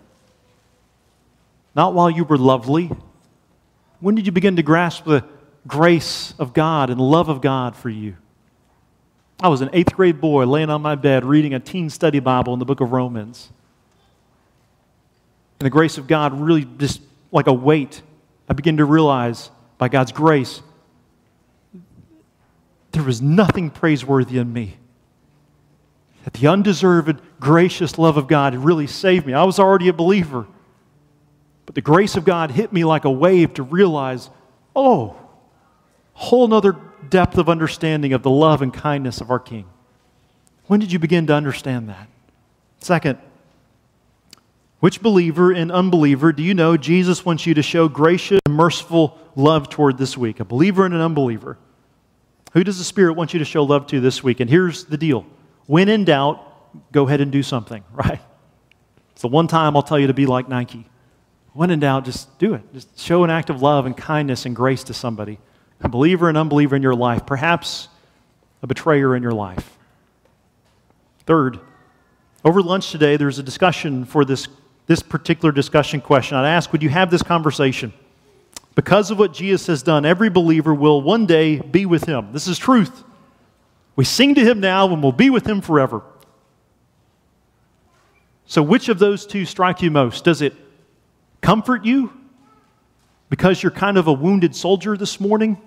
Not 1.76 1.94
while 1.94 2.10
you 2.10 2.24
were 2.24 2.38
lovely, 2.38 2.92
when 4.00 4.16
did 4.16 4.26
you 4.26 4.32
begin 4.32 4.56
to 4.56 4.64
grasp 4.64 5.06
the 5.06 5.24
grace 5.68 6.34
of 6.40 6.54
God 6.54 6.90
and 6.90 7.00
love 7.00 7.30
of 7.30 7.42
God 7.42 7.76
for 7.76 7.90
you? 7.90 8.16
I 9.42 9.50
was 9.50 9.62
an 9.62 9.70
eighth 9.74 9.94
grade 9.94 10.20
boy 10.20 10.46
laying 10.46 10.70
on 10.70 10.82
my 10.82 10.96
bed 10.96 11.24
reading 11.24 11.54
a 11.54 11.60
teen 11.60 11.90
study 11.90 12.20
Bible 12.20 12.54
in 12.54 12.60
the 12.60 12.66
book 12.66 12.82
of 12.82 12.92
Romans. 12.92 13.50
And 15.60 15.66
the 15.66 15.70
grace 15.70 15.98
of 15.98 16.08
God 16.08 16.40
really 16.40 16.66
just 16.78 17.02
like 17.32 17.48
a 17.48 17.54
weight. 17.54 18.02
I 18.48 18.54
began 18.54 18.78
to 18.78 18.86
realize 18.86 19.52
by 19.78 19.90
God's 19.90 20.12
grace, 20.12 20.62
there 22.92 23.04
was 23.04 23.22
nothing 23.22 23.70
praiseworthy 23.70 24.38
in 24.38 24.52
me. 24.52 24.78
That 26.24 26.34
the 26.34 26.48
undeserved, 26.48 27.22
gracious 27.40 27.98
love 27.98 28.18
of 28.18 28.28
God 28.28 28.54
had 28.54 28.64
really 28.64 28.88
saved 28.88 29.26
me. 29.26 29.34
I 29.34 29.44
was 29.44 29.60
already 29.60 29.88
a 29.88 29.94
believer. 29.94 30.48
But 31.66 31.76
the 31.76 31.82
grace 31.82 32.16
of 32.16 32.26
God 32.26 32.52
hit 32.52 32.74
me 32.74 32.84
like 32.84 33.06
a 33.06 33.12
wave 33.12 33.54
to 33.54 33.64
realize, 33.64 34.30
oh, 34.76 35.16
whole 36.14 36.48
nother 36.48 36.76
depth 37.10 37.38
of 37.38 37.48
understanding 37.48 38.12
of 38.14 38.24
the 38.24 38.30
love 38.30 38.62
and 38.62 38.74
kindness 38.74 39.22
of 39.22 39.30
our 39.30 39.40
King. 39.40 39.66
When 40.66 40.80
did 40.80 40.92
you 40.92 41.00
begin 41.00 41.28
to 41.28 41.34
understand 41.34 41.90
that? 41.90 42.08
Second, 42.80 43.20
which 44.80 45.02
believer 45.02 45.52
and 45.52 45.72
unbeliever 45.72 46.32
do 46.32 46.42
you 46.42 46.54
know 46.54 46.78
Jesus 46.78 47.26
wants 47.26 47.46
you 47.46 47.54
to 47.54 47.62
show 47.62 47.88
gracious 47.88 48.40
and 48.46 48.56
merciful 48.56 49.18
love 49.36 49.70
toward 49.70 49.98
this 49.98 50.18
week? 50.18 50.40
A 50.40 50.46
believer 50.46 50.86
and 50.86 50.94
an 50.94 51.02
unbeliever. 51.02 51.58
Who 52.54 52.64
does 52.64 52.78
the 52.78 52.84
Spirit 52.84 53.14
want 53.14 53.34
you 53.34 53.40
to 53.40 53.46
show 53.46 53.64
love 53.64 53.88
to 53.88 54.00
this 54.00 54.24
week? 54.24 54.40
And 54.40 54.50
here's 54.50 54.86
the 54.86 54.98
deal 54.98 55.26
when 55.66 55.90
in 55.90 56.06
doubt, 56.06 56.44
go 56.92 57.06
ahead 57.06 57.22
and 57.22 57.32
do 57.32 57.44
something, 57.44 57.84
right? 57.92 58.20
It's 59.12 59.22
the 59.22 59.28
one 59.28 59.48
time 59.48 59.76
I'll 59.76 59.84
tell 59.84 60.00
you 60.00 60.08
to 60.08 60.14
be 60.14 60.26
like 60.26 60.48
Nike. 60.48 60.86
When 61.54 61.72
in 61.72 61.80
doubt, 61.80 62.06
just 62.06 62.38
do 62.40 62.54
it. 62.54 62.62
Just 62.74 62.98
show 63.00 63.24
an 63.24 63.30
act 63.30 63.50
of 63.50 63.62
love 63.62 63.86
and 63.86 63.98
kindness 63.98 64.46
and 64.46 64.56
grace 64.56 64.84
to 64.86 64.94
somebody, 64.94 65.40
a 65.82 65.90
believer 65.90 66.30
and 66.30 66.38
unbeliever 66.38 66.76
in 66.76 66.82
your 66.82 66.96
life, 66.96 67.26
perhaps 67.26 67.90
a 68.62 68.68
betrayer 68.68 69.16
in 69.16 69.24
your 69.24 69.34
life. 69.34 69.78
Third, 71.26 71.60
over 72.46 72.62
lunch 72.62 72.92
today, 72.92 73.18
there's 73.18 73.40
a 73.40 73.44
discussion 73.44 74.06
for 74.06 74.24
this 74.24 74.48
this 74.90 75.04
particular 75.04 75.52
discussion 75.52 76.02
question, 76.02 76.36
I'd 76.36 76.50
ask 76.50 76.72
would 76.72 76.82
you 76.82 76.90
have 76.90 77.12
this 77.12 77.22
conversation? 77.22 77.94
Because 78.74 79.12
of 79.12 79.20
what 79.20 79.34
Jesus 79.34 79.68
has 79.68 79.84
done, 79.84 80.04
every 80.04 80.32
believer 80.32 80.74
will 80.74 81.00
one 81.00 81.28
day 81.28 81.60
be 81.60 81.86
with 81.86 82.06
him. 82.06 82.34
This 82.34 82.48
is 82.48 82.58
truth. 82.58 83.04
We 83.96 84.04
sing 84.04 84.34
to 84.34 84.42
him 84.42 84.60
now 84.60 84.92
and 84.92 85.04
we'll 85.04 85.12
be 85.12 85.30
with 85.30 85.46
him 85.46 85.62
forever. 85.62 86.02
So, 88.48 88.64
which 88.64 88.90
of 88.90 88.98
those 88.98 89.28
two 89.28 89.46
strike 89.46 89.84
you 89.84 89.92
most? 89.92 90.24
Does 90.24 90.42
it 90.42 90.56
comfort 91.40 91.86
you 91.86 92.12
because 93.30 93.62
you're 93.62 93.72
kind 93.72 93.96
of 93.96 94.08
a 94.08 94.14
wounded 94.14 94.56
soldier 94.56 94.98
this 94.98 95.20
morning 95.20 95.62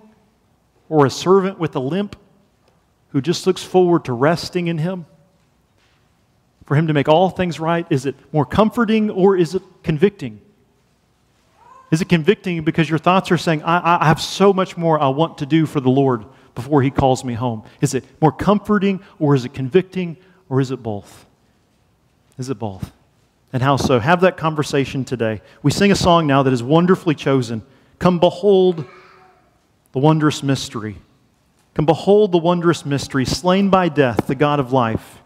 or 0.89 1.07
a 1.07 1.11
servant 1.11 1.61
with 1.61 1.77
a 1.77 1.81
limp 1.81 2.17
who 3.11 3.21
just 3.21 3.47
looks 3.47 3.63
forward 3.63 4.05
to 4.07 4.13
resting 4.13 4.67
in 4.67 4.79
him? 4.79 5.07
For 6.73 6.77
Him 6.77 6.87
to 6.87 6.95
make 6.95 7.07
all 7.07 7.29
things 7.29 7.61
right? 7.61 7.87
Is 7.91 8.07
it 8.07 8.17
more 8.33 8.47
comforting 8.47 9.11
or 9.11 9.37
is 9.37 9.55
it 9.55 9.61
convicting? 9.83 10.41
Is 11.91 12.01
it 12.01 12.09
convicting 12.09 12.65
because 12.65 12.89
your 12.89 12.99
thoughts 12.99 13.31
are 13.31 13.37
saying, 13.37 13.63
I, 13.63 13.99
I 14.01 14.07
have 14.07 14.19
so 14.19 14.55
much 14.55 14.79
more 14.79 14.99
I 14.99 15.09
want 15.09 15.37
to 15.39 15.45
do 15.45 15.67
for 15.67 15.81
the 15.81 15.91
Lord 15.91 16.25
before 16.55 16.81
He 16.81 16.91
calls 16.91 17.25
me 17.25 17.35
home? 17.35 17.63
Is 17.83 17.93
it 17.93 18.07
more 18.23 18.33
comforting 18.33 19.03
or 19.19 19.35
is 19.35 19.45
it 19.45 19.53
convicting 19.53 20.17
or 20.49 20.63
is 20.63 20.71
it 20.71 20.83
both? 20.83 21.27
Is 22.39 22.49
it 22.49 22.59
both? 22.59 22.91
And 23.53 23.63
how 23.63 23.77
so? 23.77 23.99
Have 23.99 24.23
that 24.23 24.39
conversation 24.39 25.05
today. 25.05 25.43
We 25.63 25.73
sing 25.73 25.93
a 25.93 25.95
song 25.95 26.27
now 26.27 26.43
that 26.43 26.55
is 26.55 26.63
wonderfully 26.63 27.15
chosen. 27.15 27.61
Come 27.99 28.19
behold 28.19 28.87
the 29.93 29.99
wondrous 29.99 30.43
mystery. 30.43 30.97
Come 31.75 31.85
behold 31.85 32.33
the 32.33 32.39
wondrous 32.39 32.87
mystery, 32.87 33.27
slain 33.27 33.69
by 33.69 33.91
death, 33.91 34.27
the 34.27 34.35
God 34.35 34.59
of 34.59 34.73
life 34.73 35.19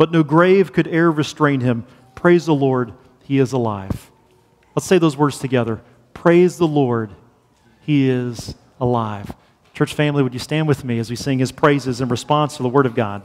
but 0.00 0.10
no 0.10 0.22
grave 0.22 0.72
could 0.72 0.86
e'er 0.86 1.10
restrain 1.10 1.60
him. 1.60 1.84
Praise 2.14 2.46
the 2.46 2.54
Lord, 2.54 2.94
he 3.22 3.38
is 3.38 3.52
alive. 3.52 4.10
Let's 4.74 4.86
say 4.86 4.96
those 4.96 5.14
words 5.14 5.38
together. 5.38 5.82
Praise 6.14 6.56
the 6.56 6.66
Lord, 6.66 7.10
he 7.82 8.08
is 8.08 8.54
alive. 8.80 9.30
Church 9.74 9.92
family, 9.92 10.22
would 10.22 10.32
you 10.32 10.38
stand 10.38 10.66
with 10.66 10.84
me 10.84 10.98
as 11.00 11.10
we 11.10 11.16
sing 11.16 11.38
his 11.38 11.52
praises 11.52 12.00
in 12.00 12.08
response 12.08 12.56
to 12.56 12.62
the 12.62 12.68
word 12.70 12.86
of 12.86 12.94
God? 12.94 13.24